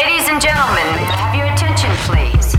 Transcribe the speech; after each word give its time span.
Ladies 0.00 0.26
and 0.32 0.40
gentlemen, 0.40 0.88
have 1.20 1.34
your 1.34 1.48
attention 1.52 1.92
please? 2.06 2.56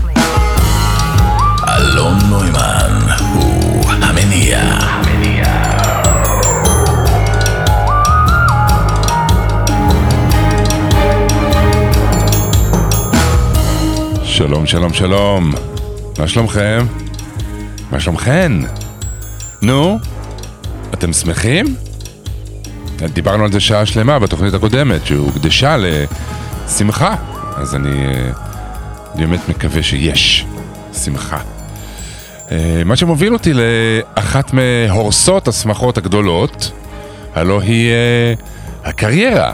אלון 1.68 2.18
נוימן 2.28 3.00
הוא 3.34 3.90
המניע. 3.90 4.60
שלום, 14.24 14.66
שלום, 14.66 14.92
שלום. 14.92 15.52
מה 16.18 16.28
שלומכם? 16.28 16.86
מה 17.90 18.00
שלומכן? 18.00 18.52
נו, 19.62 19.98
אתם 20.94 21.12
שמחים? 21.12 21.66
דיברנו 22.96 23.44
על 23.44 23.52
זה 23.52 23.60
שעה 23.60 23.86
שלמה 23.86 24.18
בתוכנית 24.18 24.54
הקודמת, 24.54 25.06
שהוקדשה 25.06 25.76
לשמחה. 26.66 27.14
אז 27.56 27.74
אני, 27.74 28.06
אה, 28.06 28.30
באמת 29.14 29.48
מקווה 29.48 29.82
שיש 29.82 30.46
שמחה. 30.92 31.38
אה, 32.50 32.82
מה 32.84 32.96
שמוביל 32.96 33.32
אותי 33.32 33.52
לאחת 33.54 34.52
מהורסות 34.52 35.48
השמחות 35.48 35.98
הגדולות, 35.98 36.70
הלא 37.34 37.60
היא 37.60 37.90
אה, 37.90 38.34
הקריירה. 38.84 39.52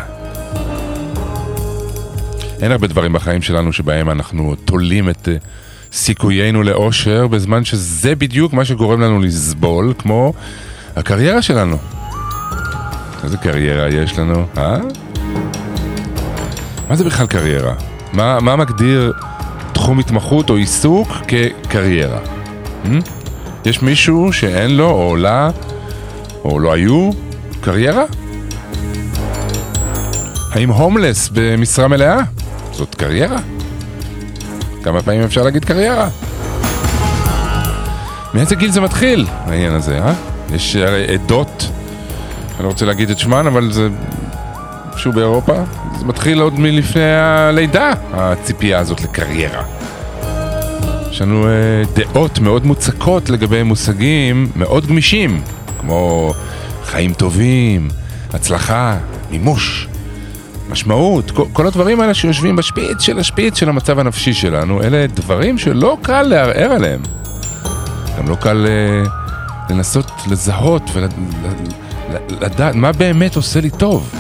אין 2.63 2.73
הרבה 2.73 2.87
דברים 2.87 3.13
בחיים 3.13 3.43
שלנו 3.43 3.73
שבהם 3.73 4.11
אנחנו 4.11 4.55
תולים 4.55 5.11
את 5.11 5.29
סיכויינו 5.93 6.63
לאושר, 6.63 7.27
בזמן 7.27 7.65
שזה 7.65 8.15
בדיוק 8.15 8.53
מה 8.53 8.65
שגורם 8.65 9.01
לנו 9.01 9.21
לסבול, 9.21 9.95
כמו 9.99 10.33
הקריירה 10.97 11.43
שלנו. 11.43 11.77
איזה 13.25 13.37
קריירה 13.37 13.89
יש 13.89 14.19
לנו, 14.19 14.47
אה? 14.59 14.79
מה 16.91 16.97
זה 16.97 17.05
בכלל 17.05 17.27
קריירה? 17.27 17.75
מה, 18.13 18.41
מה 18.41 18.57
מגדיר 18.57 19.13
תחום 19.73 19.99
התמחות 19.99 20.51
או 20.51 20.57
עיסוק 20.57 21.09
כקריירה? 21.29 22.19
Hmm? 22.85 22.89
יש 23.65 23.83
מישהו 23.83 24.33
שאין 24.33 24.77
לו 24.77 24.91
או 24.91 25.17
לה, 25.17 25.51
או 26.45 26.59
לא 26.59 26.73
היו, 26.73 27.11
קריירה? 27.61 28.05
האם 30.51 30.71
הומלס 30.71 31.31
במשרה 31.33 31.89
מלאה? 31.89 32.19
זאת 32.73 32.95
קריירה? 32.95 33.39
כמה 34.83 35.03
פעמים 35.03 35.23
אפשר 35.23 35.43
להגיד 35.43 35.65
קריירה? 35.65 36.09
מאיזה 38.35 38.55
גיל 38.55 38.71
זה 38.71 38.81
מתחיל, 38.81 39.27
העניין 39.47 39.73
הזה, 39.73 39.99
אה? 39.99 40.15
יש 40.55 40.77
הרי 40.77 41.07
עדות, 41.15 41.69
אני 42.57 42.65
לא 42.65 42.69
רוצה 42.69 42.87
להגיד 42.87 43.11
את 43.11 43.19
שמן, 43.19 43.47
אבל 43.47 43.73
זה 43.73 43.89
איפשהו 45.01 45.13
באירופה, 45.13 45.55
זה 45.99 46.05
מתחיל 46.05 46.41
עוד 46.41 46.59
מלפני 46.59 47.15
הלידה, 47.15 47.93
הציפייה 48.13 48.79
הזאת 48.79 49.01
לקריירה. 49.01 49.65
יש 51.11 51.23
לנו 51.23 51.47
אה, 51.47 51.51
דעות 51.95 52.39
מאוד 52.39 52.67
מוצקות 52.67 53.31
לגבי 53.31 53.63
מושגים 53.63 54.51
מאוד 54.57 54.87
גמישים, 54.87 55.43
כמו 55.79 56.33
חיים 56.85 57.15
טובים, 57.15 57.89
הצלחה, 58.33 58.97
מימוש. 59.31 59.89
משמעות, 60.71 61.31
כל, 61.31 61.45
כל 61.53 61.67
הדברים 61.67 62.01
האלה 62.01 62.15
שיושבים 62.15 62.57
בשפיץ 62.57 63.01
של 63.01 63.19
השפיץ 63.19 63.59
של 63.59 63.69
המצב 63.69 63.99
הנפשי 63.99 64.33
שלנו, 64.33 64.83
אלה 64.83 65.07
דברים 65.07 65.59
שלא 65.59 65.97
קל 66.03 66.23
לערער 66.23 66.73
עליהם. 66.73 67.01
גם 68.19 68.29
לא 68.29 68.35
קל 68.35 68.67
uh, 68.67 69.71
לנסות 69.73 70.11
לזהות 70.31 70.91
ולדעת 70.93 72.75
מה 72.75 72.93
באמת 72.93 73.37
עושה 73.37 73.61
לי 73.61 73.71
טוב. 73.71 74.11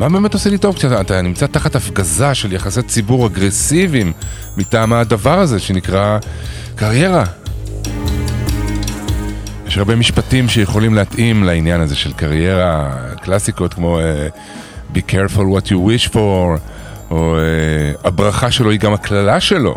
מה 0.00 0.08
באמת 0.08 0.34
עושה 0.34 0.50
לי 0.50 0.58
טוב 0.58 0.76
כשאתה 0.76 1.22
נמצא 1.22 1.46
תחת 1.46 1.76
הפגזה 1.76 2.34
של 2.34 2.52
יחסי 2.52 2.82
ציבור 2.82 3.26
אגרסיביים 3.26 4.12
מטעם 4.56 4.92
הדבר 4.92 5.38
הזה 5.38 5.58
שנקרא 5.58 6.18
קריירה? 6.76 7.24
יש 9.66 9.78
הרבה 9.78 9.96
משפטים 9.96 10.48
שיכולים 10.48 10.94
להתאים 10.94 11.44
לעניין 11.44 11.80
הזה 11.80 11.96
של 11.96 12.12
קריירה, 12.12 12.90
קלאסיקות 13.22 13.74
כמו 13.74 13.98
uh, 13.98 14.96
be 14.96 15.00
careful 15.10 15.38
what 15.38 15.66
you 15.66 15.74
wish 15.74 16.12
for, 16.12 16.16
או 17.10 17.36
uh, 17.36 18.06
הברכה 18.06 18.50
שלו 18.50 18.70
היא 18.70 18.80
גם 18.80 18.92
הקללה 18.92 19.40
שלו, 19.40 19.74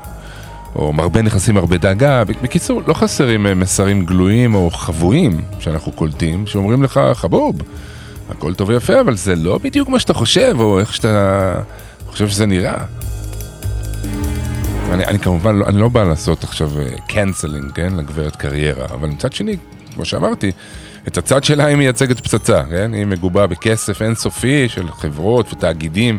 או 0.75 0.93
מרבה 0.93 1.21
נכסים 1.21 1.55
מרבה 1.55 1.77
דאגה. 1.77 2.23
בקיצור, 2.23 2.81
לא 2.87 2.93
חסרים 2.93 3.45
uh, 3.45 3.49
מסרים 3.55 4.05
גלויים 4.05 4.55
או 4.55 4.71
חבויים 4.71 5.41
שאנחנו 5.59 5.91
קולטים, 5.91 6.47
שאומרים 6.47 6.83
לך, 6.83 6.99
חבוב, 7.13 7.55
הכל 8.29 8.53
טוב 8.53 8.69
ויפה, 8.69 9.01
אבל 9.01 9.15
זה 9.15 9.35
לא 9.35 9.57
בדיוק 9.57 9.89
מה 9.89 9.99
שאתה 9.99 10.13
חושב, 10.13 10.55
או 10.59 10.79
איך 10.79 10.93
שאתה 10.93 11.53
חושב 12.07 12.27
שזה 12.27 12.45
נראה. 12.45 12.85
אני, 14.91 15.05
אני 15.05 15.19
כמובן, 15.19 15.55
לא, 15.55 15.65
אני 15.65 15.79
לא 15.79 15.89
בא 15.89 16.03
לעשות 16.03 16.43
עכשיו 16.43 16.71
קנצלינג, 17.07 17.69
uh, 17.69 17.73
כן, 17.73 17.93
לגברת 17.97 18.35
קריירה, 18.35 18.85
אבל 18.85 19.09
מצד 19.09 19.33
שני, 19.33 19.57
כמו 19.93 20.05
שאמרתי, 20.05 20.51
את 21.07 21.17
הצד 21.17 21.43
שלה 21.43 21.65
היא 21.65 21.75
מייצגת 21.75 22.19
פצצה, 22.19 22.63
כן? 22.69 22.93
היא 22.93 23.05
מגובה 23.05 23.47
בכסף 23.47 24.01
אינסופי 24.01 24.69
של 24.69 24.91
חברות 24.91 25.53
ותאגידים 25.53 26.17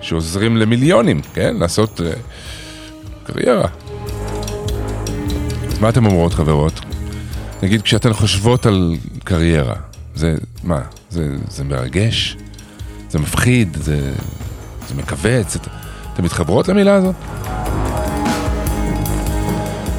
שעוזרים 0.00 0.56
למיליונים, 0.56 1.20
כן? 1.34 1.56
לעשות 1.58 2.00
uh, 2.00 3.32
קריירה. 3.32 3.68
אז 5.68 5.78
מה 5.78 5.88
אתן 5.88 6.06
אומרות, 6.06 6.34
חברות? 6.34 6.80
נגיד, 7.62 7.82
כשאתן 7.82 8.12
חושבות 8.12 8.66
על 8.66 8.96
קריירה, 9.24 9.74
זה, 10.14 10.34
מה, 10.64 10.80
זה, 11.10 11.36
זה 11.48 11.64
מרגש? 11.64 12.36
זה 13.10 13.18
מפחיד? 13.18 13.76
זה, 13.80 14.12
זה 14.88 14.94
מכווץ? 14.94 15.56
אתן 16.12 16.24
מתחברות 16.24 16.68
למילה 16.68 16.94
הזאת? 16.94 17.14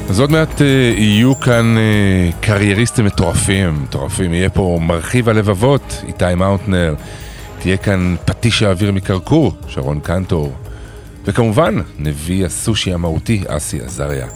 אז 0.08 0.20
עוד 0.20 0.30
מעט 0.30 0.62
אה, 0.62 0.66
יהיו 0.96 1.40
כאן 1.40 1.76
אה, 1.78 2.30
קרייריסטים 2.40 3.04
מטורפים, 3.04 3.82
מטורפים. 3.82 4.34
יהיה 4.34 4.50
פה 4.50 4.78
מרחיב 4.82 5.28
הלבבות, 5.28 6.02
איתי 6.08 6.34
מאונטנר. 6.36 6.94
תהיה 7.58 7.76
כאן 7.76 8.16
פטיש 8.24 8.62
האוויר 8.62 8.92
מקרקור, 8.92 9.52
שרון 9.68 10.00
קנטור. 10.00 10.52
וכמובן, 11.24 11.74
נביא 11.98 12.46
הסושי 12.46 12.92
המהותי, 12.92 13.42
אסי 13.48 13.80
עזריה. 13.80 14.26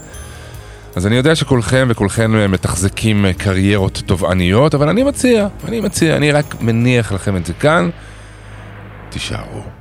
אז 0.96 1.06
אני 1.06 1.16
יודע 1.16 1.34
שכולכם 1.34 1.86
וכולכן 1.90 2.34
אה, 2.34 2.48
מתחזקים 2.48 3.26
אה, 3.26 3.32
קריירות 3.32 4.02
תובעניות, 4.06 4.74
אבל 4.74 4.88
אני 4.88 5.02
מציע, 5.02 5.48
אני 5.68 5.80
מציע, 5.80 6.16
אני 6.16 6.32
רק 6.32 6.54
מניח 6.60 7.12
לכם 7.12 7.36
את 7.36 7.46
זה 7.46 7.52
כאן. 7.52 7.90
תישארו. 9.08 9.79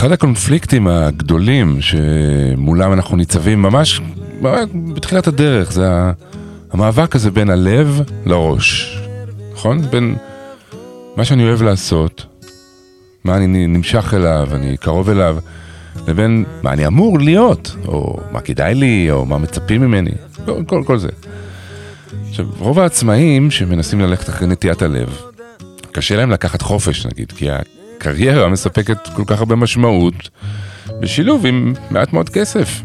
אחד 0.00 0.12
הקונפליקטים 0.12 0.86
הגדולים 0.86 1.78
שמולם 1.80 2.92
אנחנו 2.92 3.16
ניצבים 3.16 3.62
ממש 3.62 4.00
בתחילת 4.94 5.26
הדרך, 5.26 5.72
זה 5.72 5.88
המאבק 6.72 7.16
הזה 7.16 7.30
בין 7.30 7.50
הלב 7.50 8.00
לראש, 8.26 8.98
נכון? 9.52 9.80
בין 9.90 10.16
מה 11.16 11.24
שאני 11.24 11.44
אוהב 11.44 11.62
לעשות, 11.62 12.26
מה 13.24 13.36
אני 13.36 13.66
נמשך 13.66 14.14
אליו, 14.16 14.48
אני 14.52 14.76
קרוב 14.76 15.10
אליו, 15.10 15.36
לבין 16.08 16.44
מה 16.62 16.72
אני 16.72 16.86
אמור 16.86 17.18
להיות, 17.18 17.76
או 17.86 18.20
מה 18.32 18.40
כדאי 18.40 18.74
לי, 18.74 19.10
או 19.10 19.26
מה 19.26 19.38
מצפים 19.38 19.80
ממני, 19.80 20.12
כל, 20.44 20.64
כל, 20.66 20.82
כל 20.86 20.98
זה. 20.98 21.08
עכשיו, 22.28 22.46
רוב 22.58 22.78
העצמאים 22.78 23.50
שמנסים 23.50 24.00
ללכת 24.00 24.28
אחרי 24.28 24.48
נטיית 24.48 24.82
הלב, 24.82 25.16
קשה 25.92 26.16
להם 26.16 26.30
לקחת 26.30 26.62
חופש 26.62 27.06
נגיד, 27.06 27.32
כי 27.32 27.48
הקריירה 28.00 28.48
מספקת 28.48 29.08
כל 29.14 29.22
כך 29.26 29.38
הרבה 29.38 29.56
משמעות 29.56 30.28
בשילוב 31.00 31.46
עם 31.46 31.74
מעט 31.90 32.12
מאוד 32.12 32.28
כסף. 32.28 32.82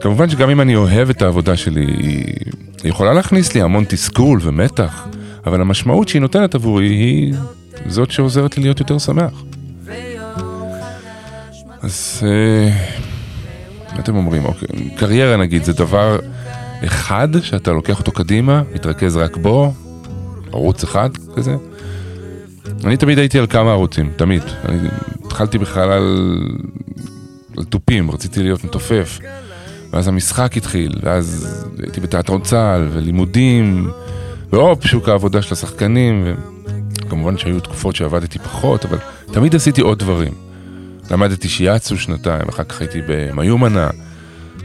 כמובן 0.00 0.30
שגם 0.30 0.50
אם 0.50 0.60
אני 0.60 0.76
אוהב 0.76 1.10
את 1.10 1.22
העבודה 1.22 1.56
שלי, 1.56 1.86
היא 1.86 2.90
יכולה 2.90 3.12
להכניס 3.12 3.54
לי 3.54 3.62
המון 3.62 3.84
תסכול 3.88 4.38
ומתח, 4.42 5.06
אבל 5.46 5.60
המשמעות 5.60 6.08
שהיא 6.08 6.22
נותנת 6.22 6.54
עבורי 6.54 6.86
היא 6.86 7.34
זאת 7.86 8.10
שעוזרת 8.10 8.56
לי 8.56 8.62
להיות 8.62 8.80
יותר 8.80 8.98
שמח. 8.98 9.42
אז 11.82 12.22
אה, 12.22 12.70
אתם 13.98 14.16
אומרים? 14.16 14.44
אוקיי, 14.44 14.90
קריירה 14.96 15.36
נגיד 15.36 15.64
זה 15.64 15.72
דבר 15.72 16.18
אחד 16.84 17.28
שאתה 17.42 17.72
לוקח 17.72 17.98
אותו 17.98 18.12
קדימה, 18.12 18.62
מתרכז 18.74 19.16
רק 19.16 19.36
בו, 19.36 19.72
ערוץ 20.52 20.84
אחד 20.84 21.10
כזה. 21.36 21.56
אני 22.84 22.96
תמיד 22.96 23.18
הייתי 23.18 23.38
על 23.38 23.46
כמה 23.46 23.72
ערוצים, 23.72 24.12
תמיד. 24.16 24.42
אני 24.68 24.88
התחלתי 25.24 25.58
בכלל 25.58 25.92
על, 25.92 26.38
על 27.56 27.64
תופים, 27.64 28.10
רציתי 28.10 28.42
להיות 28.42 28.64
מתופף. 28.64 29.18
ואז 29.92 30.08
המשחק 30.08 30.56
התחיל, 30.56 30.92
ואז 31.02 31.56
הייתי 31.82 32.00
בתיאטרון 32.00 32.40
צה"ל, 32.40 32.88
ולימודים, 32.92 33.90
והופ, 34.52 34.86
שוק 34.86 35.08
העבודה 35.08 35.42
של 35.42 35.52
השחקנים, 35.54 36.24
וכמובן 37.06 37.38
שהיו 37.38 37.60
תקופות 37.60 37.96
שעבדתי 37.96 38.38
פחות, 38.38 38.84
אבל 38.84 38.98
תמיד 39.32 39.54
עשיתי 39.54 39.80
עוד 39.80 39.98
דברים. 39.98 40.32
למדתי 41.10 41.48
שיאצו 41.48 41.98
שנתיים, 41.98 42.48
אחר 42.48 42.64
כך 42.64 42.80
הייתי 42.80 43.00
במיומנה, 43.06 43.88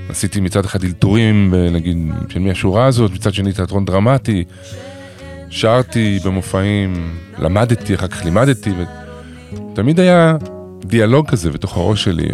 עשיתי 0.10 0.42
מצד 0.42 0.66
אחד 0.66 0.84
אלתורים, 0.84 1.54
נגיד, 1.72 1.98
של 2.30 2.40
מי 2.40 2.52
השורה 2.52 2.86
הזאת, 2.86 3.12
מצד 3.12 3.34
שני 3.34 3.54
תיאטרון 3.54 3.86
דרמטי, 3.86 4.44
שרתי 5.50 6.20
במופעים, 6.26 6.94
למדתי, 7.40 7.96
אחר 7.96 8.08
כך 8.08 8.26
לימדתי, 8.26 8.72
ותמיד 9.72 10.00
היה 10.00 10.36
דיאלוג 10.86 11.30
כזה 11.30 11.52
בתוך 11.52 11.78
הראש 11.78 12.04
שלי, 12.04 12.28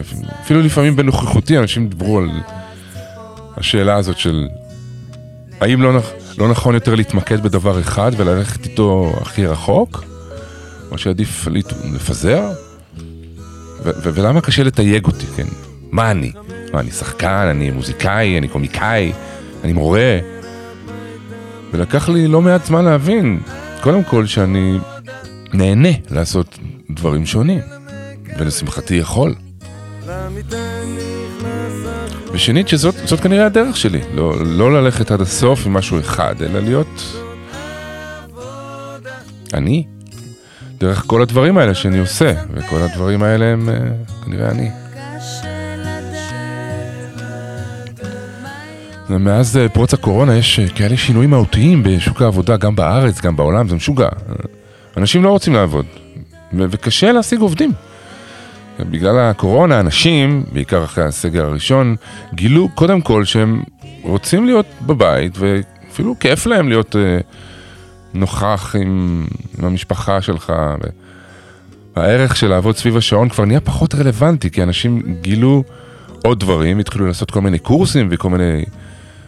אפילו 0.43 0.61
לפעמים 0.61 0.95
בנוכחותי 0.95 1.57
אנשים 1.57 1.87
דיברו 1.87 2.17
על 2.19 2.29
השאלה 3.57 3.95
הזאת 3.95 4.17
של 4.17 4.47
האם 5.61 5.81
לא, 5.81 5.99
נכ- 5.99 6.35
לא 6.37 6.49
נכון 6.49 6.73
יותר 6.75 6.95
להתמקד 6.95 7.43
בדבר 7.43 7.79
אחד 7.79 8.11
וללכת 8.17 8.65
איתו 8.65 9.13
הכי 9.21 9.45
רחוק, 9.45 10.03
או 10.91 10.97
שעדיף 10.97 11.47
לפזר? 11.93 12.41
ו- 13.83 13.89
ו- 14.03 14.09
ולמה 14.13 14.41
קשה 14.41 14.63
לתייג 14.63 15.05
אותי, 15.05 15.25
כן? 15.25 15.47
מה 15.91 16.11
אני? 16.11 16.31
מה, 16.73 16.79
אני 16.79 16.91
שחקן, 16.91 17.27
אני 17.51 17.71
מוזיקאי, 17.71 18.37
אני 18.37 18.47
קומיקאי, 18.47 19.11
אני 19.63 19.73
מורה? 19.73 20.17
ולקח 21.73 22.09
לי 22.09 22.27
לא 22.27 22.41
מעט 22.41 22.65
זמן 22.65 22.85
להבין, 22.85 23.39
קודם 23.81 24.03
כל 24.03 24.25
שאני 24.25 24.79
נהנה 25.53 25.89
לעשות 26.09 26.59
דברים 26.89 27.25
שונים, 27.25 27.59
ולשמחתי 28.39 28.95
יכול. 28.95 29.33
ושנית, 32.33 32.67
שזאת 32.67 32.95
זאת 33.05 33.19
כנראה 33.19 33.45
הדרך 33.45 33.77
שלי, 33.77 34.01
לא, 34.13 34.45
לא 34.45 34.81
ללכת 34.81 35.11
עד 35.11 35.21
הסוף 35.21 35.65
עם 35.65 35.73
משהו 35.73 35.99
אחד, 35.99 36.35
אלא 36.41 36.59
להיות 36.59 37.21
אני, 39.53 39.85
דרך 40.77 41.03
כל 41.07 41.21
הדברים 41.21 41.57
האלה 41.57 41.73
שאני 41.73 41.99
עושה, 41.99 42.33
וכל 42.53 42.81
הדברים 42.81 43.23
האלה 43.23 43.45
הם 43.45 43.69
אה, 43.69 43.75
כנראה 44.25 44.49
אני. 44.49 44.80
ומאז 49.11 49.57
אה, 49.57 49.69
פרוץ 49.69 49.93
הקורונה 49.93 50.35
יש 50.35 50.59
אה, 50.59 50.67
כאלה 50.67 50.97
שינויים 50.97 51.29
מהותיים 51.29 51.83
בשוק 51.83 52.21
העבודה, 52.21 52.57
גם 52.57 52.75
בארץ, 52.75 53.21
גם 53.21 53.35
בעולם, 53.35 53.67
זה 53.67 53.75
משוגע. 53.75 54.09
אנשים 54.97 55.23
לא 55.23 55.29
רוצים 55.29 55.53
לעבוד, 55.53 55.85
וקשה 56.53 57.11
להשיג 57.11 57.39
עובדים. 57.39 57.71
בגלל 58.79 59.19
הקורונה, 59.19 59.79
אנשים, 59.79 60.43
בעיקר 60.53 60.83
אחרי 60.83 61.03
הסגר 61.03 61.45
הראשון, 61.45 61.95
גילו 62.33 62.69
קודם 62.75 63.01
כל 63.01 63.25
שהם 63.25 63.61
רוצים 64.03 64.45
להיות 64.45 64.65
בבית, 64.81 65.37
ואפילו 65.37 66.15
כיף 66.19 66.45
להם 66.45 66.69
להיות 66.69 66.95
אה, 66.95 67.19
נוכח 68.13 68.75
עם, 68.79 69.25
עם 69.57 69.65
המשפחה 69.65 70.21
שלך. 70.21 70.53
ו... 70.83 70.87
הערך 71.95 72.35
של 72.35 72.47
לעבוד 72.47 72.77
סביב 72.77 72.97
השעון 72.97 73.29
כבר 73.29 73.45
נהיה 73.45 73.59
פחות 73.59 73.95
רלוונטי, 73.95 74.49
כי 74.49 74.63
אנשים 74.63 75.01
גילו 75.21 75.63
עוד 76.23 76.39
דברים, 76.39 76.79
התחילו 76.79 77.07
לעשות 77.07 77.31
כל 77.31 77.41
מיני 77.41 77.59
קורסים 77.59 78.07
וכל 78.11 78.29
מיני... 78.29 78.63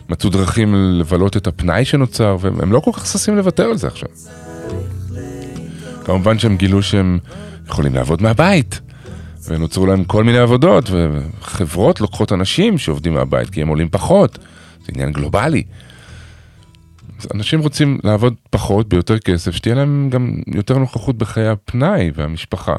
מצאו 0.09 0.29
דרכים 0.29 0.75
לבלות 0.75 1.37
את 1.37 1.47
הפנאי 1.47 1.85
שנוצר, 1.85 2.37
והם 2.39 2.71
לא 2.71 2.79
כל 2.79 2.91
כך 2.93 3.05
ששים 3.05 3.37
לוותר 3.37 3.63
על 3.63 3.77
זה 3.77 3.87
עכשיו. 3.87 4.09
כמובן 6.05 6.39
שהם 6.39 6.57
גילו 6.57 6.83
שהם 6.83 7.19
יכולים 7.67 7.95
לעבוד 7.95 8.21
מהבית, 8.21 8.81
ונוצרו 9.47 9.85
להם 9.85 10.03
כל 10.03 10.23
מיני 10.23 10.37
עבודות, 10.37 10.89
וחברות 10.91 12.01
לוקחות 12.01 12.31
אנשים 12.31 12.77
שעובדים 12.77 13.13
מהבית, 13.13 13.49
כי 13.49 13.61
הם 13.61 13.67
עולים 13.67 13.89
פחות, 13.89 14.37
זה 14.85 14.91
עניין 14.95 15.11
גלובלי. 15.11 15.63
אנשים 17.33 17.59
רוצים 17.59 17.99
לעבוד 18.03 18.33
פחות, 18.49 18.89
ביותר 18.89 19.19
כסף, 19.19 19.51
שתהיה 19.51 19.75
להם 19.75 20.09
גם 20.11 20.35
יותר 20.47 20.77
נוכחות 20.77 21.17
בחיי 21.17 21.47
הפנאי 21.47 22.11
והמשפחה. 22.15 22.75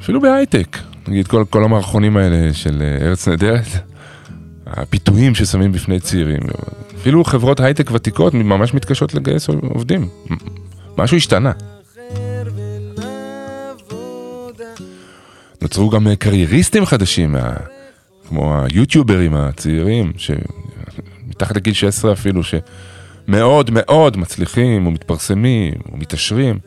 אפילו 0.00 0.20
בהייטק, 0.20 0.78
נגיד 1.08 1.28
כל, 1.28 1.44
כל 1.50 1.64
המערכונים 1.64 2.16
האלה 2.16 2.54
של 2.54 2.82
אה, 2.82 3.06
ארץ 3.06 3.28
נהדרת, 3.28 3.91
הפיתויים 4.66 5.34
ששמים 5.34 5.72
בפני 5.72 6.00
צעירים, 6.00 6.40
אפילו 6.96 7.24
חברות 7.24 7.60
הייטק 7.60 7.90
ותיקות 7.90 8.34
ממש 8.34 8.74
מתקשות 8.74 9.14
לגייס 9.14 9.48
עובדים. 9.48 10.08
משהו 10.98 11.16
השתנה. 11.16 11.52
נוצרו 15.62 15.90
גם 15.90 16.06
קרייריסטים 16.18 16.86
חדשים, 16.86 17.36
כמו 18.28 18.64
היוטיוברים 18.64 19.34
הצעירים, 19.34 20.12
שמתחת 20.16 21.56
לגיל 21.56 21.74
16 21.74 22.12
אפילו, 22.12 22.40
שמאוד 22.42 23.70
מאוד 23.70 24.16
מצליחים 24.16 24.86
ומתפרסמים 24.86 25.74
ומתעשרים. 25.92 26.58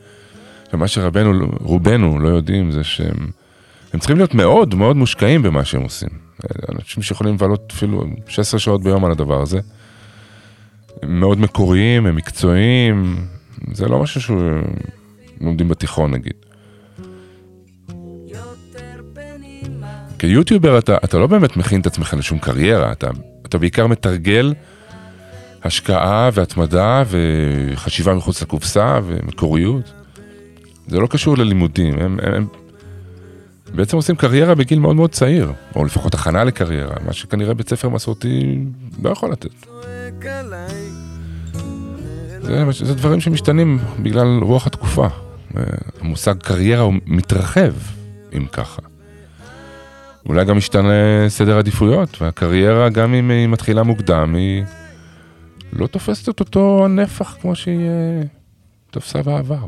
ומה 0.73 0.87
שרבנו, 0.87 1.47
רובנו 1.59 2.19
לא 2.19 2.29
יודעים 2.29 2.71
זה 2.71 2.83
שהם 2.83 3.29
הם 3.93 3.99
צריכים 3.99 4.17
להיות 4.17 4.33
מאוד 4.33 4.75
מאוד 4.75 4.95
מושקעים 4.95 5.41
במה 5.41 5.65
שהם 5.65 5.81
עושים. 5.81 6.24
אנשים 6.71 7.03
שיכולים 7.03 7.33
לבלות 7.33 7.73
אפילו 7.75 8.03
16 8.27 8.59
שעות 8.59 8.83
ביום 8.83 9.05
על 9.05 9.11
הדבר 9.11 9.41
הזה. 9.41 9.59
הם 11.01 11.19
מאוד 11.19 11.39
מקוריים, 11.39 12.05
הם 12.05 12.15
מקצועיים, 12.15 13.27
זה 13.73 13.87
לא 13.87 13.99
משהו 13.99 14.21
שלומדים 14.21 15.67
בתיכון 15.67 16.11
נגיד. 16.11 16.33
כיוטיובר 20.19 20.77
אתה, 20.77 20.97
אתה 21.03 21.17
לא 21.17 21.27
באמת 21.27 21.57
מכין 21.57 21.81
את 21.81 21.87
עצמך 21.87 22.13
לשום 22.17 22.39
קריירה, 22.39 22.91
אתה, 22.91 23.09
אתה 23.45 23.57
בעיקר 23.57 23.87
מתרגל 23.87 24.53
השקעה 25.63 26.29
והתמדה 26.33 27.03
וחשיבה 27.07 28.13
מחוץ 28.13 28.41
לקופסה 28.41 28.99
ומקוריות. 29.05 29.93
זה 30.87 30.99
לא 30.99 31.07
קשור 31.07 31.37
ללימודים, 31.37 31.99
הם, 31.99 32.19
הם, 32.23 32.33
הם 32.33 32.47
בעצם 33.75 33.97
עושים 33.97 34.15
קריירה 34.15 34.55
בגיל 34.55 34.79
מאוד 34.79 34.95
מאוד 34.95 35.09
צעיר, 35.11 35.51
או 35.75 35.85
לפחות 35.85 36.13
הכנה 36.13 36.43
לקריירה, 36.43 36.95
מה 37.05 37.13
שכנראה 37.13 37.53
בית 37.53 37.69
ספר 37.69 37.89
מסורתי 37.89 38.59
לא 39.03 39.09
יכול 39.09 39.31
לתת. 39.31 39.65
זה, 42.41 42.63
זה 42.71 42.93
דברים 42.93 43.21
שמשתנים 43.21 43.79
בגלל 43.99 44.39
רוח 44.41 44.67
התקופה. 44.67 45.07
המושג 46.01 46.35
קריירה 46.37 46.83
הוא 46.83 46.93
מתרחב, 47.05 47.73
אם 48.37 48.45
ככה. 48.51 48.81
אולי 50.25 50.45
גם 50.45 50.57
משתנה 50.57 51.25
סדר 51.27 51.57
עדיפויות, 51.57 52.21
והקריירה, 52.21 52.89
גם 52.89 53.13
אם 53.13 53.31
היא 53.31 53.47
מתחילה 53.47 53.83
מוקדם, 53.83 54.35
היא 54.35 54.63
לא 55.73 55.87
תופסת 55.87 56.29
את 56.29 56.39
אותו 56.39 56.87
נפח 56.87 57.37
כמו 57.41 57.55
שהיא 57.55 57.87
אה, 57.87 58.21
תפסה 58.91 59.21
בעבר. 59.23 59.67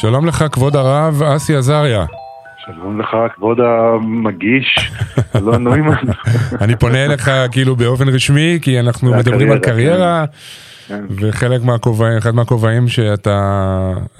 שלום 0.00 0.26
לך, 0.26 0.44
כבוד 0.52 0.76
הרב 0.76 1.22
אסי 1.22 1.56
עזריה. 1.56 2.04
שלום 2.66 3.00
לך, 3.00 3.08
כבוד 3.34 3.58
המגיש, 3.60 4.90
אלון 5.36 5.64
נוימן. 5.64 5.94
אני 6.62 6.76
פונה 6.76 7.04
אליך 7.04 7.30
כאילו 7.52 7.76
באופן 7.76 8.08
רשמי, 8.08 8.58
כי 8.62 8.80
אנחנו 8.80 9.10
זה 9.10 9.16
מדברים 9.16 9.50
על 9.52 9.58
קריירה, 9.58 10.24
כן. 10.88 11.04
וחלק 11.20 11.62
מהכובעים, 11.64 12.16
אחד 12.18 12.34
מהכובעים 12.34 12.88
שאתה 12.88 13.40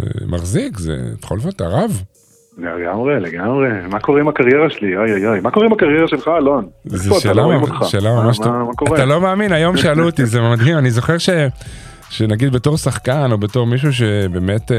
אה, 0.01 0.07
מחזיק, 0.27 0.79
זה 0.79 0.97
בכל 1.23 1.39
זאת 1.39 1.61
הרב. 1.61 2.03
לגמרי, 2.59 3.21
לגמרי. 3.21 3.69
מה 3.91 4.01
קורה 4.01 4.21
עם 4.21 4.29
הקריירה 4.29 4.71
שלי? 4.71 4.97
אוי 4.97 5.13
אוי 5.13 5.27
אוי. 5.27 5.41
מה 5.41 5.51
קורה 5.51 5.67
עם 5.67 5.73
הקריירה 5.73 6.09
שלך, 6.09 6.31
אלון? 6.39 6.67
זו 6.85 7.13
אתה? 7.13 7.21
שאלה 7.21 7.43
לא 8.11 8.23
ממש- 8.25 8.39
טובה. 8.39 8.97
אתה 8.97 9.05
לא 9.05 9.21
מאמין, 9.21 9.53
היום 9.53 9.77
שאלו 9.77 10.07
אותי, 10.07 10.27
זה 10.27 10.41
מדהים, 10.41 10.79
אני 10.79 10.91
זוכר 10.91 11.19
ש... 11.19 11.31
שנגיד 12.11 12.53
בתור 12.53 12.77
שחקן 12.77 13.33
או 13.33 13.39
בתור 13.39 13.67
מישהו 13.67 13.93
שבאמת, 13.93 14.73
אה, 14.73 14.77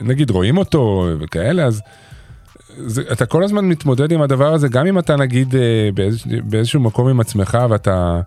נגיד 0.00 0.30
רואים 0.30 0.56
אותו 0.56 1.08
וכאלה, 1.20 1.64
אז 1.64 1.82
זה, 2.76 3.02
אתה 3.12 3.26
כל 3.26 3.44
הזמן 3.44 3.64
מתמודד 3.64 4.12
עם 4.12 4.22
הדבר 4.22 4.52
הזה, 4.52 4.68
גם 4.68 4.86
אם 4.86 4.98
אתה 4.98 5.16
נגיד 5.16 5.54
אה, 5.54 5.60
באיז, 5.94 6.24
באיזשהו 6.44 6.80
מקום 6.80 7.08
עם 7.08 7.20
עצמך 7.20 7.58
ואתה 7.70 8.20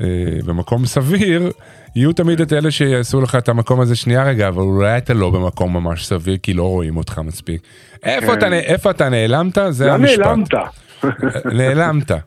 אה, 0.00 0.06
במקום 0.44 0.86
סביר, 0.86 1.50
יהיו 1.96 2.12
תמיד 2.12 2.40
את 2.40 2.52
אלה 2.52 2.70
שיעשו 2.70 3.20
לך 3.20 3.34
את 3.34 3.48
המקום 3.48 3.80
הזה 3.80 3.96
שנייה 3.96 4.24
רגע, 4.24 4.48
אבל 4.48 4.62
אולי 4.62 4.98
אתה 4.98 5.14
לא 5.14 5.30
במקום 5.30 5.72
ממש 5.72 6.06
סביר 6.06 6.36
כי 6.42 6.54
לא 6.54 6.62
רואים 6.62 6.96
אותך 6.96 7.18
מספיק. 7.24 7.62
איפה, 8.02 8.26
כן. 8.26 8.38
אתה, 8.38 8.52
איפה 8.52 8.90
אתה 8.90 9.08
נעלמת? 9.08 9.58
זה 9.70 9.86
לאן 9.86 9.94
המשפט. 9.94 10.26
נעלמת? 10.26 10.48
נעלמת. 11.44 12.10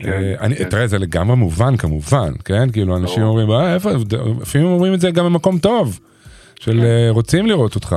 כן, 0.00 0.12
אה, 0.12 0.34
אני- 0.40 0.56
כן. 0.56 0.68
תראה, 0.68 0.86
זה 0.86 0.98
לגמרי 0.98 1.36
מובן 1.36 1.76
כמובן, 1.76 2.32
כן? 2.44 2.70
כאילו 2.70 2.96
אנשים 2.96 3.22
אומרים, 3.22 3.50
"אה, 3.50 3.74
איפה, 3.74 3.90
לפעמים 4.40 4.66
אומרים 4.66 4.94
את 4.94 5.00
זה 5.00 5.10
גם 5.10 5.24
במקום 5.24 5.58
טוב, 5.58 5.98
של 6.60 6.80
אה, 6.80 7.06
רוצים 7.10 7.46
לראות 7.46 7.74
אותך. 7.74 7.96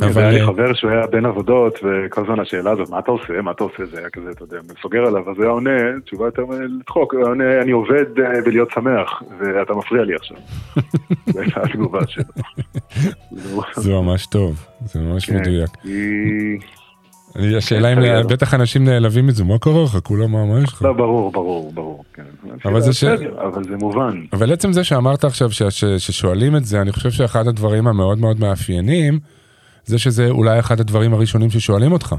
אבל 0.00 0.10
והיה 0.14 0.30
לי 0.30 0.40
אה, 0.40 0.46
חבר 0.46 0.74
שהוא 0.74 0.90
היה 0.90 1.06
בין 1.06 1.26
עבודות, 1.26 1.78
וכל 1.82 2.20
הזמן 2.20 2.40
השאלה 2.40 2.70
הזאת, 2.70 2.90
מה 2.90 2.98
אתה 2.98 3.10
עושה? 3.10 3.42
מה 3.42 3.50
אתה 3.50 3.64
עושה? 3.64 3.84
זה 3.92 3.98
היה 3.98 4.08
כזה, 4.12 4.30
אתה 4.30 4.44
יודע, 4.44 4.56
סוגר 4.82 5.06
עליו, 5.06 5.30
אז 5.30 5.40
היה 5.40 5.48
עונה, 5.50 5.70
תשובה 6.04 6.24
יותר 6.24 6.42
לצחוק, 6.80 7.12
הוא 7.14 7.20
היה 7.20 7.28
עונה, 7.28 7.62
אני 7.62 7.70
עובד 7.72 8.04
אה, 8.18 8.42
בלהיות 8.44 8.70
שמח, 8.74 9.22
ואתה 9.40 9.72
מפריע 9.74 10.04
לי 10.04 10.14
עכשיו. 10.14 10.36
זו 11.32 11.40
הייתה 11.40 11.60
התגובה 11.62 12.00
שלו. 12.08 12.24
זה 13.76 13.92
ממש 13.92 14.26
טוב, 14.26 14.66
זה 14.84 15.00
ממש 15.00 15.26
כן. 15.30 15.36
מדויק. 15.40 15.70
השאלה 17.56 17.92
אם. 17.92 17.98
בטח 18.32 18.54
אנשים 18.54 18.84
נעלבים 18.84 19.26
מזה, 19.26 19.44
מה 19.44 19.58
קורה 19.58 19.84
לך? 19.84 19.98
כולם 20.02 20.32
מה 20.32 20.44
מה 20.44 20.60
יש 20.60 20.72
לך? 20.72 20.82
לא, 20.82 20.92
ברור, 20.92 21.32
ברור, 21.32 21.72
ברור. 21.74 22.04
כן. 22.14 22.22
אבל 22.64 22.80
זה 22.80 22.92
ש- 22.92 23.04
אבל 23.04 23.64
זה 23.64 23.76
מובן. 23.76 24.20
אבל 24.32 24.52
עצם 24.52 24.72
זה 24.72 24.84
שאמרת 24.84 25.24
עכשיו 25.24 25.48
ששואלים 25.98 26.56
את 26.56 26.64
זה, 26.64 26.80
אני 26.80 26.92
חושב 26.92 27.10
שאחד 27.10 27.48
הדברים 27.48 27.86
המאוד 27.88 28.18
מאוד 28.18 28.40
מאפיינים, 28.40 29.18
זה 29.84 29.98
שזה 29.98 30.28
אולי 30.30 30.58
אחד 30.58 30.80
הדברים 30.80 31.14
הראשונים 31.14 31.50
ששואלים 31.50 31.92
אותך. 31.92 32.14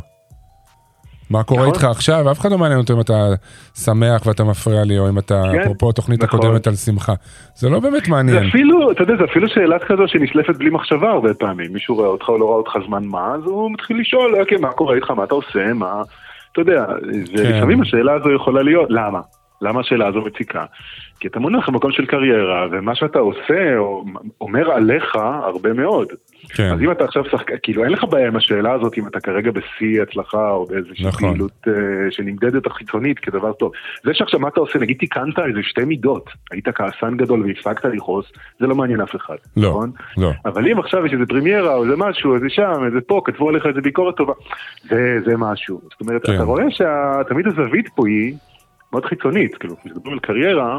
מה 1.29 1.43
קורה 1.43 1.61
נכון. 1.61 1.73
איתך 1.73 1.83
עכשיו? 1.83 2.31
אף 2.31 2.39
אחד 2.39 2.51
לא 2.51 2.57
מעניין 2.57 2.79
אותו 2.79 2.93
אם 2.93 3.01
אתה 3.01 3.29
שמח 3.75 4.25
ואתה 4.25 4.43
מפריע 4.43 4.83
לי, 4.83 4.99
או 4.99 5.09
אם 5.09 5.19
אתה, 5.19 5.43
כן, 5.51 5.59
אפרופו 5.59 5.89
התוכנית 5.89 6.23
נכון. 6.23 6.39
הקודמת 6.39 6.67
על 6.67 6.75
שמחה. 6.75 7.13
זה 7.55 7.69
לא 7.69 7.79
באמת 7.79 8.05
זה 8.05 8.11
מעניין. 8.11 8.47
אפילו, 8.47 8.91
אתה 8.91 9.03
יודע, 9.03 9.13
זה 9.17 9.23
אפילו 9.31 9.49
שאלה 9.49 9.79
כזו 9.79 10.03
שנשלפת 10.07 10.55
בלי 10.55 10.69
מחשבה 10.69 11.09
הרבה 11.09 11.33
פעמים. 11.33 11.73
מישהו 11.73 11.95
רואה 11.95 12.07
אותך 12.07 12.29
או 12.29 12.37
לא 12.37 12.45
רואה 12.45 12.57
אותך 12.57 12.71
זמן 12.87 13.05
מה, 13.05 13.35
אז 13.35 13.41
הוא 13.45 13.71
מתחיל 13.71 13.99
לשאול, 13.99 14.39
אוקיי, 14.39 14.57
מה 14.57 14.71
קורה 14.71 14.95
איתך, 14.95 15.11
מה 15.11 15.23
אתה 15.23 15.35
עושה, 15.35 15.73
מה... 15.73 16.01
אתה 16.51 16.61
יודע, 16.61 16.85
כן. 17.35 17.41
ולפעמים 17.43 17.81
השאלה 17.81 18.13
הזו 18.13 18.35
יכולה 18.35 18.63
להיות, 18.63 18.87
למה? 18.89 19.19
למה 19.63 19.79
השאלה 19.79 20.07
הזו 20.07 20.21
מציקה? 20.21 20.65
כי 21.19 21.27
אתה 21.27 21.39
מונח 21.39 21.69
במקום 21.69 21.91
של 21.91 22.05
קריירה, 22.05 22.67
ומה 22.71 22.95
שאתה 22.95 23.19
עושה 23.19 23.77
או- 23.77 24.05
אומר 24.41 24.71
עליך 24.71 25.15
הרבה 25.15 25.73
מאוד. 25.73 26.07
כן, 26.49 26.73
אז 26.73 26.81
אם 26.81 26.91
אתה 26.91 27.03
עכשיו 27.03 27.25
שחקן, 27.25 27.53
כאילו 27.63 27.83
אין 27.83 27.91
לך 27.91 28.03
בעיה 28.03 28.27
עם 28.27 28.35
השאלה 28.35 28.71
הזאת 28.73 28.97
אם 28.97 29.07
אתה 29.07 29.19
כרגע 29.19 29.51
בשיא 29.51 30.01
הצלחה 30.01 30.51
או 30.51 30.65
באיזושהי 30.65 31.07
נכון. 31.07 31.29
פעילות 31.29 31.67
אה, 31.67 31.73
שנמדדת 32.11 32.67
חיצונית 32.67 33.19
כדבר 33.19 33.53
טוב. 33.53 33.71
זה 34.03 34.13
שעכשיו 34.13 34.39
מה 34.39 34.47
אתה 34.47 34.59
עושה, 34.59 34.79
נגיד 34.79 34.97
תיקנת 34.97 35.39
איזה 35.39 35.59
שתי 35.63 35.85
מידות, 35.85 36.29
היית 36.51 36.69
כעסן 36.69 37.17
גדול 37.17 37.45
והפסקת 37.45 37.85
לכעוס, 37.85 38.25
זה 38.59 38.67
לא 38.67 38.75
מעניין 38.75 39.01
אף 39.01 39.15
אחד, 39.15 39.35
לא, 39.57 39.69
נכון? 39.69 39.91
לא. 40.17 40.31
אבל 40.45 40.71
אם 40.71 40.79
עכשיו 40.79 41.05
יש 41.05 41.13
איזה 41.13 41.25
פרימיירה 41.25 41.75
או 41.75 41.83
איזה 41.83 41.95
משהו, 41.97 42.35
איזה 42.35 42.49
שם, 42.49 42.85
איזה 42.85 43.01
פה, 43.01 43.21
כתבו 43.25 43.49
עליך 43.49 43.65
איזה 43.65 43.81
ביקורת 43.81 44.15
טובה, 44.15 44.33
זה, 44.89 45.17
זה 45.25 45.37
משהו. 45.37 45.81
זאת 45.91 46.01
אומרת, 46.01 46.25
כן. 46.25 46.35
אתה 46.35 46.43
רואה 46.43 46.63
שתמיד 46.71 47.47
הזווית 47.47 47.89
פה 47.95 48.07
היא 48.07 48.33
מאוד 48.93 49.05
חיצונית, 49.05 49.55
כאילו, 49.55 49.75
כשמדברים 49.77 50.13
על 50.13 50.19
קריירה, 50.19 50.77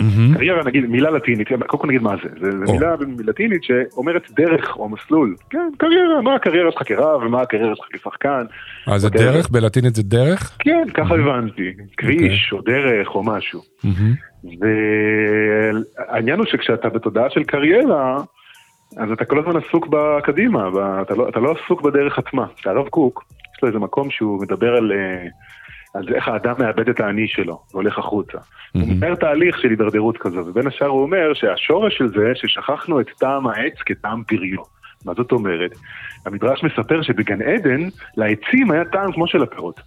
מהמם. 0.00 0.34
קריירה 0.34 0.64
נגיד 0.64 0.86
מילה 0.86 1.10
לטינית, 1.10 1.48
קודם 1.48 1.82
כל 1.82 1.88
נגיד 1.88 2.02
מה 2.02 2.14
זה, 2.22 2.28
זה, 2.40 2.50
זה 2.50 2.64
או. 2.66 2.72
מילה 2.72 2.94
לטינית 3.26 3.64
שאומרת 3.64 4.30
דרך 4.30 4.76
או 4.76 4.88
מסלול, 4.88 5.34
כן, 5.50 5.68
קריירה, 5.78 6.22
מה 6.22 6.34
הקריירה 6.34 6.72
שלך 6.72 6.82
כרב 6.88 7.22
ומה 7.22 7.42
הקריירה 7.42 7.76
שלך 7.76 7.86
כשחקן, 7.92 8.44
אז 8.86 9.00
זה 9.00 9.06
אוקיי. 9.06 9.20
דרך? 9.20 9.50
בלטינית 9.50 9.94
זה 9.94 10.02
דרך? 10.02 10.56
כן, 10.58 10.84
ככה 10.94 11.14
הבנתי, 11.14 11.68
אוקיי. 11.70 11.86
כביש 11.96 12.52
או 12.52 12.60
דרך 12.60 13.08
או 13.14 13.22
משהו. 13.22 13.60
מהמם. 13.84 14.14
והעניין 14.60 16.38
הוא 16.38 16.46
שכשאתה 16.46 16.88
בתודעה 16.88 17.30
של 17.30 17.44
קריירה, 17.44 18.16
אז 18.96 19.10
אתה 19.12 19.24
כל 19.24 19.38
הזמן 19.38 19.56
עסוק 19.56 19.86
בקדימה, 19.90 20.68
אתה 21.02 21.14
לא, 21.14 21.28
אתה 21.28 21.40
לא 21.40 21.54
עסוק 21.64 21.82
בדרך 21.82 22.18
עצמה. 22.18 22.46
הרב 22.64 22.88
קוק, 22.88 23.24
יש 23.56 23.62
לו 23.62 23.68
איזה 23.68 23.78
מקום 23.78 24.10
שהוא 24.10 24.42
מדבר 24.42 24.76
על, 24.76 24.92
אה, 24.92 25.26
זה 26.08 26.14
איך 26.14 26.28
האדם 26.28 26.54
מאבד 26.58 26.88
את 26.88 27.00
האני 27.00 27.28
שלו 27.28 27.62
והולך 27.72 27.98
החוצה. 27.98 28.38
הוא 28.72 28.82
מהמם. 28.82 28.96
מתאר 28.96 29.14
תהליך 29.14 29.58
של 29.58 29.70
הידרדרות 29.70 30.18
כזו, 30.18 30.40
ובין 30.46 30.66
השאר 30.66 30.86
הוא 30.86 31.02
אומר 31.02 31.34
שהשורש 31.34 31.98
של 31.98 32.08
זה 32.08 32.32
ששכחנו 32.34 33.00
את 33.00 33.06
טעם 33.18 33.46
העץ 33.46 33.74
כטעם 33.86 34.22
פריו. 34.24 34.62
מה 35.04 35.12
זאת 35.16 35.32
אומרת? 35.32 35.70
המדרש 36.26 36.64
מספר 36.64 37.02
שבגן 37.02 37.42
עדן, 37.42 37.88
לעצים 38.16 38.70
היה 38.70 38.84
טעם 38.84 39.12
כמו 39.12 39.26
של 39.26 39.42
הפירות. 39.42 39.80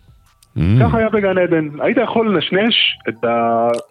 מהמם. 0.56 0.80
ככה 0.84 0.98
היה 0.98 1.10
בגן 1.10 1.38
עדן. 1.38 1.68
היית 1.80 1.98
יכול 2.04 2.36
לנשנש 2.36 2.98
את 3.10 3.16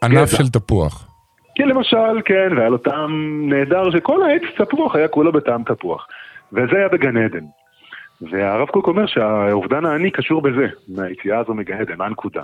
הגזע. 0.03 0.21
ענף 0.21 0.31
של 0.31 0.49
תפוח. 0.49 1.09
כן, 1.55 1.69
למשל, 1.69 2.21
כן, 2.25 2.49
והיה 2.57 2.69
לו 2.69 2.79
טעם 2.79 3.43
נהדר 3.51 3.91
שכל 3.91 4.23
העץ 4.23 4.43
תפוח 4.57 4.95
היה 4.95 5.09
כולו 5.09 5.33
בטעם 5.33 5.63
תפוח. 5.63 6.07
וזה 6.53 6.77
היה 6.77 6.89
בגן 6.89 7.17
עדן. 7.17 7.45
והרב 8.23 8.69
קוק 8.69 8.87
אומר 8.87 9.07
שהאובדן 9.07 9.85
האני 9.85 10.11
קשור 10.11 10.43
בזה, 10.43 10.67
מהיציאה 10.89 11.39
הזו 11.39 11.55
מגן 11.55 11.81
עדן, 11.81 11.95
מה 11.99 12.07
הנקודה? 12.07 12.43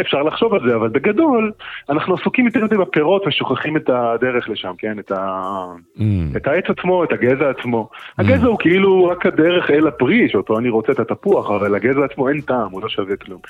אפשר 0.00 0.22
לחשוב 0.22 0.54
על 0.54 0.60
זה, 0.68 0.76
אבל 0.76 0.88
בגדול, 0.88 1.52
אנחנו 1.90 2.14
עסוקים 2.14 2.46
יותר 2.46 2.64
מדי 2.64 2.76
בפירות 2.76 3.26
ושוכחים 3.26 3.76
את 3.76 3.90
הדרך 3.90 4.48
לשם, 4.48 4.72
כן? 4.78 4.98
את, 4.98 5.10
ה... 5.12 5.64
Mm. 5.98 6.02
את 6.36 6.46
העץ 6.46 6.64
עצמו, 6.68 7.04
את 7.04 7.12
הגזע 7.12 7.50
עצמו. 7.50 7.88
הגזע 8.18 8.46
הוא 8.46 8.58
כאילו 8.58 9.04
רק 9.04 9.26
הדרך 9.26 9.70
אל 9.70 9.86
הפרי, 9.86 10.28
שאותו 10.28 10.58
אני 10.58 10.68
רוצה 10.68 10.92
את 10.92 11.00
התפוח, 11.00 11.50
אבל 11.50 11.74
הגזע 11.74 12.04
עצמו 12.04 12.28
אין 12.28 12.40
טעם, 12.40 12.70
הוא 12.70 12.82
לא 12.82 12.88
שווה 12.88 13.16
כלום. 13.16 13.40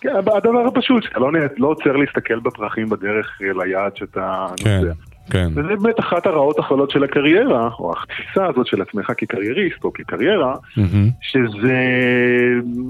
כן, 0.00 0.10
הדבר 0.16 0.66
הפשוט, 0.66 1.02
שאתה 1.02 1.18
לא, 1.18 1.30
לא 1.56 1.68
עוצר 1.68 1.92
להסתכל 1.96 2.40
בפרחים 2.40 2.88
בדרך 2.88 3.38
ליעד 3.40 3.96
שאתה 3.96 4.46
כן, 4.64 4.80
נוסע. 4.80 4.92
כן. 5.30 5.48
וזה 5.50 5.76
באמת 5.82 6.00
אחת 6.00 6.26
הרעות 6.26 6.58
החולות 6.58 6.90
של 6.90 7.04
הקריירה, 7.04 7.70
או 7.78 7.92
התפיסה 7.92 8.46
הזאת 8.46 8.66
של 8.66 8.82
עצמך 8.82 9.12
כקרייריסט 9.16 9.84
או 9.84 9.92
כקריירה, 9.92 10.54
מהמם. 10.76 11.08
שזה 11.20 11.78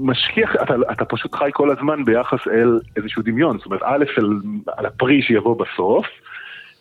משכיח, 0.03 0.55
אתה, 0.63 0.73
אתה 0.91 1.05
פשוט 1.05 1.35
חי 1.35 1.49
כל 1.53 1.71
הזמן 1.71 2.05
ביחס 2.05 2.39
אל 2.53 2.79
איזשהו 2.97 3.23
דמיון, 3.25 3.57
זאת 3.57 3.65
אומרת, 3.65 3.81
א', 3.83 4.03
על, 4.17 4.39
על 4.77 4.85
הפרי 4.85 5.21
שיבוא 5.21 5.55
בסוף, 5.59 6.05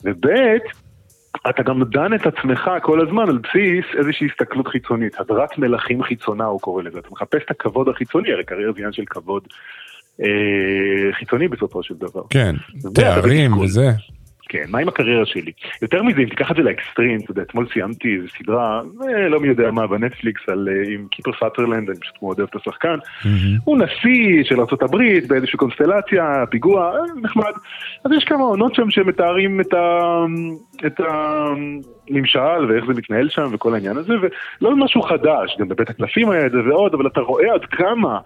וב', 0.04 0.26
אתה 1.50 1.62
גם 1.62 1.82
דן 1.84 2.14
את 2.14 2.26
עצמך 2.26 2.70
כל 2.82 3.00
הזמן 3.00 3.28
על 3.28 3.38
בסיס 3.38 3.84
איזושהי 3.98 4.26
הסתכלות 4.30 4.68
חיצונית, 4.68 5.20
הדרת 5.20 5.58
מלכים 5.58 6.02
חיצונה 6.02 6.44
הוא 6.44 6.60
קורא 6.60 6.82
לזה, 6.82 6.98
אתה 6.98 7.08
מחפש 7.12 7.42
את 7.44 7.50
הכבוד 7.50 7.88
החיצוני, 7.88 8.32
הרי 8.32 8.44
קריירה 8.44 8.72
זה 8.72 8.78
עניין 8.78 8.92
של 8.92 9.04
כבוד 9.06 9.42
אה, 10.22 11.12
חיצוני 11.12 11.48
בסופו 11.48 11.82
של 11.82 11.94
דבר. 11.94 12.22
כן, 12.30 12.54
תארים. 12.94 13.58
וזה. 13.58 13.90
כן, 14.48 14.64
מה 14.68 14.78
עם 14.78 14.88
הקריירה 14.88 15.26
שלי? 15.26 15.52
יותר 15.82 16.02
מזה, 16.02 16.20
אם 16.20 16.28
תיקח 16.28 16.50
את 16.50 16.56
זה 16.56 16.62
לאקסטרים, 16.62 17.20
אתה 17.20 17.30
יודע, 17.30 17.42
אתמול 17.42 17.66
סיימתי 17.72 18.16
איזו 18.16 18.28
סדרה, 18.38 18.80
אה, 19.08 19.28
לא 19.28 19.40
מי 19.40 19.48
יודע 19.48 19.70
מה, 19.70 19.86
בנטפליקס, 19.86 20.48
על, 20.48 20.68
אה, 20.68 20.94
עם 20.94 21.06
קיפר 21.10 21.30
סאטרלנד, 21.40 21.90
אני 21.90 21.98
פשוט 22.00 22.22
מאוד 22.22 22.38
אוהב 22.38 22.48
את 22.50 22.56
השחקן. 22.56 22.96
הוא 23.64 23.78
נשיא 23.78 24.44
של 24.44 24.60
ארה"ב 24.60 24.96
באיזושהי 25.28 25.58
קונסטלציה, 25.58 26.44
פיגוע, 26.50 26.92
אה, 26.96 27.20
נחמד. 27.22 27.52
אז 28.04 28.12
יש 28.16 28.24
כמה 28.24 28.42
עונות 28.42 28.74
שם 28.74 28.90
שמתארים 28.90 29.60
את, 29.60 29.74
ה, 29.74 30.24
את 30.86 31.00
הממשל 31.00 32.64
ואיך 32.68 32.84
זה 32.86 32.92
מתנהל 32.92 33.28
שם 33.28 33.48
וכל 33.52 33.74
העניין 33.74 33.96
הזה, 33.96 34.14
ולא 34.60 34.76
משהו 34.76 35.02
חדש, 35.02 35.56
גם 35.58 35.68
בבית 35.68 35.90
הקלפים 35.90 36.30
היה 36.30 36.46
את 36.46 36.50
זה 36.50 36.58
ועוד, 36.64 36.94
אבל 36.94 37.06
אתה 37.06 37.20
רואה 37.20 37.54
עד 37.54 37.64
כמה 37.64 38.18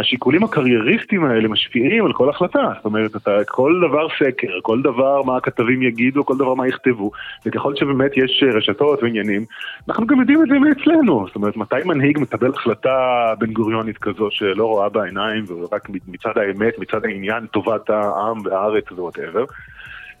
השיקולים 0.00 0.44
הקרייריסטיים 0.44 1.24
האלה 1.24 1.48
משפיעים 1.48 2.04
על 2.04 2.12
כל 2.12 2.30
החלטה. 2.30 2.72
זאת 2.76 2.84
אומרת, 2.84 3.16
אתה, 3.16 3.30
כל 3.48 3.80
דבר 3.88 4.06
סקר, 4.18 4.60
כל 4.62 4.82
דבר 4.82 5.22
מה 5.22 5.36
הכתבים 5.36 5.82
יגידו, 5.82 6.26
כל 6.26 6.36
דבר 6.36 6.54
מה 6.54 6.68
יכתבו, 6.68 7.10
וככל 7.46 7.76
שבאמת 7.76 8.16
יש 8.16 8.42
אה, 8.46 8.56
רשתות 8.56 9.02
ועניינים, 9.02 9.44
אנחנו 9.88 10.06
גם 10.06 10.20
יודעים 10.20 10.42
את 10.42 10.48
זה 10.48 10.58
מאצלנו. 10.58 11.24
זאת 11.26 11.36
אומרת, 11.36 11.56
מתי 11.56 11.76
מנהיג 11.84 12.18
מקבל 12.18 12.50
החלטה 12.54 12.90
בן 13.38 13.52
גוריונית 13.52 13.98
כזו 13.98 14.28
שלא 14.30 14.64
רואה 14.64 14.88
בעיניים, 14.88 15.44
ורק 15.48 15.88
מצד 16.08 16.32
האמת, 16.36 16.78
מצד 16.78 17.04
העניין, 17.04 17.46
טובת 17.46 17.90
העם 17.90 18.36
והארץ 18.44 18.92
וווטאבר, 18.92 19.44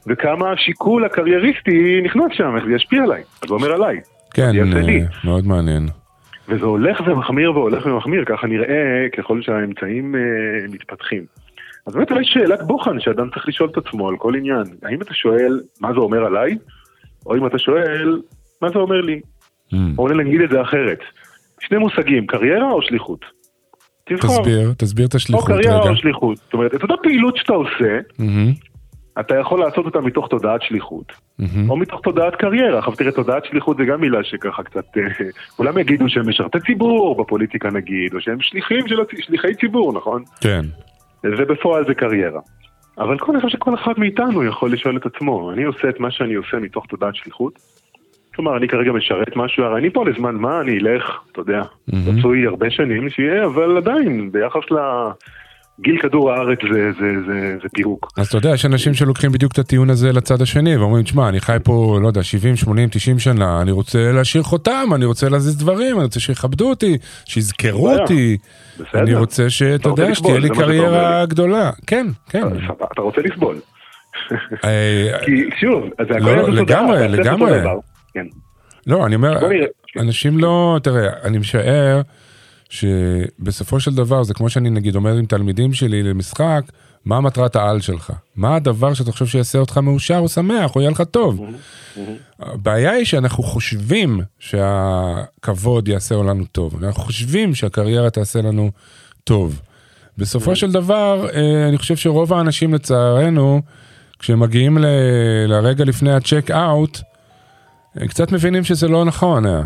וכמה 0.06 0.52
השיקול 0.52 1.04
הקרייריסטי 1.04 2.00
נכנס 2.04 2.32
שם, 2.32 2.56
איך 2.56 2.64
זה 2.64 2.72
ישפיע 2.72 3.02
עליי. 3.02 3.22
אז 3.42 3.48
זה 3.48 3.54
אומר 3.54 3.72
עליי. 3.72 4.00
כן. 4.34 4.50
אה, 4.56 5.06
מאוד 5.24 5.46
מעניין. 5.46 5.99
וזה 6.50 6.64
הולך 6.64 7.00
ומחמיר 7.06 7.52
והולך 7.52 7.86
ומחמיר, 7.86 8.24
ככה 8.24 8.46
נראה 8.46 9.06
ככל 9.18 9.42
שהאמצעים 9.42 10.14
אה, 10.14 10.20
מתפתחים. 10.72 11.24
אז 11.86 11.94
באמת 11.94 12.10
אולי 12.10 12.24
שאלת 12.24 12.62
בוחן 12.62 13.00
שאדם 13.00 13.30
צריך 13.30 13.48
לשאול 13.48 13.68
את 13.72 13.76
עצמו 13.76 14.08
על 14.08 14.16
כל 14.16 14.34
עניין. 14.34 14.64
האם 14.82 15.02
אתה 15.02 15.14
שואל 15.14 15.60
מה 15.80 15.92
זה 15.92 15.98
אומר 15.98 16.24
עליי, 16.24 16.58
או 17.26 17.36
אם 17.36 17.46
אתה 17.46 17.58
שואל 17.58 18.20
מה 18.62 18.68
זה 18.68 18.78
אומר 18.78 19.00
לי, 19.00 19.20
Mm. 19.72 19.76
או 19.98 20.08
נגיד 20.08 20.40
את 20.40 20.50
זה 20.50 20.62
אחרת. 20.62 20.98
שני 21.60 21.78
מושגים, 21.78 22.26
קריירה 22.26 22.70
או 22.70 22.82
שליחות? 22.82 23.24
תבחור. 24.04 24.40
תסביר, 24.42 24.72
תסביר 24.76 25.06
את 25.06 25.12
או 25.12 25.16
השליחות 25.16 25.46
קריירה 25.46 25.80
רגע. 25.80 25.90
או 25.90 25.96
שליחות. 25.96 26.36
זאת 26.36 26.54
אומרת, 26.54 26.74
את 26.74 26.82
אותה 26.82 26.94
פעילות 27.02 27.36
שאתה 27.36 27.52
עושה, 27.52 27.98
מהמם, 28.18 28.52
אתה 29.20 29.36
יכול 29.36 29.60
לעשות 29.60 29.86
אותה 29.86 30.00
מתוך 30.00 30.28
תודעת 30.28 30.62
שליחות. 30.62 31.12
מהמם. 31.38 31.70
או 31.70 31.76
מתוך 31.76 32.00
תודעת 32.00 32.36
קריירה. 32.36 32.78
עכשיו 32.78 32.94
תראה, 32.94 33.12
תודעת 33.12 33.44
שליחות 33.44 33.76
זה 33.76 33.84
גם 33.84 34.00
מילה 34.00 34.24
שככה 34.24 34.62
קצת, 34.62 34.84
אה, 34.96 35.02
כולם 35.56 35.78
יגידו 35.78 36.08
שהם 36.08 36.28
משרתי 36.28 36.58
ציבור 36.66 37.22
בפוליטיקה 37.22 37.70
נגיד, 37.70 38.14
או 38.14 38.20
שהם 38.20 38.40
שליחים 38.40 38.88
של 38.88 38.96
שליחי 39.20 39.54
ציבור, 39.54 39.92
נכון? 39.92 40.22
כן, 40.40 40.60
ובפועל 41.24 41.84
זה 41.86 41.94
קריירה. 41.94 42.40
אבל 42.98 43.18
כל 43.18 43.38
אחד 43.38 43.48
שכל 43.48 43.74
אחד 43.74 43.92
מאיתנו 43.98 44.44
יכול 44.44 44.72
לשאול 44.72 44.96
את 44.96 45.06
עצמו, 45.06 45.52
אני 45.52 45.64
עושה 45.64 45.88
את 45.88 46.00
מה 46.00 46.10
שאני 46.10 46.34
עושה 46.34 46.56
מתוך 46.56 46.86
תודעת 46.86 47.14
שליחות? 47.14 47.52
כלומר, 48.34 48.56
אני 48.56 48.68
כרגע 48.68 48.92
משרת 48.92 49.36
משהו, 49.36 49.64
הרי 49.64 49.80
אני 49.80 49.90
פה 49.90 50.04
לזמן 50.04 50.34
מה, 50.34 50.60
אני 50.60 50.78
אלך, 50.78 51.04
אתה 51.32 51.40
יודע, 51.40 51.62
מהמם. 51.88 52.18
רצוי 52.18 52.46
הרבה 52.46 52.70
שנים 52.70 53.10
שיהיה, 53.10 53.44
אבל 53.44 53.76
עדיין, 53.76 54.32
ביחס 54.32 54.70
לגיל 55.80 55.98
כדור 56.02 56.32
הארץ 56.32 56.58
זה, 56.72 56.92
זה, 57.00 57.12
זה, 57.26 57.56
זה 57.62 57.68
פירוק. 57.74 58.12
אז 58.16 58.26
אתה 58.26 58.36
יודע, 58.36 58.50
יש 58.50 58.66
אנשים 58.66 58.94
שלוקחים 58.94 59.32
בדיוק 59.32 59.52
את 59.52 59.58
הטיעון 59.58 59.90
הזה 59.90 60.12
לצד 60.12 60.42
השני, 60.42 60.76
ואומרים, 60.76 61.04
תשמע, 61.04 61.28
אני 61.28 61.40
חי 61.40 61.56
פה, 61.64 61.98
לא 62.02 62.06
יודע, 62.06 62.22
70, 62.22 62.56
80, 62.56 62.88
90 62.88 63.18
שנה, 63.18 63.62
אני 63.62 63.70
רוצה 63.70 64.12
להשאיר 64.12 64.42
חותם, 64.42 64.88
אני 64.94 65.04
רוצה 65.04 65.28
להזיז 65.28 65.58
דברים, 65.58 65.96
אני 65.96 66.04
רוצה 66.04 66.20
שיכבדו 66.20 66.68
אותי, 66.68 66.98
שיזכרו. 67.24 67.92
אותי. 67.92 68.36
בסדר. 68.74 69.02
אני 69.02 69.14
רוצה 69.14 69.50
שאתה 69.50 69.88
יודע, 69.88 70.14
שתהיה 70.14 70.38
לי 70.38 70.50
קריירה. 70.50 71.26
גדולה. 71.26 71.70
כן, 71.86 72.06
כן. 72.28 72.42
סבבה, 72.42 72.86
אתה 72.92 73.02
רוצה 73.02 73.20
לסבול. 73.20 73.56
אה, 74.64 75.18
כי 75.24 75.50
שוב, 75.60 75.84
אז 75.98 76.06
זה 76.10 76.16
הכל 76.16 76.30
לא, 76.30 76.48
לגמרי, 76.48 77.08
לגמרי. 77.08 77.60
כן. 78.14 78.26
לא, 78.86 79.06
אני 79.06 79.14
אומר. 79.14 79.38
אנשים 79.98 80.38
לא, 80.38 80.78
תראה, 80.82 81.08
אני 81.24 81.38
משער 81.38 82.00
שבסופו 82.70 83.80
של 83.80 83.94
דבר, 83.94 84.22
זה 84.22 84.34
כמו 84.34 84.50
שאני 84.50 84.70
נגיד 84.70 84.96
אומר 84.96 85.16
עם 85.16 85.26
תלמידים 85.26 85.72
שלי 85.72 86.02
למשחק, 86.02 86.62
מה 87.04 87.20
מטרת 87.20 87.56
העל 87.56 87.80
שלך? 87.80 88.12
מה 88.36 88.56
הדבר 88.56 88.94
שאתה 88.94 89.12
חושב 89.12 89.26
שיעשה 89.26 89.58
אותך 89.58 89.78
מאושר 89.78 90.18
או 90.18 90.28
שמח, 90.28 90.76
או 90.76 90.80
יהיה 90.80 90.90
לך 90.90 91.02
טוב? 91.10 91.40
הבעיה 92.40 92.90
היא 92.90 93.04
שאנחנו 93.04 93.42
חושבים 93.42 94.20
שהכבוד 94.38 95.88
יעשה 95.88 96.14
לנו 96.14 96.44
טוב, 96.52 96.84
אנחנו 96.84 97.02
חושבים 97.02 97.54
שהקריירה 97.54 98.10
תעשה 98.10 98.42
לנו 98.42 98.70
טוב. 99.24 99.60
בסופו 100.18 100.56
של 100.56 100.72
דבר, 100.72 101.26
אה, 101.34 101.68
אני 101.68 101.78
חושב 101.78 101.96
שרוב 101.96 102.32
האנשים 102.32 102.74
לצערנו, 102.74 103.60
כשהם 104.18 104.40
מגיעים 104.40 104.78
ל- 104.78 104.86
לרגע 105.46 105.84
לפני 105.84 106.12
הצ'ק 106.12 106.50
אאוט, 106.50 106.98
הם 107.94 108.06
קצת 108.06 108.32
מבינים 108.32 108.64
שזה 108.64 108.88
לא 108.88 109.04
נכון. 109.04 109.46
אה. 109.46 109.62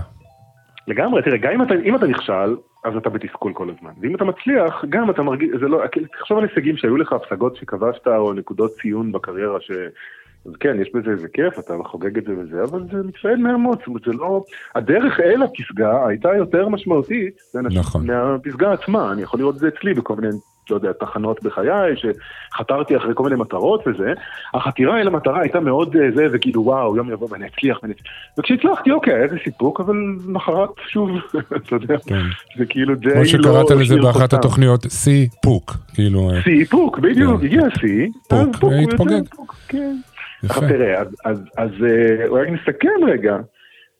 לגמרי, 0.88 1.22
תראה, 1.22 1.36
גם 1.38 1.50
אם 1.54 1.62
אתה, 1.62 1.74
אם 1.84 1.96
אתה 1.96 2.06
נכשל, 2.06 2.54
אז 2.85 2.97
אתה 2.97 3.11
בתסכול 3.11 3.53
כל 3.53 3.70
הזמן. 3.70 3.90
ואם 4.01 4.14
אתה 4.14 4.25
מצליח, 4.25 4.85
גם 4.88 5.11
אתה 5.11 5.23
מרגיש, 5.23 5.51
זה 5.61 5.68
לא, 5.68 5.83
תחשוב 6.18 6.38
על 6.38 6.44
הישגים 6.44 6.77
שהיו 6.77 6.97
לך, 6.97 7.12
הפסגות 7.12 7.57
שכבשת, 7.57 8.07
או 8.07 8.33
נקודות 8.33 8.70
ציון 8.83 9.12
בקריירה, 9.12 9.61
ש... 9.61 9.70
אז 10.47 10.53
כן, 10.61 10.81
יש 10.81 10.90
בזה 10.94 11.11
איזה 11.11 11.29
כיף, 11.29 11.59
אתה 11.59 11.75
חוגג 11.85 12.18
את 12.18 12.25
זה 12.25 12.33
וזה, 12.38 12.64
אבל 12.64 12.85
זה 12.92 13.03
מתפעל 13.03 13.37
מהמות, 13.37 13.79
זאת 13.79 13.87
אומרת, 13.87 14.03
זה 14.07 14.12
לא... 14.12 14.44
הדרך 14.75 15.20
אל 15.20 15.42
הפסגה 15.42 16.07
הייתה 16.07 16.29
יותר 16.37 16.68
משמעותית 16.68 17.40
נכון. 17.55 18.07
מהפסגה 18.07 18.73
עצמה, 18.73 19.12
אני 19.12 19.23
יכול 19.23 19.40
לראות 19.40 19.55
את 19.55 19.61
זה 19.61 19.68
אצלי 19.68 19.94
בכל 19.94 20.16
מיני, 20.16 20.35
לא 20.70 20.77
יודע, 20.77 20.92
תחנות 20.92 21.42
בחיי, 21.42 21.94
שחתרתי 21.96 22.96
אחרי 22.96 23.12
כל 23.14 23.22
מיני 23.22 23.37
מטרות 23.37 23.85
וזה, 23.87 24.12
החתירה 24.55 25.00
אל 25.00 25.07
המטרה 25.07 25.40
הייתה 25.40 25.61
מאוד 25.61 25.96
אה, 25.96 26.11
זה, 26.14 26.27
וכאילו 26.33 26.64
וואו, 26.64 26.96
יום 26.96 27.11
יבוא 27.11 27.29
ואני 27.31 27.46
אצליח, 27.46 27.79
ואני... 27.83 27.94
וכשהצלחתי, 28.38 28.90
אוקיי, 28.90 29.22
איזה 29.22 29.37
סיפוק, 29.44 29.81
אבל 29.81 29.96
מחרת 30.27 30.70
שוב, 30.88 31.11
אתה 31.57 31.74
יודע, 31.74 31.96
כן. 32.07 32.22
זה 32.59 32.66
כאילו 32.66 32.94
די 32.94 33.11
כמו 33.14 33.27
שקראת 33.27 33.70
לא 33.70 33.81
לזה 33.81 33.96
באחת 33.96 34.20
חותם. 34.20 34.37
התוכניות, 34.37 34.87
סיפוק, 34.88 35.77
כאילו, 35.94 36.31
אה, 36.31 36.42
סיפוק, 36.42 36.98
בדיוק, 36.98 37.40
כן. 37.40 37.46
הגיע 37.46 37.62
השיא, 37.66 38.09
פוק, 38.29 38.64
אז 38.64 38.70
והתפוגג. 38.70 39.29
פוק, 39.37 39.55
כן. 39.68 39.96
יפה. 40.44 40.61
תראה, 40.61 41.00
אז, 41.00 41.09
אז, 41.24 41.38
אז 41.57 41.70
אה, 41.85 42.40
רק 42.40 42.48
נסכם 42.48 43.05
רגע, 43.07 43.37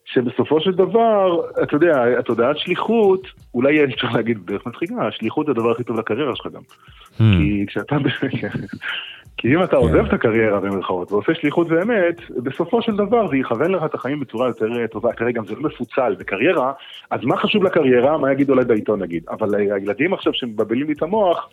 שבסופו 0.05 0.61
של 0.61 0.71
דבר, 0.71 1.39
אתה 1.63 1.75
יודע, 1.75 2.03
התודעת 2.19 2.57
שליחות, 2.57 3.27
אולי 3.53 3.95
צריך 3.99 4.13
להגיד 4.13 4.45
בדרך 4.45 4.65
מצחיקה, 4.65 5.07
השליחות 5.07 5.45
זה 5.45 5.51
הדבר 5.51 5.71
הכי 5.71 5.83
טוב 5.83 5.99
לקריירה 5.99 6.35
שלך 6.35 6.47
גם. 6.53 6.61
Hmm. 6.61 7.17
כי 7.17 7.65
כשאתה, 7.67 7.95
כי 9.37 9.55
אם 9.55 9.63
אתה 9.63 9.75
עוזב 9.75 10.05
את 10.05 10.13
הקריירה 10.13 10.59
במרכאות 10.59 11.11
ועושה 11.11 11.33
שליחות 11.33 11.67
באמת, 11.67 12.21
בסופו 12.43 12.81
של 12.81 12.95
דבר 12.95 13.27
זה 13.27 13.37
יכוון 13.37 13.71
לך 13.71 13.83
את 13.85 13.93
החיים 13.93 14.19
בצורה 14.19 14.47
יותר 14.47 14.81
אה, 14.81 14.87
טובה. 14.87 15.13
תראה, 15.13 15.31
גם 15.31 15.45
זה 15.45 15.55
לא 15.55 15.61
מפוצל 15.61 16.15
בקריירה, 16.19 16.71
אז 17.11 17.19
מה 17.23 17.37
חשוב 17.37 17.63
לקריירה, 17.63 18.17
מה 18.17 18.31
יגידו 18.31 18.53
אולי 18.53 18.65
בעיתון 18.65 19.01
נגיד. 19.01 19.23
אבל 19.29 19.55
אה, 19.55 19.75
הילדים 19.75 20.13
עכשיו 20.13 20.33
שמבלבלים 20.33 20.87
לי 20.87 20.93
את 20.93 21.03
המוח, 21.03 21.49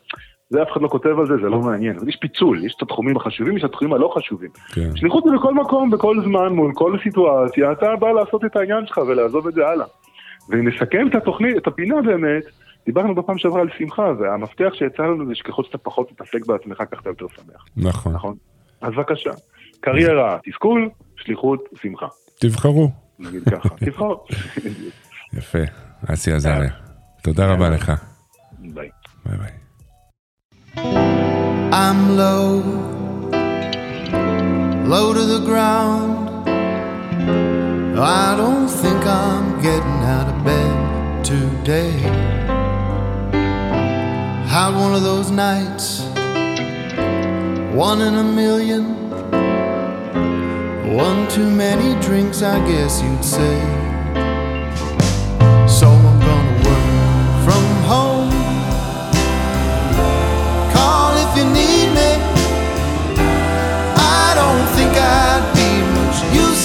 זה 0.52 0.62
אף 0.62 0.68
אחד 0.72 0.82
לא 0.82 0.88
כותב 0.88 1.18
על 1.18 1.26
זה, 1.26 1.34
זה 1.42 1.48
לא 1.48 1.60
מעניין. 1.60 1.96
אבל 1.98 2.08
יש 2.08 2.16
פיצול, 2.16 2.64
יש 2.64 2.74
את 2.76 2.82
התחומים 2.82 3.16
החשובים, 3.16 3.56
יש 3.56 3.64
את 3.64 3.68
התחומים 3.70 3.94
הלא 3.94 4.12
חשובים. 4.16 4.50
כן. 4.74 4.96
שליחות 4.96 5.24
זה 5.24 5.30
בכל 5.36 5.54
מקום, 5.54 5.90
בכל 5.90 6.16
זמן, 6.24 6.48
מול 6.52 6.72
כל 6.74 6.96
סיטואציה, 7.02 7.72
אתה 7.72 7.96
בא 7.96 8.08
לעשות 8.10 8.44
את 8.44 8.56
העניין 8.56 8.86
שלך 8.86 8.98
ולעזוב 8.98 9.46
את 9.48 9.54
זה 9.54 9.66
הלאה. 9.66 9.86
ואם 10.48 10.68
נסכם 10.68 11.08
את 11.08 11.14
התוכנית, 11.14 11.56
את 11.56 11.66
הפינה 11.66 12.02
באמת, 12.02 12.44
דיברנו 12.86 13.14
בפעם 13.14 13.38
שעברה 13.38 13.60
על 13.60 13.68
שמחה, 13.78 14.12
והמפתח 14.18 14.70
שיצא 14.72 15.02
לנו 15.02 15.26
זה 15.26 15.34
שככל 15.34 15.62
שאתה 15.64 15.78
פחות 15.78 16.12
מתעסק 16.12 16.46
בעצמך, 16.46 16.82
כך 16.90 17.00
אתה 17.00 17.10
יותר 17.10 17.26
שמח, 17.36 17.64
נכון. 17.76 18.12
נכון? 18.12 18.34
אז 18.80 18.92
בבקשה. 18.94 19.30
קריירה, 19.80 20.38
תסכול, 20.44 20.88
שליחות, 21.16 21.68
שמחה. 21.82 22.06
תבחרו. 22.40 22.90
נגיד 23.18 23.42
ככה, 23.48 23.68
תבחר. 23.86 24.14
יפה, 25.32 25.58
אסי 26.06 26.32
עזריה. 26.32 26.70
תודה 27.22 27.52
רבה 27.52 27.70
לך. 27.70 27.92
ביי. 28.58 28.90
ביי 29.24 29.38
ביי. 29.38 29.61
I'm 30.76 32.16
low, 32.16 32.60
low 34.86 35.12
to 35.12 35.20
the 35.20 35.44
ground. 35.44 36.48
I 37.98 38.34
don't 38.36 38.68
think 38.68 39.04
I'm 39.04 39.60
getting 39.60 40.02
out 40.02 40.34
of 40.34 40.44
bed 40.44 41.24
today. 41.24 41.90
Had 44.48 44.74
one 44.74 44.94
of 44.94 45.02
those 45.02 45.30
nights, 45.30 46.00
one 47.74 48.00
in 48.00 48.14
a 48.14 48.24
million. 48.24 49.00
One 50.96 51.28
too 51.28 51.50
many 51.50 52.00
drinks, 52.02 52.42
I 52.42 52.58
guess 52.66 53.02
you'd 53.02 53.24
say. 53.24 53.91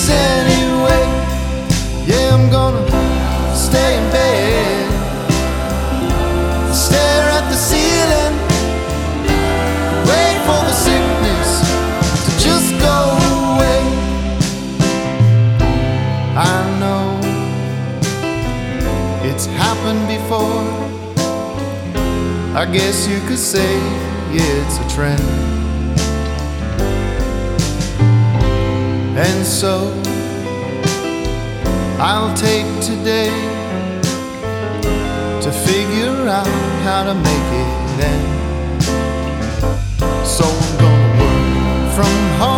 Anyway. 0.09 1.03
Yeah, 2.05 2.35
I'm 2.35 2.49
gonna 2.49 2.83
stay 3.55 3.97
in 3.97 4.05
bed, 4.11 4.87
stare 6.73 7.29
at 7.37 7.45
the 7.49 7.55
ceiling, 7.55 8.35
wait 10.09 10.37
for 10.47 10.59
the 10.69 10.75
sickness 10.85 11.49
to 12.25 12.31
just 12.47 12.69
go 12.79 12.97
away. 13.55 13.81
I 16.35 16.57
know 16.79 17.19
it's 19.29 19.45
happened 19.45 20.07
before. 20.07 20.65
I 22.55 22.65
guess 22.65 23.07
you 23.07 23.19
could 23.27 23.37
say, 23.37 23.79
it's 24.31 24.77
a 24.79 24.95
trend. 24.95 25.56
And 29.19 29.43
so 29.43 29.91
I'll 31.99 32.37
take 32.37 32.67
today 32.85 33.31
to 35.41 35.51
figure 35.51 36.27
out 36.29 36.45
how 36.83 37.03
to 37.03 37.15
make 37.15 37.47
it 37.63 38.03
end. 38.05 38.83
So 40.23 40.43
I'm 40.45 40.77
gonna 40.77 41.19
work 41.19 41.95
from 41.95 42.39
home. 42.39 42.56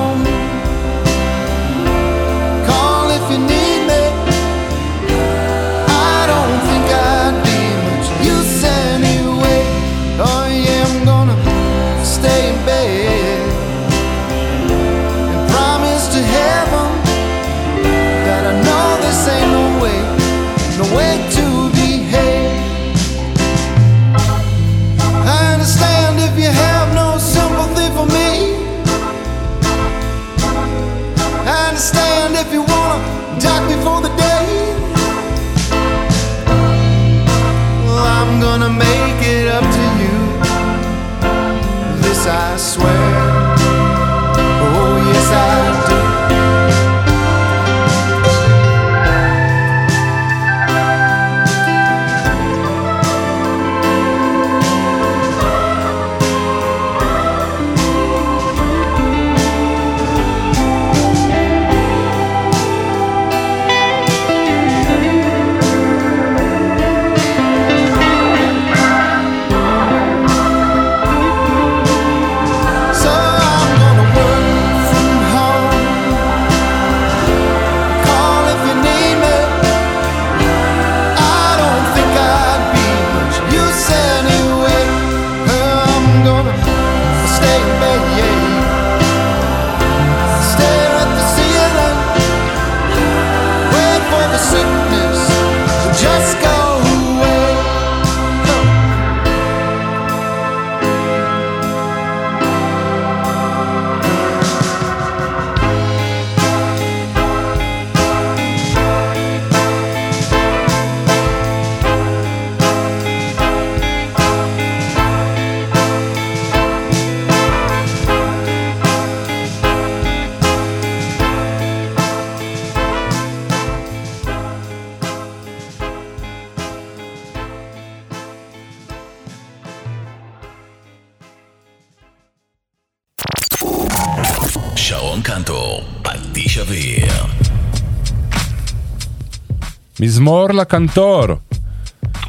מזמור 140.29 140.49
לקנטור. 140.51 141.25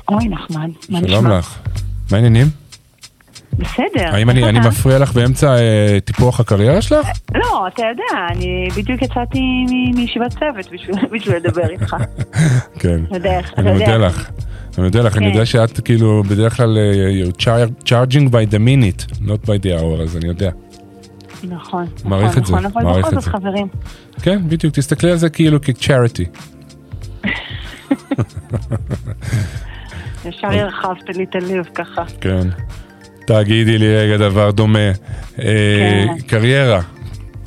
אוי, 0.09 0.29
נחמד. 0.29 0.69
מה 0.89 0.99
שלום 0.99 1.27
נשמע? 1.27 1.39
לך. 1.39 1.59
מה 2.11 2.17
העניינים? 2.17 2.47
בסדר. 3.59 3.81
האם 4.13 4.31
אני 4.31 4.45
אני? 4.49 4.59
מפריע 4.69 4.99
לך 4.99 5.13
באמצע 5.13 5.57
אה, 5.57 5.99
טיפוח 6.05 6.41
הקריירה 6.41 6.83
שלך? 6.83 7.07
לא, 7.43 7.67
אתה 7.69 7.83
יודע, 7.83 8.27
אני 8.33 8.69
בדיוק 8.77 9.03
יצאתי 9.03 9.41
מישיבת 9.95 10.31
צוות 10.31 10.73
בשביל 10.73 10.97
בשביל 11.13 11.37
לדבר 11.37 11.69
איתך. 11.69 11.97
כן. 12.79 13.01
יודע 13.15 13.39
איך- 13.39 13.53
אני 13.59 13.71
יודע 13.71 13.85
מודה 13.85 14.07
לך. 14.07 14.31
אני 14.79 14.85
מודה 14.85 15.01
לך, 15.03 15.17
אני. 15.17 15.27
יודע 15.27 15.47
שאת 15.47 15.81
כאילו 15.81 16.23
בדרך 16.29 16.57
כלל 16.57 16.79
אה, 16.79 16.93
you're 17.25 17.37
char- 17.43 17.85
charging 17.89 18.29
by 18.31 18.53
the 18.55 18.59
minute, 18.59 19.13
not 19.25 19.47
by 19.47 19.63
the 19.65 19.81
hour, 19.81 20.03
אז 20.03 20.17
אני 20.17 20.29
יודע. 20.29 20.51
נכון, 21.43 21.87
מעריך 22.05 22.27
נכון, 22.29 22.43
את 22.43 22.47
זה, 22.47 22.53
נכון, 22.53 22.67
אבל 22.67 22.83
מעריך 22.85 23.07
בכל 23.07 23.17
את 23.17 23.23
זאת. 23.23 23.33
חברים. 23.33 23.67
כן, 24.23 24.41
בדיוק, 24.49 24.75
תסתכלי 24.75 25.11
על 25.11 25.17
זה 25.17 25.31
כאילו 25.31 25.59
כ-charity. 25.63 26.39
ישר 30.25 30.47
הרחבת 30.49 31.17
לי 31.17 31.25
את 31.25 31.35
הלב 31.35 31.65
ככה. 31.75 32.03
כן. 32.21 32.49
תגידי 33.27 33.79
לי 33.79 33.97
רגע 33.97 34.17
דבר 34.17 34.51
דומה. 34.51 34.79
אה, 34.79 34.95
כן. 35.39 36.23
קריירה. 36.27 36.81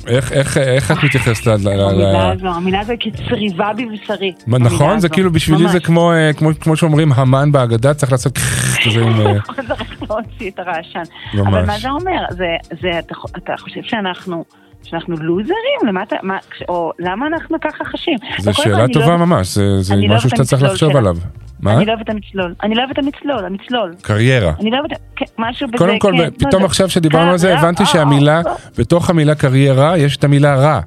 איך- 0.06 0.32
איך 0.32 0.56
איך 0.58 0.90
את 0.90 0.96
מתייחסת 1.04 1.46
ל... 1.46 1.50
המילה 1.68 2.32
הזו, 2.32 2.46
המילה 2.46 2.80
הזו 2.80 2.92
כצריבה 3.00 3.70
בבשרי. 3.78 4.32
נכון? 4.46 4.98
זה. 4.98 5.08
כאילו 5.08 5.32
בשבילי. 5.32 5.68
זה 5.68 5.80
כמו, 5.80 6.12
אה, 6.12 6.32
כמו, 6.32 6.50
כמו 6.60 6.76
שאומרים 6.76 7.12
המן 7.12 7.52
בהגדה, 7.52 7.94
צריך 7.94 8.12
לעשות 8.12 8.38
כזה 8.84 9.00
עם... 9.00 9.20
אה, 9.26 9.32
זה 9.66 9.74
רק 9.74 9.86
להוציא 10.10 10.50
את 10.50 10.58
הרעשן. 10.58 11.02
אבל 11.40 11.66
מה 11.66 11.78
זה 11.78 11.90
אומר? 11.90 12.20
זה, 12.30 12.46
זה, 12.82 12.98
אתה, 12.98 13.14
אתה 13.36 13.52
חושב 13.58 13.80
שאנחנו, 13.82 14.44
שאנחנו 14.84 15.14
לוזרים? 15.16 15.54
למה 15.88 16.02
אתה, 16.02 16.16
מה, 16.22 16.36
או 16.68 16.92
למה 16.98 17.26
אנחנו 17.26 17.56
ככה 17.60 17.84
חשים? 17.84 18.18
זו 18.38 18.54
שאלה 18.54 18.84
אני 18.84 18.92
טובה 18.92 19.06
לא- 19.06 19.16
ממש, 19.18 19.48
זה- 19.48 19.80
זה 19.82 19.94
לא 19.96 20.14
משהו 20.16 20.30
שאתה 20.30 20.44
צריך 20.44 20.62
לחשוב. 20.62 20.96
עליו. 20.96 21.16
מה? 21.60 21.76
אני 21.76 21.84
לא 21.84 21.92
אוהבת 21.92 22.04
את 22.04 22.10
המצלול. 22.10 22.54
אני 22.62 22.74
לא 22.74 22.80
אוהבת 22.80 22.98
את 22.98 23.04
המצלול, 23.04 23.44
המצלול. 23.44 23.94
קריירה. 24.02 24.52
אני 24.60 24.70
לא 24.70 24.76
אוהבת, 24.78 24.90
כן, 25.16 25.24
משהו 25.38 25.68
בזה, 25.68 25.78
קודם 25.78 25.98
כל, 25.98 26.12
כן, 26.12 26.18
לא 26.24 26.30
פתאום 26.30 26.52
יודע. 26.52 26.64
עכשיו 26.66 26.90
שדיברנו 26.90 27.30
על 27.30 27.36
זה, 27.38 27.58
הבנתי 27.58 27.82
אה, 27.82 27.88
שהמילה, 27.88 28.36
אה, 28.46 28.54
בתוך 28.78 29.10
המילה 29.10 29.34
קריירה, 29.34 29.98
יש 29.98 30.16
את 30.16 30.24
המילה 30.24 30.54
רע. 30.56 30.80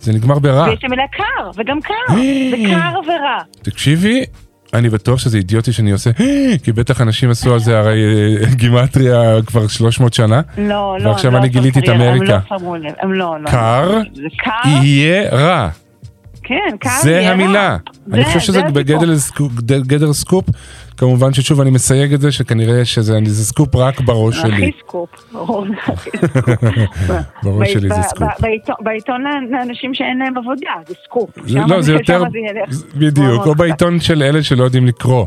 זה 0.00 0.12
נגמר 0.12 0.38
ברע. 0.38 0.66
ויש 0.68 0.84
המילה 0.84 1.02
קר, 1.12 1.50
וגם 1.56 1.80
קר. 1.80 2.14
זה 2.50 2.56
קר 2.70 2.98
ורע. 3.06 3.38
תקשיבי, 3.62 4.24
אני 4.74 4.88
בטוח 4.90 5.18
שזה 5.18 5.36
אידיוטי 5.36 5.72
שאני 5.72 5.90
עושה, 5.90 6.10
כי 6.62 6.72
בטח 6.72 7.00
אנשים 7.00 7.30
עשו 7.30 7.52
על 7.52 7.58
זה 7.60 7.78
הרי 7.78 8.00
אה, 8.40 8.54
גימטריה 8.54 9.42
כבר 9.46 9.68
300 9.68 10.12
שנה. 10.14 10.40
לא, 10.58 10.96
לא, 11.00 11.08
ועכשיו 11.08 11.30
לא 11.32 11.38
אני 11.38 11.48
עשו 11.48 11.52
גיליתי 11.60 11.78
את 11.80 11.88
אמריקה. 11.88 12.34
הם 12.34 12.40
לא 12.50 12.58
שמו 12.58 12.76
לב, 12.76 12.92
הם 13.02 13.12
לא, 13.12 13.36
לא. 13.40 13.50
קר 13.50 13.98
קר, 14.44 14.68
יהיה 14.82 15.30
רע. 15.30 15.68
כן, 16.42 16.54
קר 16.80 16.88
יהיה 17.08 17.28
רע. 17.28 17.34
המילה. 17.34 17.76
זה- 18.06 18.14
אני 18.16 18.24
חושב 18.24 18.40
שזה. 18.40 18.62
בגדר 18.62 19.16
סקופ- 19.18 19.60
גדר 19.62 20.12
סקופ. 20.12 20.44
כמובן 20.96 21.32
ששוב 21.32 21.60
אני 21.60 21.70
מסייג 21.70 22.12
את 22.14 22.20
זה, 22.20 22.32
שכנראה 22.32 22.84
שזה 22.84 23.18
זה 23.26 23.44
סקופ 23.44 23.76
רק 23.76 24.00
בראש 24.00 24.36
שלי. 24.36 24.52
הכי 24.52 24.70
סקופ, 24.78 25.08
ברור. 25.32 25.66
בראש 27.42 27.72
שלי 27.72 27.88
זה 27.88 28.02
סקופ. 28.02 28.28
בעיתון- 28.80 29.24
לאנשים 29.50 29.94
שאין 29.94 30.18
להם 30.18 30.38
עבודה, 30.38 30.70
זה 30.88 30.94
סקופ. 31.04 31.30
לא, 31.68 31.82
זה 31.82 31.92
יותר. 31.92 32.22
בדיוק, 32.96 33.46
או 33.46 33.54
בעיתון 33.54 34.00
של 34.00 34.22
אלה 34.22 34.42
שלא 34.42 34.64
יודעים 34.64 34.86
לקרוא. 34.86 35.26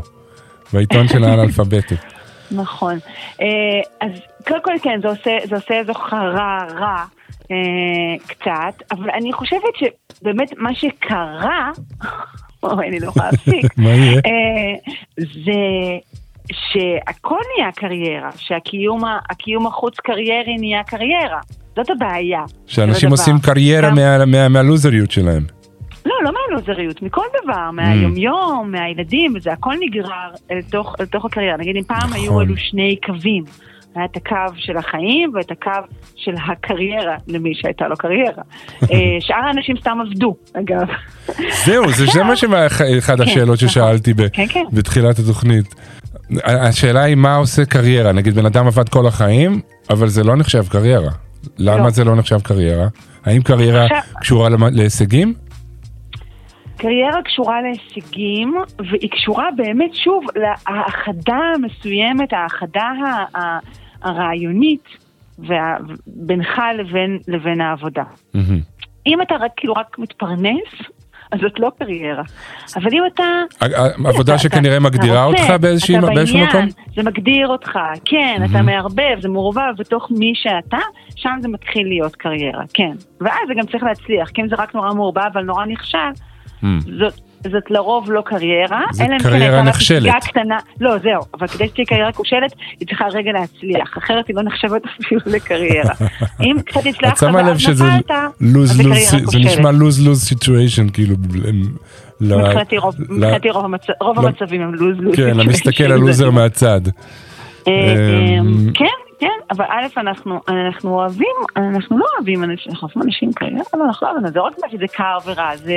בעיתון 0.72 1.08
של 1.08 1.24
האנאלפביתים. 1.24 1.96
נכון. 2.50 2.98
אה, 3.40 3.46
אז 4.00 4.10
קודם 4.48 4.62
כל 4.62 4.72
כן, 4.82 4.98
זה 5.02 5.08
עושה, 5.08 5.30
זה 5.48 5.56
עושה 5.56 5.74
איזו 5.74 5.94
חרא 5.94 6.58
רע 6.78 6.96
אה, 7.50 7.56
קצת, 8.26 8.82
אבל 8.92 9.10
אני 9.10 9.32
חושבת 9.32 9.60
שבאמת 9.78 10.50
מה 10.56 10.74
שקרה, 10.74 11.70
אוי, 12.72 12.86
אני 12.88 13.00
לא 13.00 13.06
יכולה 13.06 13.26
להפסיק, 13.30 13.78
מה 13.78 13.88
יהיה? 13.90 14.14
אה, 14.26 14.92
זה 15.18 15.52
שהכל 16.52 17.38
נהיה 17.56 17.72
קריירה, 17.72 18.30
שהקיום 18.36 19.04
ה- 19.04 19.18
הקיום 19.30 19.66
החוץ 19.66 20.00
קריירי 20.00 20.56
נהיה 20.58 20.82
קריירה. 20.82 21.40
זאת 21.76 21.90
הבעיה. 21.90 22.40
שאנשים. 22.66 23.10
עושים 23.10 23.34
קריירה 23.42 23.90
מהלוזריות 24.48 25.10
שלהם. 25.10 25.42
לא, 26.06 26.14
לא 26.24 26.30
מהלוזריות, 26.32 27.02
מכל 27.02 27.24
דבר, 27.42 27.70
מהיומיום, 27.72 28.70
מהילדים, 28.72 29.32
וזה 29.36 29.52
הכל 29.52 29.74
נגרר 29.80 30.10
אל 30.50 30.62
תוך, 30.70 30.94
אל 31.00 31.06
תוך 31.06 31.24
הקריירה. 31.24 31.56
נגיד 31.56 31.76
אם 31.76 31.82
פעם 31.82 32.12
היו 32.12 32.24
נכון. 32.30 32.46
אלו 32.46 32.56
שני 32.56 32.96
קווים, 33.06 33.44
היה 33.96 34.04
את 34.04 34.16
הקו 34.16 34.54
של 34.56 34.76
החיים 34.76 35.32
ואת 35.34 35.50
הקו 35.50 35.70
של 36.16 36.34
הקריירה 36.48 37.16
למי 37.28 37.54
שהייתה 37.54 37.88
לו 37.88 37.96
קריירה. 37.96 38.42
אה, 38.92 39.16
שאר 39.20 39.44
האנשים 39.46 39.76
סתם 39.80 39.98
עבדו, 40.00 40.36
אגב. 40.52 40.88
זהו, 41.64 41.84
זה 41.92 42.24
מה 42.24 42.36
שאחד 42.40 43.20
השאלות 43.20 43.56
נכון. 43.56 43.68
ששאלתי 43.68 44.14
כן, 44.32 44.46
כן. 44.48 44.64
בתחילת 44.72 45.18
התוכנית. 45.18 45.74
השאלה 46.44 47.02
היא 47.02 47.14
מה 47.14 47.36
עושה 47.36 47.64
קריירה, 47.64 48.12
נגיד 48.12 48.34
בן 48.34 48.46
אדם 48.46 48.66
עבד 48.66 48.88
כל 48.88 49.06
החיים, 49.06 49.60
אבל 49.90 50.08
זה 50.08 50.24
לא 50.24 50.36
נחשב 50.36 50.68
קריירה. 50.68 51.10
למה 51.58 51.84
לא. 51.84 51.90
זה 51.90 52.04
לא 52.04 52.16
נחשב 52.16 52.40
קריירה? 52.40 52.86
האם 53.24 53.42
קריירה 53.42 53.86
קשורה 54.20 54.48
להישגים? 54.72 55.34
קריירה 56.76 57.22
קשורה 57.24 57.56
להישגים, 57.62 58.54
והיא 58.90 59.10
קשורה 59.10 59.44
באמת, 59.56 59.94
שוב, 59.94 60.24
להאחדה 60.36 61.38
המסוימת, 61.54 62.32
ההאחדה 62.32 62.82
ה- 62.82 63.38
ה- 63.38 63.58
הרעיונית 64.06 64.84
וה- 65.38 65.76
בינך 66.06 66.48
לבין, 66.78 67.18
לבין 67.28 67.60
העבודה. 67.60 68.02
אם 69.06 69.22
אתה 69.22 69.34
רק, 69.40 69.50
כאילו 69.56 69.74
רק 69.74 69.98
מתפרנס, 69.98 70.68
אז 71.32 71.40
זאת 71.40 71.60
לא 71.60 71.70
קריירה. 71.78 72.22
אבל 72.76 72.90
אם 72.92 73.02
אתה... 73.14 73.22
ה- 73.60 73.64
ה- 73.64 74.08
עבודה 74.08 74.34
אתה- 74.34 74.42
שכנראה 74.42 74.76
אתה- 74.76 74.84
מגדירה 74.84 75.14
אתה 75.18 75.24
אותך 75.24 75.44
אתה 75.46 75.58
באיזשהו 75.58 76.00
בעניין, 76.00 76.48
מקום? 76.48 76.66
זה 76.96 77.02
מגדיר 77.02 77.48
אותך, 77.48 77.78
כן, 78.04 78.42
אתה 78.50 78.62
מערבב, 78.62 79.16
זה 79.22 79.28
מעורבב 79.28 79.72
בתוך 79.78 80.08
מי 80.18 80.32
שאתה, 80.34 80.78
שם 81.16 81.38
זה 81.42 81.48
מתחיל 81.48 81.88
להיות 81.88 82.16
קריירה, 82.16 82.62
כן. 82.74 82.92
ואז 83.20 83.38
זה 83.48 83.54
גם 83.54 83.66
צריך 83.66 83.82
להצליח, 83.82 84.28
כי 84.28 84.42
אם 84.42 84.48
זה 84.48 84.54
רק 84.58 84.74
נורא 84.74 84.94
מעורבב 84.94 85.22
אבל 85.32 85.42
נורא 85.42 85.66
נכשל, 85.66 85.98
זאת... 86.98 87.20
זאת 87.44 87.70
לרוב 87.70 88.12
לא 88.12 88.20
קריירה, 88.26 88.80
אם 89.00 89.18
כן 89.18 89.18
קריירה. 89.18 89.72
פסגה 90.10 90.30
קטנה, 90.30 90.56
לא 90.80 90.98
זהו, 90.98 91.22
אבל 91.38 91.46
כדי 91.46 91.68
שתהיה 91.68 91.86
קריירה 91.86 92.12
כושלת, 92.12 92.52
היא 92.80 92.88
צריכה 92.88 93.04
רגע 93.12 93.32
להצליח, 93.32 93.98
אחרת 93.98 94.28
היא 94.28 94.36
לא 94.36 94.42
נחשבת 94.42 94.82
אפילו 95.00 95.20
לקריירה. 95.26 95.94
אם 96.40 96.56
קצת 96.66 96.80
את 96.80 96.94
הצלחת 96.94 97.16
שמה 97.16 97.42
לב 97.42 97.58
שזה 97.58 97.74
זה. 97.74 97.84
נשמע 99.38 99.70
lose 99.70 100.32
situation, 100.32 100.92
כאילו, 100.92 101.14
מבחינתי 102.20 102.78
רוב- 102.78 102.94
ל- 103.00 103.04
מבחינתי 103.14 103.50
רוב 103.50 103.64
המצ- 103.64 103.96
רוב 104.00 104.20
ל- 104.20 104.26
המצבים 104.26 104.62
הם 104.62 104.74
לוז 104.74 104.96
לוז. 105.00 105.16
כן, 105.16 105.40
המסתכל 105.40 105.84
על 105.84 105.98
לוזר 106.00 106.30
מהצד. 106.36 106.80
אה, 107.68 107.72
אמ, 108.40 108.70
כן, 108.74 108.84
כן, 109.20 109.28
אבל 109.50 109.64
א', 109.68 109.86
אנחנו 110.00 110.40
אנחנו 110.48 110.94
אוהבים, 110.94 111.36
אנחנו 111.56 111.98
לא 111.98 112.04
אוהבים 112.16 112.44
אנשים, 112.44 112.72
אנחנו 112.72 112.88
אוהבים 112.88 113.02
אנשים 113.02 113.32
כאלה, 113.32 113.60
אבל 113.74 113.82
אנחנו 113.82 114.06
לא 114.06 114.12
אוהבים, 114.12 114.28
זה 114.32 114.38
לא 114.38 114.42
רק 114.42 114.52
בגלל 114.58 114.70
שזה 114.70 114.86
קר 114.96 115.16
ורע, 115.26 115.56
זה, 115.56 115.74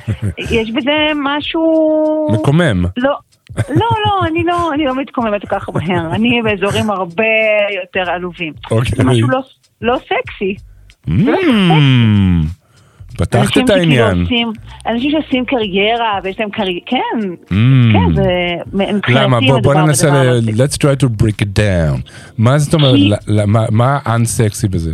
יש 0.58 0.70
בזה 0.70 0.90
משהו... 1.16 1.62
מקומם. 2.32 2.84
לא, 2.96 3.16
לא, 3.68 3.86
לא, 4.06 4.26
אני 4.26 4.44
לא, 4.44 4.72
אני 4.74 4.84
לא 4.84 4.94
מתקוממת 4.94 5.48
כל 5.48 5.58
כך 5.58 5.68
מהר, 5.68 6.14
אני 6.14 6.42
באזורים 6.42 6.90
הרבה 6.90 7.24
יותר 7.82 8.10
עלובים. 8.10 8.52
אוקיי. 8.70 8.92
זה 8.96 9.04
משהו 9.04 9.28
לא- 9.28 9.42
לא 9.82 9.96
סקסי. 9.98 10.56
Mm, 11.08 11.10
פתחת 13.24 13.58
את 13.58 13.70
העניין. 13.70 14.22
עושים- 14.22 14.52
אנשים 14.86 15.10
שעושים 15.10 15.44
קריירה 15.44 16.18
ויש 16.24 16.40
להם 16.40 16.50
קריירה, 16.50 16.80
כן, 16.86 16.98
Mm. 17.20 17.92
כן, 17.92 18.14
זה 18.14 18.22
למה? 19.08 19.38
בוא, 19.40 19.60
בוא 19.60 19.74
ננסה, 19.74 20.10
ל- 20.24 20.40
let's 20.48 20.76
try 20.76 21.04
to 21.04 21.22
break 21.22 21.42
it 21.42 21.58
down. 21.58 22.00
מה 22.38 22.58
זאת 22.58 22.74
אומרת, 22.74 22.94
כי- 22.94 23.12
מה- 23.46 23.66
מה 23.70 23.98
unsexy 24.06 24.68
בזה? 24.70 24.92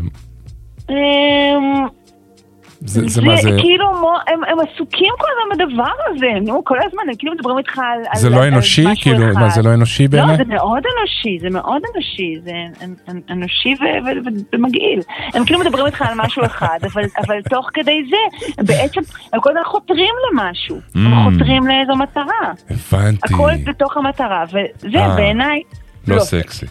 זה 2.80 3.00
זה 3.00 3.08
זה 3.08 3.22
מה 3.22 3.36
זה? 3.36 3.50
כאילו, 3.60 3.92
מו- 4.00 4.18
הם, 4.26 4.40
הם 4.44 4.56
עסוקים 4.60 5.12
כל 5.18 5.26
הזמן 5.32 5.66
בדבר 5.66 5.90
הזה, 6.06 6.26
נו, 6.52 6.64
כל 6.64 6.76
הזמן, 6.86 7.02
הם 7.08 7.14
כאילו 7.18 7.32
מדברים 7.34 7.58
איתך 7.58 7.78
על... 7.78 8.18
זה 8.18 8.26
על, 8.26 8.32
לא 8.34 8.42
על 8.42 8.52
אנושי? 8.52 8.84
משהו 8.86 9.02
כאילו, 9.02 9.30
אחד. 9.32 9.40
מה, 9.40 9.50
זה 9.50 9.62
לא 9.62 9.74
אנושי 9.74 10.02
לא, 10.02 10.08
בעיניי? 10.10 10.36
זה 10.36 10.44
מאוד 10.44 10.82
אנושי, 10.98 11.38
זה 11.40 11.50
מאוד 11.50 11.82
אנושי, 11.94 12.34
זה 12.44 12.50
אנ- 12.84 13.10
אנ- 13.10 13.32
אנושי 13.32 13.74
ו- 13.80 14.06
ו- 14.06 14.28
ומגעיל. 14.54 15.00
הם 15.34 15.44
כאילו 15.44 15.60
מדברים 15.60 15.86
איתך 15.86 16.02
על 16.02 16.14
משהו 16.16 16.44
אחד, 16.44 16.78
אבל, 16.92 17.02
אבל 17.26 17.42
תוך 17.50 17.70
כדי 17.74 18.00
זה, 18.10 18.16
הם 18.58 18.64
בעצם, 18.66 19.00
הם 19.32 19.40
כל 19.40 19.50
הזמן 19.50 19.64
חותרים 19.64 20.14
למשהו, 20.32 20.76
הם 20.94 21.12
Mm. 21.12 21.32
חותרים 21.32 21.66
לאיזו 21.66 21.92
מטרה. 21.96 22.52
הבנתי. 22.70 23.34
הכל 23.34 23.50
בתוך 23.66 23.96
המטרה, 23.96 24.44
וזה 24.48 24.98
אה, 24.98 25.16
בעיניי 25.16 25.62
לא 26.08 26.16
לא 26.16 26.20
סקסי. 26.20 26.66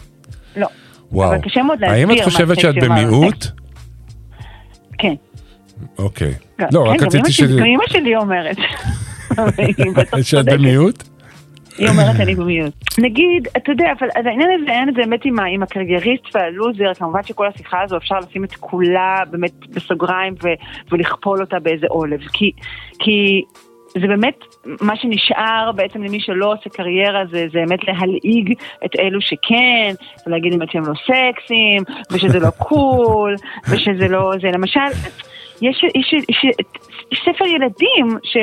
לא. 0.56 0.66
וואו. 1.12 1.28
אבל 1.30 1.38
קשה 1.42 1.62
מאוד 1.62 1.84
האם 1.84 2.10
את 2.10 2.16
להסביר 2.16 2.24
מה 2.24 2.30
חושבת 2.30 2.60
שאת 2.60 2.74
סקסי 2.74 2.86
ומה 2.86 3.02
לא 3.02 3.06
במיעוט? 3.08 3.44
כן. 4.98 5.14
אוקיי. 5.98 6.34
גם- 6.60 6.68
לא, 6.72 6.84
כן, 6.84 6.90
רק 6.90 7.02
רציתי 7.02 7.32
ש... 7.32 7.40
גם 7.42 7.64
אמא 7.64 7.84
שלי 7.88 8.16
אומרת. 8.16 8.56
שאת. 10.22 10.44
במיעוט? 10.44 11.02
היא 11.78 11.88
אומרת 11.88 12.20
אני 12.20 12.34
במיעוט. 12.34 12.72
נגיד, 12.98 13.48
אתה 13.56 13.72
יודע, 13.72 13.92
אבל 13.98 14.08
העניין 14.14 14.50
הזה, 14.50 14.70
העניין 14.72 14.88
הזה 14.88 14.98
באמת 14.98 15.24
עם 15.24 15.62
הקרייריסט 15.62 16.24
והלוזר, 16.34 16.94
כמובן 16.94 17.22
שכל 17.22 17.46
השיחה 17.46 17.82
הזו 17.82 17.96
אפשר 17.96 18.18
לשים 18.18 18.44
את 18.44 18.52
כולה 18.54 19.22
באמת 19.30 19.52
בסוגריים 19.68 20.34
ולכפול 20.92 21.40
אותה 21.40 21.58
באיזה 21.58 21.86
עולב. 21.88 22.20
כי, 22.32 22.52
כי 22.98 23.42
זה 24.00 24.06
באמת, 24.06 24.34
מה 24.80 24.96
שנשאר 24.96 25.72
בעצם 25.74 26.02
למי 26.02 26.20
שלא 26.20 26.52
עושה 26.52 26.70
קריירה 26.70 27.22
זה, 27.30 27.46
זה 27.52 27.58
באמת 27.58 27.80
להלעיג 27.88 28.54
את 28.84 28.90
אלו 28.98 29.20
שכן, 29.20 29.94
ולהגיד 30.26 30.52
באמת 30.54 30.70
שהם 30.72 30.82
לא 30.86 30.94
סקסים, 30.94 31.82
ושזה 32.12 32.38
לא 32.38 32.50
קול, 32.50 33.34
ושזה 33.70 34.08
לא, 34.08 34.32
זה 34.40 34.48
למשל, 34.48 34.80
יש, 35.62 35.84
יש, 35.94 36.12
יש, 36.28 36.44
יש 37.12 37.20
ספר 37.24 37.46
ילדים 37.46 38.18
ש, 38.22 38.36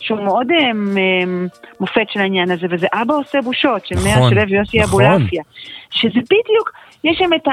שהוא 0.00 0.20
מאוד 0.24 0.46
הם, 0.60 0.96
הם, 1.22 1.48
מופת 1.80 2.06
של 2.12 2.20
העניין 2.20 2.50
הזה, 2.50 2.66
וזה 2.70 2.86
אבא 2.92 3.14
עושה 3.14 3.40
בושות, 3.40 3.86
של 3.86 3.94
מאה 4.04 4.16
נכון, 4.16 4.30
שלו 4.30 4.48
ויוסי 4.48 4.78
נכון. 4.78 4.88
אבולעפיה, 4.88 5.42
שזה 5.90 6.20
בדיוק, 6.20 6.72
יש 7.04 7.18
שם 7.18 7.30
את 7.36 7.48
ה... 7.48 7.52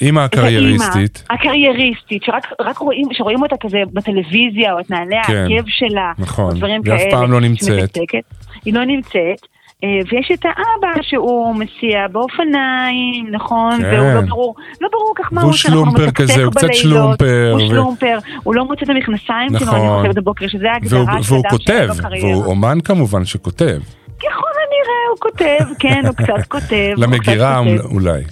אימא 0.00 0.20
הקרייריסטית. 0.20 1.24
הקרייריסטית, 1.30 2.22
שרק 2.22 2.46
רק 2.60 2.78
רואים, 2.78 3.08
שרואים 3.12 3.42
אותה 3.42 3.56
כזה 3.60 3.78
בטלוויזיה, 3.92 4.72
או 4.72 4.80
את 4.80 4.90
נעלי 4.90 5.16
כן, 5.26 5.36
העקב 5.36 5.68
שלה, 5.68 6.12
נכון, 6.18 6.44
או 6.44 6.58
דברים 6.58 6.80
והיא 6.84 6.94
אף 6.94 7.00
כאלה. 7.00 7.10
פעם 7.10 7.32
לא 7.32 7.40
נמצאת. 7.40 7.78
שמתקתקת. 7.78 8.24
היא 8.64 8.74
לא 8.74 8.84
נמצאת. 8.84 9.51
אה, 9.84 9.88
ויש 10.12 10.30
את 10.34 10.44
האבא 10.44 11.02
שהוא 11.02 11.56
מסיע 11.56 12.08
באופניים, 12.12 13.26
נכון? 13.30 13.78
כן. 13.82 14.00
והוא 14.00 14.14
לא 14.14 14.20
ברור, 14.20 14.54
לא 14.80 14.88
ברור 14.92 15.14
כך 15.16 15.32
מה 15.32 15.42
הוא 15.42 15.50
עושה, 15.50 15.68
אנחנו 15.68 15.84
שלומפר 15.84 16.10
כזה, 16.10 16.44
הוא 16.44 16.52
קצת 16.52 16.74
שלומפר, 16.74 17.50
הוא 17.52 17.68
שלומפר, 17.68 18.18
הוא 18.42 18.54
לא 18.54 18.64
מוצא 18.64 18.84
את 18.84 18.88
המכנסיים 18.88 19.48
שלו, 19.48 19.58
אני 19.58 19.78
נכון. 19.78 20.00
חושבת 20.00 20.14
בבוקר, 20.14 20.48
שזה 20.48 20.70
ההגדרה 20.72 21.22
של 21.22 21.34
אדם 21.34 21.42
כותב, 21.50 21.64
שאין 21.66 21.88
לו 21.88 21.94
קריירה. 21.94 22.28
והוא 22.30 22.44
אומן 22.44 22.80
כמובן 22.80 23.24
שכותב. 23.24 23.78
ככל 24.18 24.52
הנראה 24.62 25.02
הוא 25.10 25.18
כותב, 25.18 25.74
כן, 25.78 26.02
הוא 26.06 26.14
קצת 26.14 26.46
כותב. 26.48 26.92
למגירה. 26.96 27.60
אולי. 27.84 28.22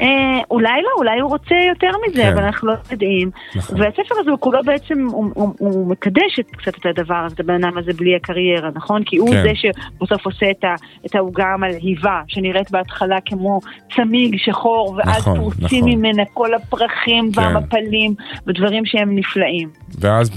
אה, 0.00 0.40
אולי 0.50 0.82
לא, 0.82 0.88
אולי 0.96 1.20
הוא 1.20 1.30
רוצה 1.30 1.54
יותר 1.68 1.90
מזה, 2.06 2.22
כן. 2.22 2.32
אבל 2.32 2.42
אנחנו 2.42 2.68
לא 2.68 2.74
יודעים. 2.90 3.30
נכון. 3.54 3.80
והספר 3.80 4.14
הזה 4.20 4.30
הוא 4.30 4.38
כולו 4.38 4.58
בעצם, 4.64 5.06
הוא, 5.06 5.30
הוא, 5.34 5.54
הוא 5.58 5.90
מקדש 5.90 6.38
את, 6.40 6.46
קצת 6.50 6.74
את 6.78 6.86
הדבר 6.86 7.14
הזה, 7.26 7.34
את 7.34 7.40
הבן 7.40 7.64
אדם 7.64 7.78
הזה 7.78 7.92
בלי 7.92 8.16
הקריירה, 8.16 8.70
נכון? 8.74 9.02
כי 9.04 9.16
הוא 9.16 9.30
כן. 9.30 9.42
זה 9.42 9.52
שבסוף 9.54 10.26
עושה 10.26 10.46
את 11.06 11.14
העוגה 11.14 11.46
המלהיבה, 11.54 12.20
שנראית 12.28 12.70
בהתחלה 12.70 13.16
כמו 13.26 13.60
צמיג 13.96 14.36
שחור, 14.38 14.94
ואז 14.98 15.18
נכון, 15.18 15.38
פורצים 15.38 15.84
נכון. 15.86 15.98
ממנה 15.98 16.22
כל 16.34 16.54
הפרחים 16.54 17.32
כן. 17.32 17.40
והמפלים, 17.40 18.14
ודברים 18.46 18.86
שהם 18.86 19.16
נפלאים. 19.16 19.68
ואז 20.00 20.30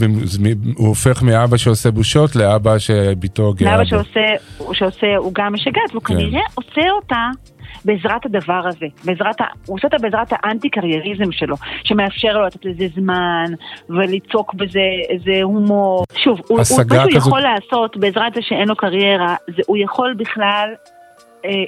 הוא 0.78 0.88
הופך 0.88 1.24
מאבא 1.24 1.58
שעושה 1.58 1.92
בושות 1.92 2.36
לאבא 2.36 2.78
שביתו 2.78 3.54
גאה 3.54 3.72
לאבא 3.72 3.84
שעושה 4.74 5.18
עוגה 5.18 5.50
משגעת, 5.50 5.92
והוא 5.92 6.04
כן. 6.04 6.14
כנראה 6.14 6.42
עושה 6.56 6.92
אותה 6.92 7.30
בעזרת 7.86 8.26
הדבר 8.26 8.62
הזה, 8.68 8.86
בעזרת, 9.06 9.42
ה... 9.42 9.46
הוא 9.66 9.76
עושה 9.78 9.88
אותה 9.88 9.98
בעזרת 9.98 10.28
האנטי-קרייריזם 10.32 11.32
שלו, 11.32 11.56
שמאפשר 11.84 12.34
לו 12.34 12.46
לתת 12.46 12.66
לזה 12.66 12.86
זמן, 12.96 13.46
וליצוק 13.90 14.54
בזה 14.54 14.80
איזה 15.10 15.44
הומור. 15.44 16.04
שוב, 16.18 16.38
הוא, 16.40 16.48
הוא, 16.50 16.58
מה 16.58 16.66
שהוא 16.66 16.80
כזאת- 16.84 17.16
יכול 17.18 17.42
לעשות 17.42 17.98
בעזרת 17.98 18.34
זה 18.34 18.42
שאין 18.44 18.68
לו 18.68 18.76
קריירה, 18.76 19.36
זה 19.48 19.62
הוא 19.68 19.78
יכול 19.78 20.16
בכלל, 20.18 20.70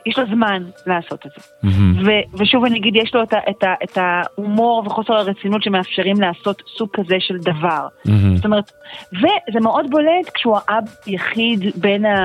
יש 0.05 0.17
לו 0.19 0.23
זמן 0.35 0.63
לעשות 0.87 1.25
את 1.25 1.31
זה. 1.37 1.69
ו- 2.05 2.37
ושוב 2.41 2.65
אני 2.65 2.79
אגיד, 2.79 2.95
יש 2.95 3.15
לו 3.15 3.23
את, 3.23 3.33
את, 3.49 3.63
את 3.83 3.97
ההומור 3.97 4.83
וחוסר 4.85 5.13
הרצינות 5.13 5.63
שמאפשרים 5.63 6.15
לעשות 6.21 6.61
סוג 6.77 6.89
כזה 6.93 7.15
של 7.19 7.37
דבר. 7.37 7.87
זאת 8.35 8.45
אומרת, 8.45 8.71
וזה 9.13 9.59
מאוד 9.61 9.85
בולט 9.89 10.29
כשהוא 10.33 10.57
האב 10.67 10.83
יחיד 11.07 11.59
בין, 11.75 12.05
ה... 12.05 12.15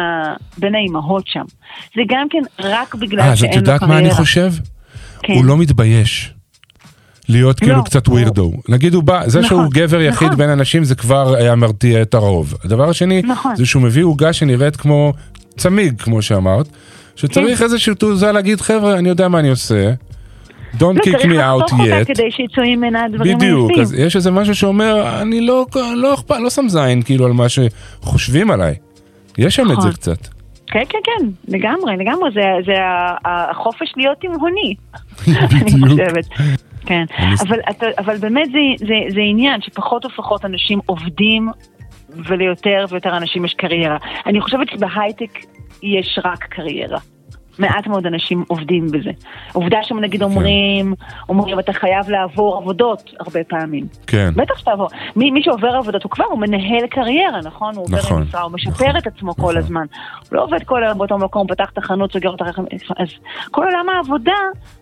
בין 0.59 0.75
האימהות 0.75 1.27
שם. 1.27 1.45
זה 1.97 2.03
גם 2.09 2.27
כן 2.31 2.43
רק 2.69 2.95
בגלל 2.95 3.21
אה, 3.21 3.33
אז 3.33 3.39
שאין 3.39 3.51
את 3.51 3.55
לו 3.57 3.61
יודעת 3.61 3.81
קריירה. 3.81 3.95
מה 4.01 4.07
אני 4.07 4.15
חושב? 4.15 4.51
כן. 5.23 5.33
הוא 5.33 5.45
לא 5.45 5.57
מתבייש. 5.57 6.35
להיות 7.29 7.59
כאילו 7.61 7.77
לא, 7.77 7.83
קצת 7.83 8.07
הוא- 8.07 8.15
ווירדו. 8.15 8.53
נגיד 8.69 8.95
הוא 8.95 9.03
בא, 9.03 9.23
זה 9.29 9.41
נכון, 9.41 9.49
שהוא 9.49 9.73
גבר 9.73 10.01
יחיד 10.01 10.27
נכון. 10.27 10.39
בין 10.39 10.51
אנשים 10.51 10.85
זה 10.85 10.95
כבר 10.95 11.35
היה 11.35 11.55
מרתיע 11.55 12.03
את 12.03 12.15
הרוב. 12.15 12.55
הדבר 12.65 12.89
השני, 12.89 13.23
נכון. 13.23 13.57
זה 13.57 13.67
שהוא 13.67 13.83
מביא 13.83 14.05
עוגה 14.05 14.33
שנראית 14.33 14.77
כמו 14.77 15.13
צמיג, 15.57 16.01
כמו 16.03 16.23
שאמרת, 16.23 16.69
שצריך 17.21 17.63
איזושהי 17.63 17.95
תעוזה 17.95 18.33
להגיד, 18.33 18.61
חבר'ה, 18.61 18.99
אני 18.99 19.09
יודע 19.09 19.29
מה 19.29 19.39
אני 19.39 19.49
עושה. 19.49 19.93
Don't 20.75 20.83
לא, 20.83 21.03
kick 21.03 21.23
me 21.23 21.35
out 21.35 21.73
yet. 21.73 22.05
כדי 22.07 22.31
שיצאו 22.31 22.63
ממנה 22.63 23.09
דברים 23.09 23.39
בדיוק, 23.39 23.71
היפים. 23.71 23.83
אז 23.83 23.95
יש 23.95 24.17
איזה 24.17 24.31
משהו 24.31 24.55
שאומר, 24.55 25.23
אני 25.23 25.41
לא, 25.41 25.67
לא 25.97 26.15
אכפת, 26.15 26.37
לא 26.43 26.51
שם 26.51 26.69
זין 26.69 27.03
כאילו 27.03 27.27
על 27.27 27.33
מה 27.33 27.47
שחושבים 27.49 28.51
עליי. 28.51 28.75
יש 29.39 29.57
שם 29.57 29.63
את 29.63 29.69
זה 29.69 29.75
נכון. 29.75 29.93
קצת. 29.93 30.29
כן, 30.67 30.83
כן, 30.89 30.99
כן, 31.05 31.27
לגמרי, 31.49 31.97
לגמרי, 31.97 32.31
זה, 32.35 32.41
זה 32.67 32.73
החופש 33.25 33.93
להיות 33.97 34.19
תימהוני, 34.21 34.75
אני. 35.29 35.89
חושבת. 35.89 36.25
כן, 36.87 37.05
אבל, 37.41 37.59
אבל 37.99 38.17
באמת 38.17 38.49
זה, 38.53 38.87
זה, 38.87 38.95
זה 39.15 39.21
עניין 39.21 39.61
שפחות 39.61 40.05
ופחות 40.05 40.45
אנשים 40.45 40.81
עובדים 40.87 41.49
וליותר 42.29 42.85
ויותר 42.91 43.17
אנשים 43.17 43.45
יש 43.45 43.55
קריירה. 43.55 43.97
אני 44.27 44.41
חושבת 44.41 44.69
שבהייטק 44.69 45.39
יש 45.83 46.19
רק 46.25 46.45
קריירה. 46.45 46.99
מעט 47.59 47.87
מאוד 47.87 48.07
אנשים 48.07 48.45
עובדים 48.49 48.87
בזה. 48.87 49.11
עובדה 49.53 49.79
שהם 49.83 49.97
כן. 49.97 50.03
נגיד 50.05 50.23
אומרים, 50.23 50.95
אומרים 51.29 51.59
אתה 51.59 51.73
חייב 51.73 52.11
לעבור 52.11 52.57
עבודות 52.57 53.11
הרבה 53.21 53.45
פעמים. 53.45 53.87
כן. 54.07 54.31
בטח 54.37 54.59
שתעבור. 54.59 54.89
מי, 55.17 55.31
מי 55.31 55.43
שעובר 55.43 55.69
עבודות 55.69 56.03
הוא 56.03 56.11
כבר, 56.11 56.25
הוא 56.25 56.39
מנהל 56.39 56.87
קריירה, 56.91 57.41
נכון? 57.45 57.75
הוא 57.77 57.85
עובר 57.85 57.99
נכון, 57.99 58.23
משרה, 58.23 58.41
הוא 58.43 58.53
משפר 58.53 58.71
נכון, 58.89 58.97
את 58.97 59.07
עצמו 59.07 59.31
נכון. 59.31 59.45
כל 59.45 59.57
הזמן. 59.59 59.85
הוא 60.31 60.37
לא 60.37 60.43
עובד 60.45 60.63
כל 60.65 60.85
היום 60.85 60.99
באותו 60.99 61.19
מקום, 61.19 61.47
פתח 61.47 61.71
את 61.73 61.79
החנות, 61.79 62.13
סוגר 62.13 62.31
אותה. 62.31 62.45
אז 62.99 63.09
כל 63.51 63.65
עולם 63.65 63.87
העבודה 63.89 64.37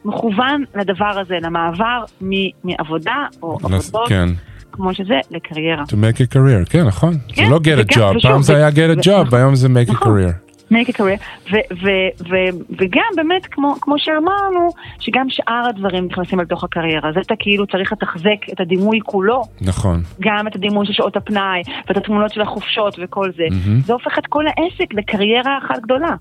מכוון 0.04 0.64
לדבר 0.74 1.18
הזה, 1.20 1.36
למעבר 1.42 2.04
מ- 2.22 2.50
מעבודה 2.64 3.26
או 3.42 3.58
נס- 3.70 3.88
עבודות, 3.88 4.08
כן. 4.08 4.28
כמו 4.78 4.94
שזה, 4.94 5.20
לקריירה. 5.30 5.82
To 5.82 5.92
make 5.92 6.16
a 6.16 6.34
career, 6.34 6.70
כן, 6.70 6.84
נכון. 6.86 7.12
זה 7.12 7.18
כן, 7.34 7.50
לא 7.50 7.56
get 7.56 7.90
a 7.90 7.94
job, 7.96 8.16
ושוב, 8.16 8.32
פעם 8.32 8.42
זה 8.42 8.56
היה 8.56 8.68
get 8.68 8.98
a 8.98 9.04
job, 9.04 9.24
נכון. 9.26 9.38
היום 9.38 9.54
זה 9.54 9.68
make 9.68 9.90
a 9.90 9.92
נכון. 9.92 10.20
career. 10.20 10.32
make 10.72 10.88
a 10.88 10.92
career, 10.98 11.20
ו- 11.52 11.74
ו- 11.82 12.28
ו- 12.30 12.58
וגם 12.78 13.10
באמת, 13.16 13.46
כמו, 13.46 13.74
כמו 13.80 13.94
שאמרנו, 13.98 14.68
שגם 15.00 15.26
שאר 15.28 15.66
הדברים 15.68 16.06
נכנסים 16.06 16.40
לתוך 16.40 16.64
הקריירה. 16.64 17.12
זה 17.12 17.20
אתה 17.20 17.34
כאילו 17.38 17.66
צריך 17.66 17.92
לתחזק 17.92 18.52
את 18.52 18.60
הדימוי 18.60 18.98
כולו, 19.04 19.42
נכון. 19.60 20.00
גם 20.20 20.46
את 20.48 20.56
הדימוי 20.56 20.86
של 20.86 20.92
שעות 20.92 21.16
הפנאי, 21.16 21.62
ואת 21.88 21.96
התמונות 21.96 22.32
של 22.32 22.40
החופשות 22.40 22.96
וכל 23.02 23.30
זה. 23.36 23.44
מהמם. 23.50 23.80
זה 23.80 23.92
הופך 23.92 24.18
את 24.18 24.26
כל 24.26 24.44
העסק 24.46 24.94
לקריירה 24.94 25.58
אחת 25.58 25.78
גדולה. 25.82 26.14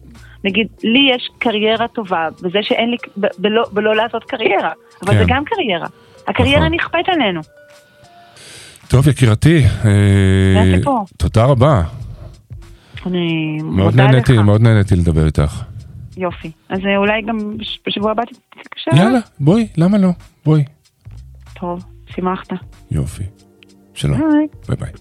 נגיד, 0.43 0.67
לי 0.83 1.09
יש 1.15 1.29
קריירה 1.37 1.87
טובה 1.87 2.27
בזה 2.43 2.59
שאין 2.61 2.89
לי, 2.89 2.97
ב- 3.19 3.27
בלא, 3.39 3.63
בלא 3.71 3.95
לעשות 3.95 4.23
קריירה, 4.23 4.71
אבל 5.05 5.13
כן. 5.13 5.17
זה 5.19 5.23
גם 5.27 5.43
קריירה. 5.45 5.87
הקריירה 6.27 6.59
נכון. 6.59 6.73
נכפית 6.73 7.09
עלינו. 7.09 7.41
טוב, 8.87 9.07
יקירתי, 9.07 9.63
אה. 9.85 10.75
תודה 11.17 11.45
רבה. 11.45 11.83
אני 13.05 13.57
מאוד 13.63 13.91
מודה 13.91 14.03
לך. 14.03 14.11
נהניתי, 14.11 14.37
מאוד 14.37 14.61
נהניתי 14.61 14.95
לדבר 14.95 15.25
איתך. 15.25 15.63
יופי. 16.17 16.51
אז 16.69 16.79
אה, 16.85 16.97
אולי 16.97 17.21
גם 17.27 17.57
בש- 17.57 17.79
בשבוע 17.87 18.11
הבא 18.11 18.23
תתקשר? 18.61 18.91
יאללה, 18.95 19.19
בואי, 19.39 19.67
למה 19.77 19.97
לא? 19.97 20.09
בואי. 20.45 20.63
טוב, 21.59 21.83
שימחת. 22.15 22.47
יופי. 22.91 23.23
שלום. 23.93 24.21
ביי. 24.67 24.77
ביי 24.77 24.91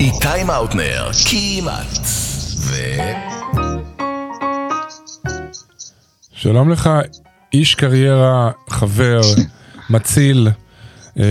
איתי 0.00 0.44
מאוטנר, 0.46 1.10
כמעט. 1.30 1.98
ו... 2.58 2.74
שלום 6.34 6.70
לך, 6.70 6.90
איש 7.54 7.74
קריירה, 7.74 8.50
חבר, 8.70 9.20
מציל. 9.90 10.48
אה, 11.18 11.24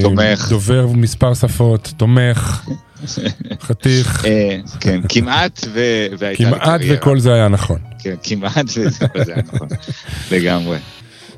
תומך. 0.00 0.48
דובר 0.48 0.86
מספר 0.86 1.34
שפות, 1.34 1.92
תומך, 1.96 2.62
חתיך, 3.66 4.24
אה, 4.24 4.56
כן, 4.80 5.00
כמעט 5.08 5.60
ו- 5.72 6.06
והייתה 6.18 6.44
לי 6.44 6.50
כמעט 6.50 6.80
קריירה. 6.80 6.96
וכל 6.98 7.18
זה 7.20 7.34
היה 7.34 7.48
נכון. 7.48 7.78
כן, 7.98 8.14
כמעט 8.22 8.66
וכל 8.76 9.24
זה 9.24 9.34
היה 9.34 9.42
נכון. 9.52 9.68
לגמרי. 10.32 10.78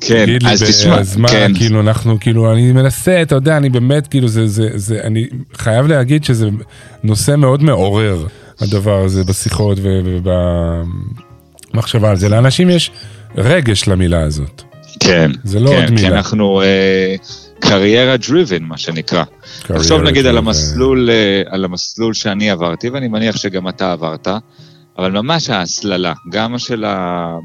כן, 0.06 0.26
אז 0.46 0.62
תשמע, 0.62 0.98
אז 0.98 1.16
מה, 1.16 1.28
כן. 1.28 1.52
כאילו, 1.54 1.80
אנחנו, 1.80 2.20
כאילו, 2.20 2.52
אני 2.52 2.72
מנסה, 2.72 3.22
אתה 3.22 3.34
יודע, 3.34 3.56
אני 3.56 3.68
באמת, 3.70 4.06
כאילו, 4.06 4.28
זה, 4.28 4.46
זה, 4.46 4.68
זה, 4.74 5.00
אני 5.04 5.26
חייב 5.54 5.86
להגיד 5.86 6.24
שזה 6.24 6.48
נושא 7.04 7.36
מאוד 7.36 7.62
מעורר, 7.62 8.26
הדבר 8.60 9.04
הזה, 9.04 9.24
בשיחות 9.24 9.78
ובמחשבה 11.72 12.10
על 12.10 12.16
זה. 12.16 12.28
לאנשים 12.28 12.70
יש 12.70 12.90
רגש 13.36 13.88
למילה 13.88 14.20
הזאת. 14.22 14.62
כן, 15.00 15.30
זה 15.44 15.60
לא 15.60 15.70
כן, 15.70 15.76
עוד 15.76 15.86
כי 15.86 15.92
מילה. 15.94 16.08
אנחנו 16.16 16.62
אה, 16.62 17.14
קריירה 17.60 18.16
דריבן, 18.16 18.62
מה 18.62 18.78
שנקרא. 18.78 19.24
תחשוב 19.62 20.02
נגיד 20.02 20.26
על 20.26 20.34
driven. 20.36 20.38
המסלול, 20.38 21.10
אה, 21.10 21.42
על 21.50 21.64
המסלול 21.64 22.14
שאני 22.14 22.50
עברתי, 22.50 22.88
ואני 22.90 23.08
מניח 23.08 23.36
שגם 23.36 23.68
אתה 23.68 23.92
עברת, 23.92 24.28
אבל 24.98 25.10
ממש 25.10 25.50
ההסללה, 25.50 26.12
גם 26.32 26.58
של 26.58 26.84
ה- 26.84 27.36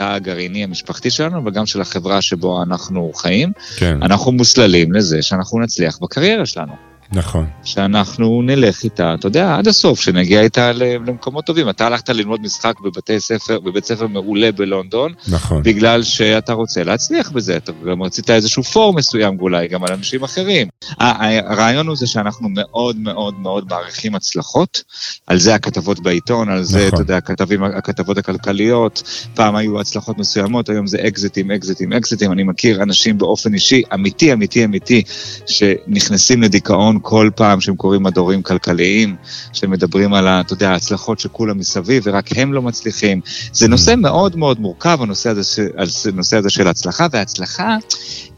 הגרעיני 0.00 0.64
המשפחתי 0.64 1.10
שלנו 1.10 1.44
וגם 1.46 1.66
של 1.66 1.80
החברה 1.80 2.22
שבו 2.22 2.62
אנחנו 2.62 3.12
חיים, 3.14 3.52
כן, 3.76 4.02
אנחנו 4.02 4.32
מוסללים 4.32 4.92
לזה 4.92 5.22
שאנחנו 5.22 5.60
נצליח 5.60 5.98
בקריירה 6.02 6.46
שלנו. 6.46 6.93
נכון. 7.14 7.46
שאנחנו 7.64 8.42
נלך 8.42 8.82
איתה, 8.84 9.14
אתה 9.14 9.26
יודע, 9.26 9.56
עד 9.56 9.68
הסוף, 9.68 10.00
שנגיע 10.00 10.40
איתה 10.40 10.72
למקומות 10.72 11.44
טובים. 11.44 11.68
אתה 11.68 11.86
הלכת 11.86 12.08
ללמוד 12.08 12.40
משחק 12.40 12.80
בבתי 12.80 13.20
ספר, 13.20 13.60
בבית 13.60 13.84
ספר 13.84 14.06
מעולה 14.06 14.52
בלונדון, 14.52 15.12
נכון. 15.28 15.62
בגלל 15.62 16.02
שאתה 16.02 16.52
רוצה 16.52 16.84
להצליח 16.84 17.30
בזה, 17.30 17.56
אתה 17.56 17.72
גם 17.90 18.02
רצית 18.02 18.30
איזשהו 18.30 18.62
פור 18.62 18.94
מסוים 18.94 19.40
אולי, 19.40 19.68
גם 19.68 19.84
על 19.84 19.92
אנשים 19.92 20.22
אחרים. 20.22 20.68
הרעיון 20.98 21.86
הוא 21.86 21.96
זה 21.96 22.06
שאנחנו 22.06 22.48
מאוד 22.48 22.96
מאוד 22.96 23.34
מאוד 23.38 23.64
מעריכים 23.70 24.14
הצלחות, 24.14 24.82
על 25.26 25.38
זה 25.38 25.54
הכתבות 25.54 26.00
בעיתון, 26.00 26.48
על 26.48 26.62
זה, 26.62 26.78
נכון. 26.78 26.88
אתה 26.88 27.02
יודע, 27.02 27.16
הכתבים, 27.16 27.64
הכתבות 27.64 28.18
הכלכליות, 28.18 29.02
פעם 29.34 29.56
היו 29.56 29.80
הצלחות 29.80 30.18
מסוימות, 30.18 30.68
היום 30.68 30.86
זה 30.86 30.98
אקזיטים, 31.06 31.50
אקזיטים, 31.50 31.92
אקזיטים, 31.92 32.32
אני 32.32 32.42
מכיר 32.42 32.82
אנשים 32.82 33.18
באופן 33.18 33.54
אישי, 33.54 33.82
אמיתי, 33.94 34.32
אמיתי, 34.32 34.64
אמיתי, 34.64 35.02
שנכנסים 35.46 36.42
לדיכאון 36.42 36.98
כל 37.04 37.30
פעם 37.36 37.60
שהם 37.60 37.76
קוראים 37.76 38.02
מדורים 38.02 38.42
כלכליים, 38.42 39.16
שמדברים 39.52 40.14
על, 40.14 40.28
אתה 40.28 40.52
יודע, 40.52 40.70
ההצלחות 40.70 41.18
של 41.18 41.28
כולם 41.28 41.58
מסביב, 41.58 42.02
ורק 42.06 42.26
הם 42.36 42.52
לא 42.52 42.62
מצליחים. 42.62 43.20
זה 43.52 43.68
נושא 43.68 43.94
מאוד 43.98 44.36
מאוד 44.36 44.60
מורכב, 44.60 44.98
הנושא 45.02 45.30
הזה, 45.30 45.68
הנושא 46.12 46.36
הזה 46.36 46.50
של 46.50 46.68
הצלחה, 46.68 47.06
והצלחה 47.12 47.76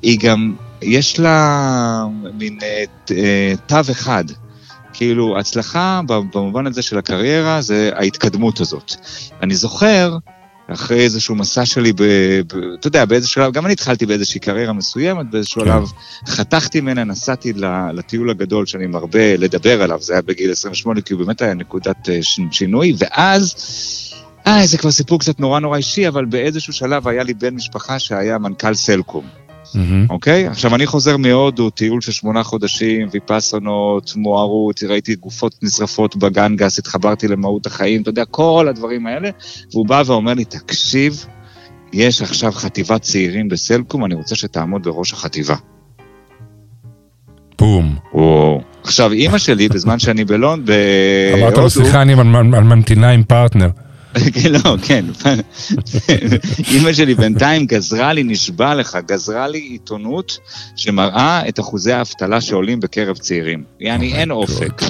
היא 0.02 0.18
גם, 0.20 0.54
יש 0.82 1.20
לה 1.20 2.04
מין 2.34 2.58
אה, 2.62 2.84
אה, 3.10 3.54
תו 3.66 3.90
אחד. 3.90 4.24
כאילו, 4.92 5.38
הצלחה 5.38 6.00
במובן 6.06 6.66
הזה 6.66 6.82
של 6.82 6.98
הקריירה 6.98 7.60
זה 7.60 7.90
ההתקדמות 7.94 8.60
הזאת. 8.60 8.94
אני 9.42 9.54
זוכר, 9.56 10.16
אחרי 10.72 11.00
איזשהו 11.00 11.34
מסע 11.34 11.66
שלי, 11.66 11.92
ב, 11.92 12.02
ב, 12.02 12.56
אתה 12.80 12.86
יודע, 12.86 13.04
באיזשהו 13.04 13.34
שלב, 13.34 13.52
גם 13.52 13.66
אני 13.66 13.72
התחלתי 13.72 14.06
באיזושהי 14.06 14.40
קריירה 14.40 14.72
מסוימת, 14.72 15.30
באיזשהו 15.30 15.62
כן. 15.62 15.66
שלב 15.66 15.88
חתכתי 16.26 16.80
ממנה, 16.80 17.04
נסעתי 17.04 17.52
לטיול 17.94 18.30
הגדול 18.30 18.66
שאני 18.66 18.86
מרבה 18.86 19.36
לדבר 19.36 19.82
עליו, 19.82 19.98
זה 20.02 20.12
היה 20.12 20.22
בגיל 20.22 20.50
28, 20.50 21.00
כי 21.00 21.12
הוא 21.12 21.24
באמת 21.24 21.42
היה 21.42 21.54
נקודת 21.54 22.08
אה, 22.08 22.18
שינוי, 22.50 22.92
ואז... 22.98 23.54
אה, 24.46 24.66
זה 24.66 24.78
כבר 24.78 24.90
סיפור 24.90 25.20
קצת 25.20 25.40
נורא 25.40 25.60
נורא 25.60 25.76
אישי, 25.76 26.08
אבל 26.08 26.24
באיזשהו 26.24 26.72
שלב 26.72 27.08
היה 27.08 27.22
לי 27.22 27.34
בן 27.34 27.54
משפחה 27.54 27.98
שהיה 27.98 28.38
מנכ"ל 28.38 28.74
סלקום. 28.74 29.45
מהמם. 29.74 30.06
אוקיי? 30.10 30.46
עכשיו, 30.46 30.74
אני 30.74 30.86
חוזר 30.86 31.16
מהודו, 31.16 31.70
טיול 31.70 32.00
של 32.00 32.12
שמונה 32.12 32.42
חודשים, 32.42 33.08
ויפאסונות, 33.10 34.12
מוארות, 34.16 34.82
ראיתי 34.82 35.14
גופות 35.14 35.54
נשרפות 35.62 36.16
בגנגס, 36.16 36.78
התחברתי 36.78 37.28
למהות 37.28 37.66
החיים, 37.66 38.02
אתה 38.02 38.10
יודע, 38.10 38.24
כל 38.24 38.66
הדברים 38.70 39.06
האלה, 39.06 39.30
והוא 39.72 39.86
בא 39.86 40.02
ואומר 40.06 40.34
לי, 40.34 40.44
תקשיב, 40.44 41.26
יש 41.92 42.22
עכשיו 42.22 42.52
חטיבת 42.52 43.02
צעירים 43.02 43.48
בסלקום, 43.48 44.04
אני 44.04 44.14
רוצה 44.14 44.34
שתעמוד 44.34 44.82
בראש 44.82 45.12
החטיבה. 45.12 45.54
בום. 47.58 47.96
וואו. 48.14 48.60
עכשיו, 48.82 49.12
אימא 49.12 49.38
שלי, 49.38 49.68
בזמן 49.68 49.98
שאני 49.98 50.24
בלונד, 50.24 50.70
אמרת 50.70 51.40
לו, 51.40 51.56
בהודו, 51.56 51.70
סליחה, 51.70 52.02
אני 52.02 52.12
על 52.56 52.64
ממתינה 52.64 53.10
עם 53.10 53.22
פרטנר. 53.22 53.68
כן, 54.34 54.52
לא, 54.52 54.76
כן. 54.82 55.04
אימא 56.70 56.92
שלי 56.92 57.14
בינתיים 57.14 57.66
גזרה 57.66 58.12
לי, 58.12 58.22
נשבע 58.22 58.74
לך, 58.74 58.98
גזרה 59.06 59.48
לי 59.48 59.58
עיתונות 59.58 60.38
שמראה 60.76 61.48
את 61.48 61.60
אחוזי 61.60 61.92
האבטלה 61.92 62.40
שעולים 62.40 62.80
בקרב 62.80 63.16
צעירים. 63.16 63.64
יעני, 63.80 64.14
אין 64.14 64.30
אופק. 64.30 64.82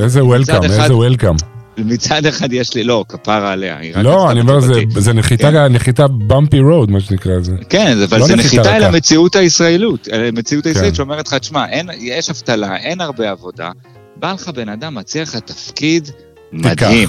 איזה 0.00 0.24
וולקאם, 0.24 0.62
איזה 0.62 0.94
וולקאם. 0.96 1.34
מצד 1.78 2.26
אחד 2.26 2.52
יש 2.52 2.74
לי, 2.74 2.84
לא, 2.84 3.04
כפרה 3.08 3.52
עליה. 3.52 3.78
לא, 4.02 4.30
אני 4.30 4.40
אומר, 4.40 4.60
זה-. 4.60 4.72
זה 4.98 5.12
נחיתה, 5.12 5.68
נחיתה 5.68 6.08
במפי 6.08 6.60
רוד, 6.60 6.90
מה 6.90 7.00
שנקרא 7.00 7.40
זה. 7.40 7.52
כן, 7.68 7.96
אבל 8.04 8.18
לא 8.18 8.26
זה 8.26 8.36
נחיתה 8.36 8.76
אל. 8.76 8.84
המציאות 8.84 9.36
הישראלית, 9.36 10.08
אל 10.12 10.28
המציאות 10.28 10.66
הישראלית 10.66 10.90
כן. 10.90 10.96
שאומרת 10.96 11.28
לך, 11.28 11.34
תשמע, 11.34 11.64
יש 11.98 12.30
אבטלה, 12.30 12.76
אין 12.76 13.00
הרבה 13.00 13.30
עבודה, 13.30 13.70
בא 14.16 14.32
לך 14.32 14.48
בן 14.48 14.68
אדם, 14.68 14.94
מציע 14.94 15.22
לך 15.22 15.36
תפקיד 15.36 16.10
מדהים. 16.52 17.08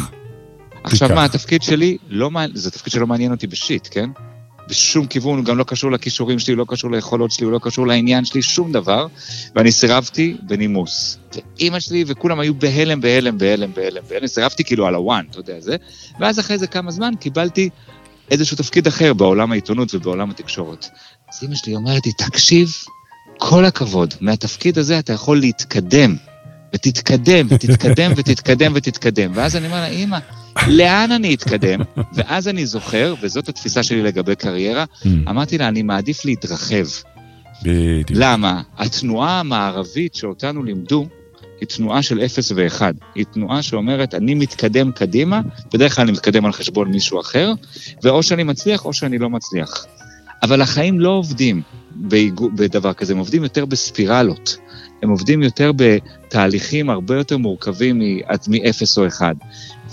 עכשיו 0.92 1.08
תיקח. 1.08 1.20
מה, 1.20 1.26
התפקיד 1.26 1.62
שלי, 1.62 1.98
לא, 2.10 2.30
זה 2.54 2.72
תפקיד 2.72 2.94
שלא 2.94 3.08
מעניין 3.08 3.32
אותי 3.32 3.48
בשיט, 3.48 3.88
כן? 3.92 4.10
בשום 4.70 5.06
כיוון, 5.08 5.38
הוא 5.38 5.46
גם 5.46 5.58
לא 5.58 5.64
קשור 5.64 5.92
לכישורים 5.92 6.40
שלי, 6.40 6.56
לא 6.56 6.66
קשור 6.68 6.92
ליכולות 6.92 7.32
שלי, 7.32 7.46
הוא 7.46 7.54
לא 7.54 7.60
קשור 7.64 7.88
לעניין 7.88 8.26
שלי, 8.26 8.42
שום 8.42 8.72
דבר. 8.72 9.08
ואני 9.56 9.72
סירבתי 9.72 10.38
בנימוס. 10.42 11.18
ואימא 11.34 11.80
שלי 11.80 12.04
וכולם 12.08 12.40
היו 12.40 12.54
בהלם, 12.54 13.02
בהלם, 13.02 13.38
בהלם, 13.38 13.74
בהלם, 13.74 14.04
בהלם. 14.10 14.28
סירבתי 14.28 14.64
כאילו 14.64 14.88
על 14.88 14.96
הוואן, 14.96 15.26
אתה 15.30 15.40
יודע 15.40 15.60
זה. 15.60 15.76
ואז 16.20 16.40
אחרי 16.40 16.54
איזה 16.54 16.68
כמה 16.68 16.92
זמן 16.92 17.14
קיבלתי 17.20 17.70
איזשהו 18.32 18.58
תפקיד 18.58 18.88
אחר 18.88 19.14
בעולם 19.14 19.52
העיתונות 19.52 19.96
ובעולם 19.96 20.30
התקשורת. 20.30 20.88
אז 21.34 21.40
אימא 21.42 21.56
שלי 21.56 21.76
אומרת 21.76 22.06
לי, 22.06 22.12
תקשיב, 22.14 22.74
כל 23.38 23.66
הכבוד, 23.66 24.14
מהתפקיד 24.22 24.78
הזה 24.78 25.00
אתה 25.00 25.14
יכול 25.14 25.40
להתקדם. 25.40 26.16
ותתקדם, 26.76 27.48
ותתקדם, 27.50 28.12
ותתקדם, 28.16 28.72
ותתקדם. 28.76 29.32
ואז 29.36 29.56
אני 29.56 29.68
אומר 29.68 29.82
לה, 29.82 29.88
אמא, 29.88 30.18
לאן 30.68 31.12
אני 31.12 31.34
אתקדם? 31.34 31.80
ואז 32.16 32.48
אני 32.48 32.66
זוכר, 32.66 33.16
וזאת 33.22 33.50
התפיסה 33.50 33.84
שלי 33.84 34.04
לגבי 34.04 34.36
קריירה, 34.36 34.86
Mm, 35.04 35.08
אמרתי 35.30 35.58
לה, 35.58 35.68
אני 35.68 35.82
מעדיף 35.82 36.26
להתרחב. 36.26 36.86
בדיוק. 37.64 38.12
למה? 38.12 38.62
התנועה 38.78 39.40
המערבית 39.40 40.16
שאותנו 40.16 40.64
לימדו, 40.64 41.08
היא 41.62 41.68
תנועה 41.68 42.02
של 42.02 42.22
אפס 42.22 42.52
ואחד. 42.56 42.94
היא 43.16 43.26
תנועה 43.34 43.62
שאומרת, 43.62 44.16
אני 44.16 44.34
מתקדם 44.36 44.92
קדימה, 44.92 45.42
בדרך 45.74 45.96
כלל 45.96 46.04
אני 46.04 46.12
מתקדם 46.12 46.46
על 46.46 46.52
חשבון 46.52 46.92
מישהו 46.92 47.20
אחר, 47.20 47.54
ואו 48.04 48.24
שאני 48.24 48.44
מצליח 48.44 48.86
או 48.86 48.94
שאני 48.94 49.18
לא 49.18 49.30
מצליח. 49.30 49.86
אבל 50.44 50.62
החיים 50.62 51.00
לא 51.00 51.10
עובדים 51.10 51.62
בדבר 52.56 52.94
כזה, 52.94 53.14
הם 53.14 53.20
עובדים 53.20 53.44
יותר 53.44 53.66
בספירלות. 53.66 54.58
הם 55.04 55.10
עובדים 55.10 55.44
יותר 55.44 55.72
בתהליכים 55.76 56.90
הרבה 56.90 57.16
יותר 57.16 57.38
מורכבים 57.38 58.00
מ- 58.00 58.20
עד- 58.28 58.40
מאפס 58.48 58.98
או 58.98 59.08
אחד. 59.08 59.36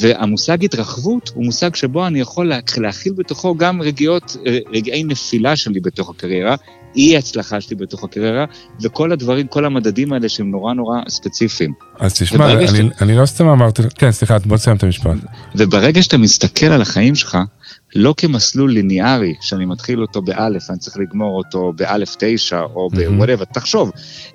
והמושג 0.00 0.64
התרחבות 0.64 1.30
הוא 1.34 1.44
מושג 1.44 1.74
שבו 1.74 2.06
אני 2.06 2.20
יכול 2.20 2.48
לה- 2.48 2.58
להכיל 2.78 3.12
בתוכו 3.16 3.54
גם 3.56 3.82
רגיעות, 3.82 4.36
רגעי 4.72 5.04
נפילה 5.04 5.56
שלי 5.56 5.80
בתוך 5.80 6.10
הקריירה, 6.10 6.54
אי 6.96 7.16
הצלחה 7.16 7.60
שלי 7.60 7.76
בתוך 7.76 8.04
הקריירה, 8.04 8.44
וכל 8.82 9.12
הדברים, 9.12 9.46
כל 9.46 9.64
המדדים 9.64 10.12
האלה 10.12 10.28
שהם 10.28 10.50
נורא 10.50 10.74
נורא 10.74 11.00
ספציפיים. 11.08 11.72
אז 11.98 12.14
תשמע, 12.14 12.52
אני- 12.52 12.88
אני 13.00 13.16
לא 13.16 13.26
סתם 13.26 13.46
אמרתי, 13.48 13.82
כן, 13.94 14.12
סליחה, 14.12 14.38
בוא 14.38 14.56
נסיים 14.56 14.76
את 14.76 14.82
המשפט. 14.82 15.16
וברגע 15.54 16.02
שאתה 16.02 16.18
מסתכל 16.18 16.66
על 16.66 16.82
החיים 16.82 17.14
שלך, 17.14 17.38
לא 17.94 18.14
כמסלול 18.16 18.72
ליניארי, 18.72 19.34
שאני 19.40 19.64
מתחיל 19.64 20.02
אותו 20.02 20.22
באלף, 20.22 20.70
אני 20.70 20.78
צריך 20.78 20.96
לגמור 20.96 21.36
אותו 21.36 21.72
באלף 21.76 22.16
תשע, 22.18 22.60
או 22.60 22.88
מהמם. 22.92 23.16
ב 23.16 23.19
whatever, 23.19 23.44
תחשוב, 23.44 23.90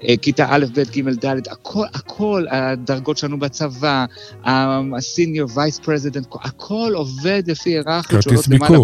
אה, 0.07 0.17
כיתה 0.17 0.45
א', 0.49 0.65
ב', 0.73 0.79
ג', 0.79 1.25
ד', 1.25 1.47
הכל, 1.51 1.85
הכל, 1.93 2.45
הדרגות 2.51 3.17
שלנו 3.17 3.39
בצבא, 3.39 4.05
ה 4.45 4.60
senior 4.60 5.49
vice 5.55 5.79
president, 5.79 6.27
הכל 6.41 6.91
עובד 6.95 7.43
לפי 7.47 7.69
היררכיות 7.69 8.23
כרטיס 8.23 8.47
למעלה. 8.47 8.77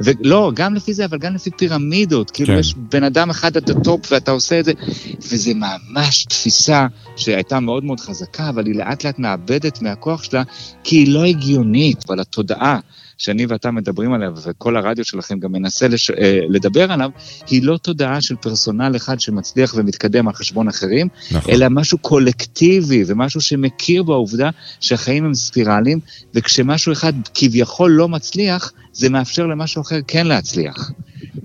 ולא, 0.00 0.52
גם 0.54 0.74
לפי 0.74 0.94
זה, 0.94 1.04
אבל 1.04 1.18
גם 1.18 1.34
לפי 1.34 1.50
פירמידות. 1.50 2.30
כאילו, 2.30 2.54
כן. 2.54 2.58
יש 2.58 2.74
בן 2.76 3.04
אדם 3.04 3.30
אחד 3.30 3.56
the 3.56 3.74
top 3.84 4.06
ואתה 4.10 4.30
עושה 4.30 4.60
את 4.60 4.64
זה, 4.64 4.72
וזה 5.18 5.52
ממש 5.54 6.24
תפיסה 6.24 6.86
שהייתה 7.16 7.60
מאוד 7.60 7.84
מאוד 7.84 8.00
חזקה, 8.00 8.48
אבל 8.48 8.66
היא 8.66 8.74
לאט 8.74 9.04
לאט 9.04 9.18
מאבדת 9.18 9.82
מהכוח 9.82 10.22
שלה, 10.22 10.42
כי 10.84 10.96
היא 10.96 11.14
לא 11.14 11.24
הגיונית, 11.24 12.04
אבל 12.08 12.20
התודעה 12.20 12.78
שאני 13.18 13.46
ואתה 13.46 13.70
מדברים 13.70 14.12
עליה, 14.12 14.30
וכל 14.44 14.76
הרדיו 14.76 15.04
שלכם 15.04 15.38
גם 15.38 15.52
מנסה 15.52 15.88
לש... 15.88 16.10
אה, 16.10 16.40
לדבר 16.48 16.92
עליו, 16.92 17.10
היא 17.46 17.62
לא 17.62 17.76
תודעה 17.76 18.20
של 18.20 18.36
פרסונל 18.36 18.96
אחד 18.96 19.20
שמצליח 19.20 19.74
ומתקדם 19.76 20.28
על 20.28 20.34
חשבון 20.34 20.68
אחרים, 20.68 21.08
נכון. 21.30 21.54
אלא 21.54 21.66
משהו 21.70 21.98
קולקטיבי 21.98 23.04
ומשהו 23.06 23.40
שמכיר 23.40 24.02
בעובדה 24.02 24.50
שהחיים 24.80 25.24
הם 25.24 25.34
ספירליים, 25.34 26.00
וכשמשהו 26.34 26.92
אחד 26.92 27.12
כביכול 27.34 27.90
לא 27.90 28.08
מצליח, 28.08 28.72
זה 28.92 29.08
מאפשר 29.08 29.46
למשהו 29.46 29.82
אחר 29.82 30.00
כן 30.06 30.26
להצליח. 30.26 30.90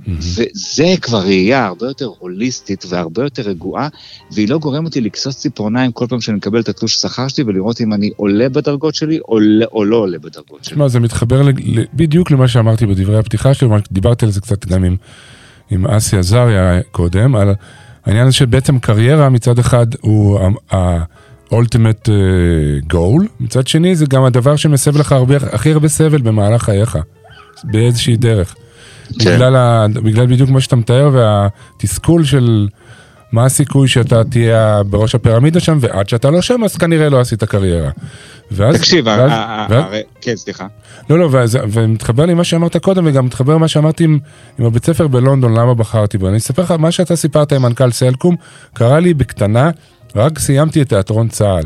וזה 0.08 0.96
כבר 1.02 1.20
ראייה 1.20 1.66
הרבה 1.66 1.88
יותר 1.88 2.10
הוליסטית 2.20 2.86
והרבה 2.90 3.24
יותר 3.24 3.42
רגועה, 3.42 3.88
והיא 4.32 4.50
לא 4.50 4.58
גורמת 4.58 4.86
אותי 4.86 5.02
לכסוס 5.02 5.38
ציפורניים 5.38 5.92
כל 5.92 6.06
פעם 6.10 6.22
שאני 6.22 6.38
מקבל 6.38 6.60
את 6.60 6.70
התלוש 6.70 6.96
שכר 6.96 7.28
שלי 7.28 7.44
ולראות 7.44 7.82
אם 7.82 7.94
אני 7.94 8.12
עולה 8.16 8.50
בדרגות 8.50 8.96
שלי 8.96 9.20
או, 9.28 9.40
לא- 9.40 9.66
או 9.72 9.86
לא 9.86 9.96
עולה 9.96 10.18
בדרגות 10.20 10.64
שלי. 10.64 10.74
תשמע, 10.74 10.88
זה 10.88 11.00
מתחבר 11.00 11.42
בדיוק 11.94 12.32
למה 12.32 12.48
שאמרתי 12.48 12.86
בדברי 12.86 13.18
הפתיחה 13.18 13.54
שלי, 13.54 13.70
דיברתי 13.92 14.26
על 14.26 14.32
זה 14.32 14.42
קצת 14.42 14.66
גם 14.66 14.84
עם, 14.84 14.96
עם 15.70 15.88
אסי 15.88 16.18
עזריה 16.18 16.82
קודם, 16.92 17.36
על 17.36 17.54
העניין 18.06 18.28
הזה 18.28 18.36
שבעצם 18.36 18.80
קריירה 18.80 19.30
מצד 19.30 19.60
אחד 19.60 19.88
הוא 20.02 20.40
ה-ultimate 20.72 22.10
אה, 22.10 22.94
goal, 22.94 23.26
מצד 23.40 23.68
שני 23.68 23.96
זה 23.96 24.06
גם 24.06 24.24
הדבר 24.24 24.56
שמסב 24.56 24.98
לך 24.98 25.12
הרבה, 25.12 25.36
הכי 25.36 25.72
הרבה 25.72 25.88
סבל 25.88 26.22
במהלך 26.22 26.64
חייך, 26.64 26.98
באיזושהי 27.64 28.18
דרך. 28.18 28.56
כן. 29.20 29.36
בגלל, 29.36 29.56
ה, 29.56 29.86
בגלל 30.04 30.26
בדיוק 30.28 30.50
מה 30.50 30.62
שאתה 30.62 30.76
מתאר 30.76 31.10
והתסכול 31.14 32.24
של 32.26 32.68
מה 33.32 33.46
הסיכוי 33.46 33.88
שאתה 33.88 34.24
תהיה 34.24 34.82
בראש 34.84 35.16
הפירמידה 35.16 35.60
שם, 35.60 35.78
ועד 35.82 36.10
שאתה 36.10 36.30
לא 36.30 36.42
שם 36.42 36.64
אז 36.64 36.76
כנראה 36.76 37.10
לא 37.10 37.20
עשית 37.20 37.44
קריירה. 37.44 37.90
ואז, 38.52 38.76
תקשיב, 38.76 39.08
ה- 39.08 39.16
ואז, 39.20 39.32
ה- 39.32 39.68
ואז, 39.70 39.84
הרי- 39.84 40.02
כן, 40.22 40.36
סליחה. 40.36 40.68
לא, 41.10 41.20
לא, 41.20 41.28
ואז, 41.32 41.58
ומתחבר 41.72 42.26
לי 42.26 42.34
מה 42.34 42.44
שאמרת 42.44 42.78
קודם, 42.78 43.04
וגם 43.06 43.26
מתחבר 43.26 43.54
למה 43.54 43.68
שאמרתי 43.68 44.04
עם, 44.04 44.20
עם 44.60 44.66
הבית 44.66 44.86
ספר 44.86 45.08
בלונדון, 45.08 45.54
למה 45.58 45.74
בחרתי 45.74 46.18
בו. 46.18 46.28
אני 46.28 46.38
אספר 46.38 46.62
לך, 46.62 46.72
מה 46.72 46.92
שאתה 46.92 47.16
סיפרת 47.16 47.54
עם 47.54 47.62
מנכ"ל 47.62 47.92
סלקום, 47.92 48.36
קרה 48.74 49.00
לי 49.00 49.14
בקטנה, 49.14 49.70
רק 50.16 50.40
סיימתי 50.40 50.82
את 50.82 50.90
תיאטרון 50.90 51.28
צה"ל. 51.28 51.64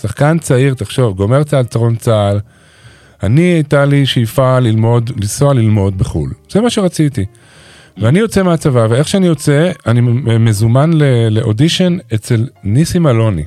שחקן 0.00 0.38
צעיר, 0.38 0.74
תחשוב, 0.74 1.16
גומר 1.16 1.42
תיאטרון 1.42 1.96
צה"ל, 1.96 2.40
אני 3.22 3.40
הייתה 3.42 3.84
לי 3.84 4.06
שאיפה 4.06 4.58
ללמוד, 4.58 5.10
לנסוע 5.16 5.54
ללמוד 5.54 5.98
בחו"ל. 5.98 6.30
זה 6.50 6.60
מה 6.60 6.70
שרציתי. 6.70 7.24
ואני 7.98 8.18
יוצא 8.18 8.42
מהצבא, 8.42 8.86
ואיך 8.90 9.08
שאני 9.08 9.26
יוצא, 9.26 9.70
אני 9.86 10.00
מזומן 10.38 10.90
לאודישן 11.30 11.96
אצל 12.14 12.46
ניסים 12.64 13.06
אלוני. 13.06 13.44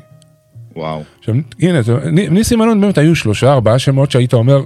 וואו. 0.75 1.03
עכשיו, 1.19 1.35
הנה, 1.59 1.79
ניסים 2.11 2.61
אלון 2.61 2.81
באמת 2.81 2.97
היו 2.97 3.15
שלושה, 3.15 3.53
ארבעה 3.53 3.79
שמות 3.79 4.11
שהיית 4.11 4.33
אומר, 4.33 4.63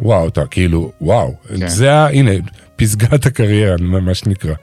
וואו, 0.00 0.28
אתה 0.28 0.46
כאילו, 0.46 0.92
וואו, 1.00 1.34
כן. 1.58 1.68
זה 1.68 1.94
ה... 1.94 2.08
הנה, 2.08 2.30
פסגת 2.76 3.26
הקריירה, 3.26 3.76
מה 3.80 4.14
שנקרא. 4.14 4.54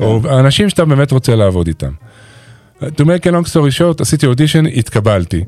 או 0.00 0.20
אנשים 0.40 0.68
שאתה 0.68 0.84
באמת 0.84 1.10
רוצה 1.10 1.34
לעבוד 1.34 1.66
איתם. 1.66 1.92
To 2.82 3.04
make 3.04 3.26
a 3.26 3.30
long 3.30 3.46
story 3.52 3.78
short, 3.78 4.00
עשיתי 4.00 4.26
אודישן, 4.26 4.66
התקבלתי. 4.66 5.44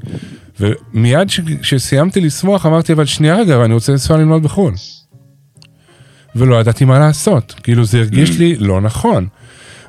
ומיד 0.61 1.29
כשסיימתי 1.61 2.20
לשמוח, 2.20 2.66
אמרתי, 2.66 2.93
אבל 2.93 3.05
שנייה 3.05 3.37
רגע, 3.37 3.64
אני 3.64 3.74
רוצה 3.74 3.93
לנסוע 3.93 4.16
ללמוד 4.16 4.43
בחו"ל. 4.43 4.74
ולא 6.37 6.61
ידעתי 6.61 6.85
מה 6.85 6.99
לעשות, 6.99 7.55
כאילו 7.62 7.85
זה 7.85 7.99
הרגיש 7.99 8.39
לי 8.39 8.57
לא 8.57 8.81
נכון. 8.81 9.27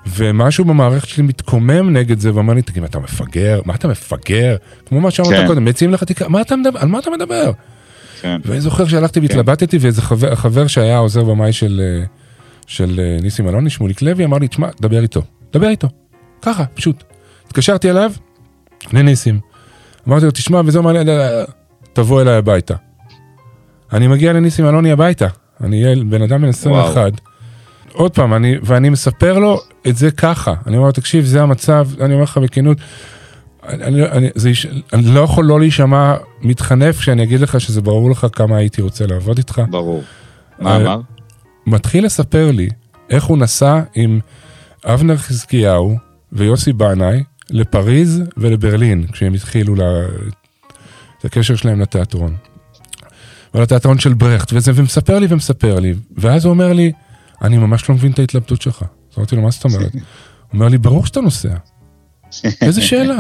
ומשהו 0.08 0.66
במערכת 0.66 1.08
שלי 1.08 1.24
מתקומם 1.24 1.98
נגד 1.98 2.20
זה, 2.20 2.36
ואמר 2.36 2.54
לי, 2.54 2.62
תגיד, 2.62 2.84
אתה 2.84 3.00
מפגר? 3.00 3.62
מה 3.66 3.76
אתה 3.76 3.88
מפגר? 3.88 4.56
כמו 4.86 5.02
מה 5.02 5.12
שאמרת 5.12 5.34
כן. 5.34 5.48
קודם, 5.48 5.66
מציעים 5.66 5.94
לך 5.94 6.04
תקרא, 6.04 6.28
מה 6.28 6.42
אתה 6.42 6.56
מדבר? 6.56 6.80
על 6.80 6.88
מה 6.88 7.00
אתה 7.00 7.10
מדבר? 7.10 7.52
כן. 8.22 8.42
ואני 8.46 8.62
זוכר 8.62 8.88
שהלכתי 8.88 9.20
והתלבטתי, 9.20 9.78
ואיזה 9.78 10.02
חבר, 10.02 10.36
חבר 10.36 10.68
שהיה 10.68 10.98
עוזר 10.98 11.24
במאי 11.24 11.54
של, 11.54 11.82
אה, 11.84 12.06
של 12.68 13.00
אה, 13.00 13.18
ניסים 13.22 13.48
אלוני, 13.50 13.70
שמוליק 13.70 14.02
לוי, 14.02 14.26
אמר 14.26 14.38
לי, 14.38 14.48
תשמע, 14.48 14.68
דבר 14.82 15.02
איתו. 15.02 15.22
דבר 15.54 15.68
איתו. 15.68 15.88
ככה, 16.42 16.66
פשוט. 16.66 17.04
התקשרתי 17.48 17.90
אליו, 17.90 18.12
לניסים. 18.94 19.40
אמרתי 20.08 20.26
לו, 20.26 20.32
תשמע, 20.32 20.62
וזה 20.66 20.78
אומר 20.80 20.92
לי, 20.94 21.12
תבוא 21.94 22.22
אליי 22.22 22.36
הביתה. 22.36 22.76
אני 23.94 24.08
מגיע 24.08 24.34
לניסים 24.34 24.66
אלוני 24.66 24.92
הביתה. 24.92 25.28
אני 25.62 25.96
בן 26.10 26.22
אדם 26.22 26.42
בן 26.42 26.48
21. 26.48 27.12
עוד 27.94 28.12
פעם, 28.16 28.34
אני, 28.34 28.56
ואני 28.64 28.90
מספר 28.90 29.40
לו 29.40 29.60
את 29.88 29.98
זה 29.98 30.12
ככה. 30.12 30.54
אני 30.68 30.76
אומר 30.78 30.86
לו, 30.88 30.92
תקשיב, 30.92 31.26
זה 31.26 31.42
המצב, 31.42 31.88
אני 32.02 32.14
אומר 32.14 32.24
לך 32.24 32.38
בכנות, 32.38 32.78
אני, 33.64 33.84
אני, 33.84 34.06
אני, 34.06 34.30
זה, 34.36 34.50
יש- 34.50 34.68
אני 34.94 35.04
לא 35.04 35.20
יכול 35.20 35.46
לא 35.46 35.60
להישמע 35.60 36.16
מתחנף 36.42 37.00
כשאני 37.00 37.24
אגיד 37.24 37.40
לך 37.40 37.62
שזה 37.62 37.82
ברור 37.82 38.12
לך 38.12 38.28
כמה 38.32 38.58
הייתי 38.58 38.82
רוצה 38.82 39.06
לעבוד 39.08 39.38
איתך. 39.38 39.62
ברור. 39.70 40.04
מה 40.60 40.72
אה, 40.72 40.76
אמר? 40.78 41.00
מתחיל 41.66 42.06
לספר 42.06 42.52
לי 42.52 42.70
איך 43.10 43.24
הוא 43.24 43.38
נסע 43.38 43.80
עם 43.96 44.20
אבנר 44.86 45.18
חזקיהו 45.18 45.96
ויוסי 46.32 46.74
בנאי 46.74 47.24
לפריז 47.50 48.22
ולברלין, 48.38 49.08
כשהם 49.12 49.34
התחילו 49.34 49.76
לה... 49.76 49.86
את 51.20 51.26
הקשר 51.26 51.56
שלהם 51.56 51.82
לתיאטרון. 51.82 52.36
ולתיאטרון 53.54 54.00
של 54.00 54.14
ברכט, 54.14 54.54
וזה, 54.54 54.72
ומספר 54.76 55.20
לי 55.20 55.28
ומספר 55.30 55.80
לי, 55.80 55.94
ואז 56.18 56.46
הוא 56.46 56.54
אומר 56.54 56.74
לי, 56.74 56.92
אני 57.42 57.58
ממש 57.58 57.90
לא 57.90 57.96
מבין 57.96 58.12
את 58.12 58.20
ההתלבטות 58.20 58.62
שלך. 58.62 58.82
אז 58.82 59.18
אמרתי 59.18 59.36
לו, 59.36 59.42
מה 59.42 59.52
זאת 59.52 59.64
אומרת? 59.64 59.94
הוא 59.94 60.02
אומר 60.54 60.68
לי, 60.68 60.78
ברור 60.78 61.06
שאתה 61.06 61.22
נוסע. 61.22 61.54
איזה 62.62 62.82
שאלה. 62.82 63.18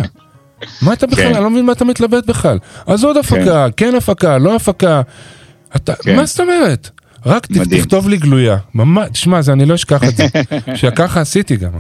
מה 0.82 0.94
אתה 0.94 1.08
בכלל, 1.08 1.24
כן. 1.24 1.36
אני 1.36 1.44
לא 1.44 1.50
מבין 1.50 1.66
מה 1.66 1.72
אתה 1.72 1.86
מתלבט 1.86 2.26
בכלל. 2.26 2.60
אז 2.88 3.04
עוד 3.04 3.18
הפקה, 3.18 3.68
כן 3.78 3.96
הפקה, 3.96 4.38
לא 4.38 4.56
הפקה. 4.56 5.02
אתה, 5.76 5.96
כן. 5.96 6.16
מה 6.16 6.26
זאת 6.26 6.40
אומרת? 6.40 6.90
רק. 7.26 7.48
תכתוב 7.70 8.10
לי 8.10 8.18
גלויה. 8.18 8.58
ממש, 8.74 9.10
תשמע, 9.10 9.40
אני 9.48 9.66
לא 9.66 9.76
אשכח 9.76 10.04
את 10.04 10.18
זה. 10.18 10.28
שככה 10.80 11.22
עשיתי 11.22 11.56
גם. 11.56 11.72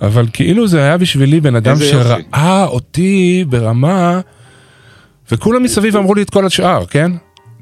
אבל 0.00 0.26
כאילו 0.32 0.68
זה 0.68 0.80
היה 0.80 0.98
בשבילי 0.98 1.40
בן 1.40 1.56
אדם. 1.56 1.76
שראה 1.76 2.64
אותי 2.66 3.44
ברמה, 3.48 4.20
וכולם 5.32 5.62
מסביב 5.62 5.96
אמרו 5.96 6.14
לי 6.14 6.22
את 6.22 6.30
כל 6.30 6.46
השאר, 6.46 6.86
כן? 6.86 7.12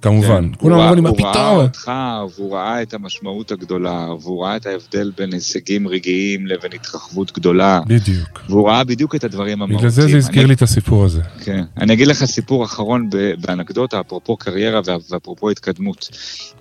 כמובן. 0.02 0.48
כן. 0.48 0.58
כולם 0.58 0.76
ראה- 0.78 0.94
מה 1.00 1.08
הוא 1.08 1.18
ראה 1.20 1.32
פתאום? 1.32 1.56
אותך, 1.56 1.90
והוא 2.36 2.54
ראה 2.56 2.82
את 2.82 2.94
המשמעות 2.94 3.52
הגדולה, 3.52 4.06
והוא 4.20 4.44
ראה 4.44 4.56
את 4.56 4.66
ההבדל 4.66 5.12
בין 5.18 5.32
הישגים 5.32 5.88
רגעיים 5.88 6.46
לבין 6.46 6.70
התרחבות 6.74 7.32
גדולה, 7.32 7.80
בדיוק. 7.86 8.40
והוא 8.48 8.68
ראה 8.68 8.84
בדיוק 8.84 9.14
את 9.14 9.24
הדברים 9.24 9.52
המהותיים. 9.62 9.78
בגלל 9.78 9.90
זה 9.90 10.08
זה 10.08 10.16
הזכיר 10.16 10.40
אני- 10.40 10.48
לי 10.48 10.54
את 10.54 10.62
הסיפור 10.62 11.04
הזה. 11.04 11.22
כן. 11.44 11.62
אני 11.76 11.92
אגיד 11.92 12.06
לך 12.06 12.24
סיפור 12.24 12.64
אחרון 12.64 13.10
באנקדוטה, 13.40 14.00
אפרופו 14.00 14.36
קריירה 14.36 14.80
ואפרופו 15.10 15.50
התקדמות. 15.50 16.08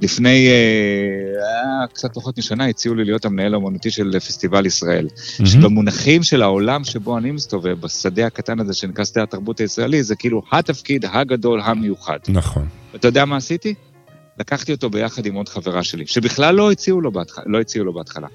לפני 0.01 0.47
אה, 0.47 0.53
אה, 1.81 1.87
קצת 1.87 2.13
פחות 2.13 2.37
משנה 2.37 2.65
הציעו 2.65 2.95
לי 2.95 3.05
להיות 3.05 3.25
המנהל 3.25 3.53
האומנותי 3.53 3.91
של 3.91 4.19
פסטיבל 4.19 4.65
ישראל. 4.65 5.07
שבמונחים 5.45 6.23
של 6.23 6.41
העולם 6.41 6.83
שבו 6.83 7.17
אני 7.17 7.31
מסתובב, 7.31 7.81
בשדה 7.81 8.25
הקטן 8.27 8.59
הזה 8.59 8.73
שנקרא 8.73 9.05
שדה 9.05 9.23
התרבות 9.23 9.59
הישראלי, 9.59 10.03
זה 10.03 10.15
כאילו 10.15 10.41
התפקיד 10.51 11.05
הגדול 11.05 11.61
המיוחד. 11.63 12.17
נכון. 12.27 12.65
אתה 12.95 13.07
יודע 13.07 13.25
מה 13.25 13.37
עשיתי? 13.37 13.73
לקחתי 14.39 14.71
אותו 14.71 14.89
ביחד 14.89 15.25
עם 15.25 15.35
עוד 15.35 15.49
חברה 15.49 15.83
שלי, 15.83 16.07
שבכלל 16.07 16.55
לא 16.55 16.71
הציעו 16.71 17.01
לו 17.01 17.11
בהתחלה. 17.11 17.43
לא 17.47 17.61
הציעו 17.61 17.85
לו 17.85 17.93
בהתחלה. 17.93 18.27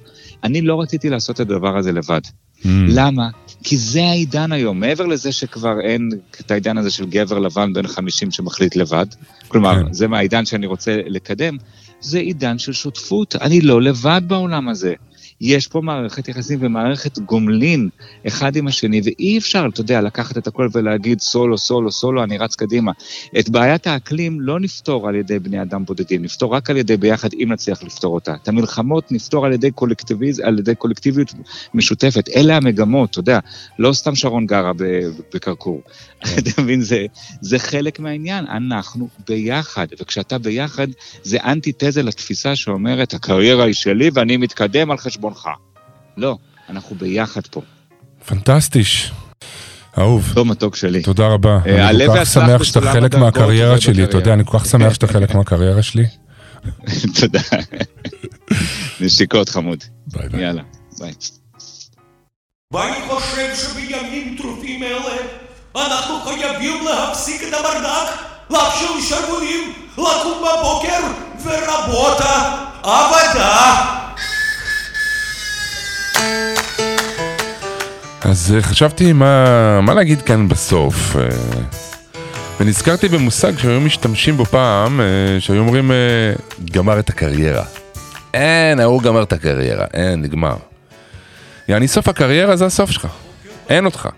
אני 0.44 0.62
לא 0.62 0.80
רציתי 0.80 1.11
לעשות 1.11 1.36
את 1.36 1.40
הדבר 1.40 1.76
הזה 1.76 1.92
לבד. 1.92 2.20
Mm. 2.24 2.66
למה? 2.88 3.28
כי 3.62 3.76
זה 3.76 4.02
העידן 4.02 4.52
היום, 4.52 4.80
מעבר 4.80 5.06
לזה 5.06 5.32
שכבר 5.32 5.80
אין 5.80 6.11
את 6.40 6.50
העידן 6.50 6.78
הזה 6.78 6.90
של 6.90 7.06
גבר 7.06 7.38
לבן 7.38 7.72
בן 7.72 7.86
50 7.86 8.30
שמחליט 8.30 8.76
לבד, 8.76 9.06
כלומר, 9.48 9.74
כן. 9.84 9.92
זה 9.92 10.08
מהעידן 10.08 10.44
שאני 10.44 10.66
רוצה 10.66 11.00
לקדם, 11.06 11.56
זה 12.00 12.18
עידן 12.18 12.58
של 12.58 12.72
שותפות, 12.72 13.36
אני 13.36 13.61
לא 13.61 13.82
לבד 13.82 14.22
בעולם 14.26 14.68
הזה. 14.68 14.94
יש 15.41 15.66
פה 15.66 15.80
מערכת 15.80 16.28
יחסים 16.28 16.59
ומערכת 16.62 17.18
גומלין 17.18 17.88
אחד 18.26 18.57
עם 18.57 18.66
השני, 18.66 19.01
ואי 19.05 19.38
אפשר, 19.38 19.66
אתה 19.72 19.80
יודע, 19.80 20.01
לקחת 20.01 20.38
את 20.38 20.47
הכל 20.47 20.68
ולהגיד 20.72 21.20
סולו, 21.20 21.59
סולו, 21.59 21.93
סולו, 21.93 22.22
אני 22.22 22.38
רץ 22.38 22.55
קדימה. 22.55 22.93
את 23.38 23.49
בעיית 23.49 23.86
האקלים 23.86 24.41
לא 24.41 24.61
נפתור 24.61 25.09
על 25.09 25.14
ידי 25.14 25.38
בני 25.38 25.62
אדם 25.62 25.84
בודדים, 25.84 26.22
נפתור 26.22 26.55
רק 26.55 26.70
על 26.70 26.76
ידי 26.76 26.97
ביחד, 26.97 27.28
אם 27.32 27.49
נצליח 27.53 27.82
לפתור 27.82 28.14
אותה. 28.14 28.34
את 28.43 28.49
המלחמות 28.49 29.12
נפתור 29.12 29.47
על 29.47 29.53
ידי, 29.53 29.70
קולקטיביז, 29.70 30.41
על 30.41 30.59
ידי 30.59 30.74
קולקטיביות 30.74 31.34
משותפת. 31.74 32.28
אלה 32.36 32.57
המגמות, 32.57 33.11
אתה 33.11 33.18
יודע, 33.18 33.38
לא 33.78 33.93
סתם 33.93 34.14
שרון 34.14 34.47
גרה 34.47 34.72
בקרקור. 35.34 35.82
אתה 36.38 36.62
מבין, 36.62 36.80
זה, 36.80 37.06
זה 37.40 37.58
חלק 37.58 38.00
מהעניין, 38.00 38.46
אנחנו 38.46 39.08
ביחד, 39.28 39.86
וכשאתה 40.00 40.38
ביחד, 40.38 40.86
זה 41.22 41.38
אנטיתזה 41.44 42.02
לתפיסה 42.02 42.56
שאומרת, 42.56 43.14
הקריירה 43.14 43.64
היא 43.64 43.74
שלי 43.74 44.10
ואני 44.14 44.36
מתקדם 44.36 44.90
על 44.90 44.98
חשבונך. 44.98 45.48
לא, 46.16 46.36
אנחנו 46.68 46.96
ביחד 46.96 47.46
פה. 47.46 47.62
פנטסטיש. 48.26 49.12
אהוב. 49.98 50.32
לא 50.36 50.44
מתוק 50.44 50.76
שלי. 50.76 51.02
תודה 51.02 51.26
רבה. 51.26 51.58
אה, 51.66 51.90
אני 51.90 52.06
כל 52.06 52.12
כך 52.16 52.26
שמח 52.26 52.62
שאתה 52.62 52.80
חלק 52.80 53.14
מהקריירה 53.14 53.80
שלי, 53.80 54.04
אתה 54.04 54.16
יודע. 54.16 54.34
אני 54.34 54.42
כל 54.46 54.58
כך 54.58 54.66
שמח 54.66 54.94
שאתה 54.94 55.06
חלק 55.06 55.34
מהקריירה 55.34 55.82
שלי. 55.82 56.04
תודה. 57.20 57.40
נשיקות 59.00 59.48
חמוד. 59.48 59.84
ביי 60.06 60.28
ביי. 60.28 60.42
יאללה, 60.42 60.62
ביי. 60.98 61.12
ואני 62.72 62.96
חושב 63.08 63.54
שבימים 63.54 64.36
טרופים 64.38 64.82
אלה 64.82 65.39
אנחנו 65.76 66.20
חייבים 66.20 66.84
להפסיק 66.84 67.42
את 67.48 67.54
הברדק, 67.54 68.10
להפשיל 68.50 69.00
שרוולים, 69.08 69.72
לקום 69.92 70.42
בבוקר 70.42 71.00
ורבותה 71.44 72.56
עבדה. 72.82 73.84
אז 78.20 78.54
אה, 78.56 78.62
חשבתי 78.62 79.12
מה, 79.12 79.80
מה 79.80 79.94
להגיד 79.94 80.22
כאן 80.22 80.48
בסוף. 80.48 81.16
אה, 81.16 81.28
ונזכרתי 82.60 83.08
במושג 83.08 83.58
שהיו 83.58 83.80
משתמשים 83.80 84.36
בו 84.36 84.44
פעם, 84.44 85.00
אה, 85.00 85.06
שהיו 85.40 85.60
אומרים, 85.60 85.90
גמר 86.70 86.98
את 86.98 87.08
הקריירה. 87.08 87.64
אין, 88.34 88.80
ההוא 88.80 89.02
גמר 89.02 89.22
את 89.22 89.32
הקריירה, 89.32 89.86
אין, 89.94 90.22
נגמר. 90.22 90.56
יעני 91.68 91.88
סוף 91.88 92.08
הקריירה 92.08 92.56
זה 92.56 92.66
הסוף 92.66 92.90
שלך, 92.90 93.06
אין 93.68 93.84
אותך. 93.84 94.08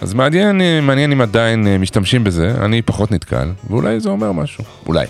אז 0.00 0.14
מעניין, 0.14 0.60
אה, 0.60 0.80
מעניין 0.80 1.12
אם 1.12 1.20
עדיין 1.20 1.66
אה, 1.66 1.78
משתמשים 1.78 2.24
בזה, 2.24 2.54
אני 2.64 2.82
פחות 2.82 3.12
נתקל, 3.12 3.50
ואולי 3.70 4.00
זה 4.00 4.08
אומר 4.08 4.32
משהו, 4.32 4.64
אולי. 4.86 5.06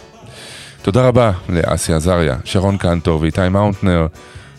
תודה 0.83 1.09
רבה 1.09 1.33
לאסי 1.49 1.93
עזריה, 1.93 2.37
שרון 2.45 2.77
קנטור 2.77 3.21
ואיתי 3.21 3.49
מאונטנר. 3.49 4.07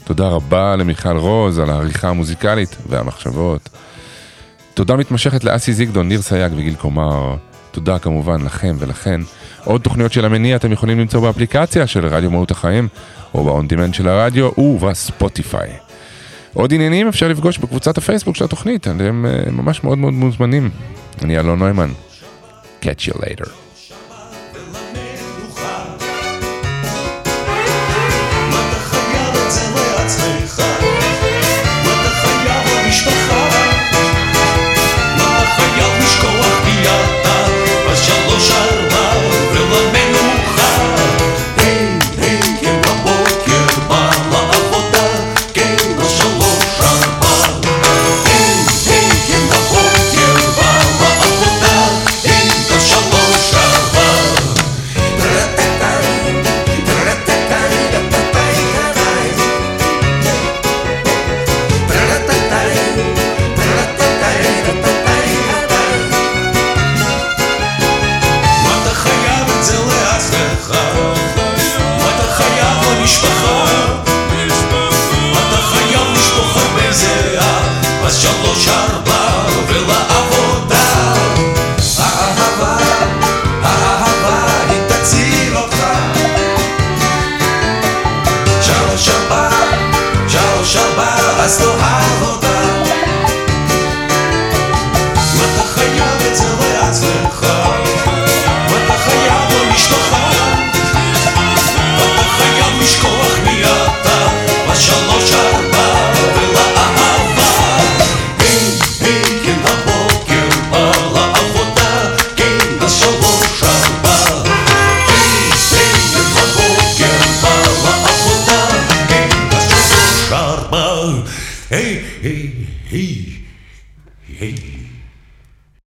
תודה 0.04 0.28
רבה 0.28 0.76
למיכל 0.76 1.18
רוז 1.18 1.60
על 1.60 1.70
העריכה 1.70 2.10
המוזיקלית 2.10 2.78
והמחשבות. 2.90 3.70
תודה 4.74 4.96
מתמשכת 4.96 5.44
לאסי 5.44 5.74
זיגדון, 5.74 6.08
ניר 6.08 6.22
סייג 6.22 6.52
וגיל 6.56 6.76
קומר. 6.76 7.36
תודה 7.72 8.00
כמובן 8.00 8.42
לכם 8.42 8.76
ולכן. 8.80 9.22
עוד 9.66 9.82
תוכניות 9.82 10.14
של 10.14 10.26
המניע 10.26 10.56
אתם 10.56 10.72
יכולים 10.72 11.00
למצוא 11.00 11.22
באפליקציה 11.22 11.88
של 11.88 12.06
רדיו 12.06 12.32
מהות 12.32 12.52
החיים, 12.52 12.88
או 13.34 13.44
ב 13.44 13.52
on 13.52 13.68
demand 13.68 13.94
של 13.94 14.08
הרדיו 14.08 14.50
ובספוטיפיי. 14.58 15.89
עוד 16.60 16.74
עניינים 16.74 17.08
אפשר 17.08 17.28
לפגוש 17.28 17.58
בקבוצת 17.58 17.98
הפייסבוק 17.98 18.36
של 18.36 18.46
התוכנית, 18.46 18.88
אה, 18.88 18.92
ממש 19.52 19.84
מאוד 19.84 19.98
מאוד 19.98 20.14
מוזמנים. 20.14 20.70
אני 21.22 21.40
אלון 21.40 21.60
נוימן. 21.60 21.92
Catch 22.82 23.10
you 23.10 23.14
later. 23.14 23.69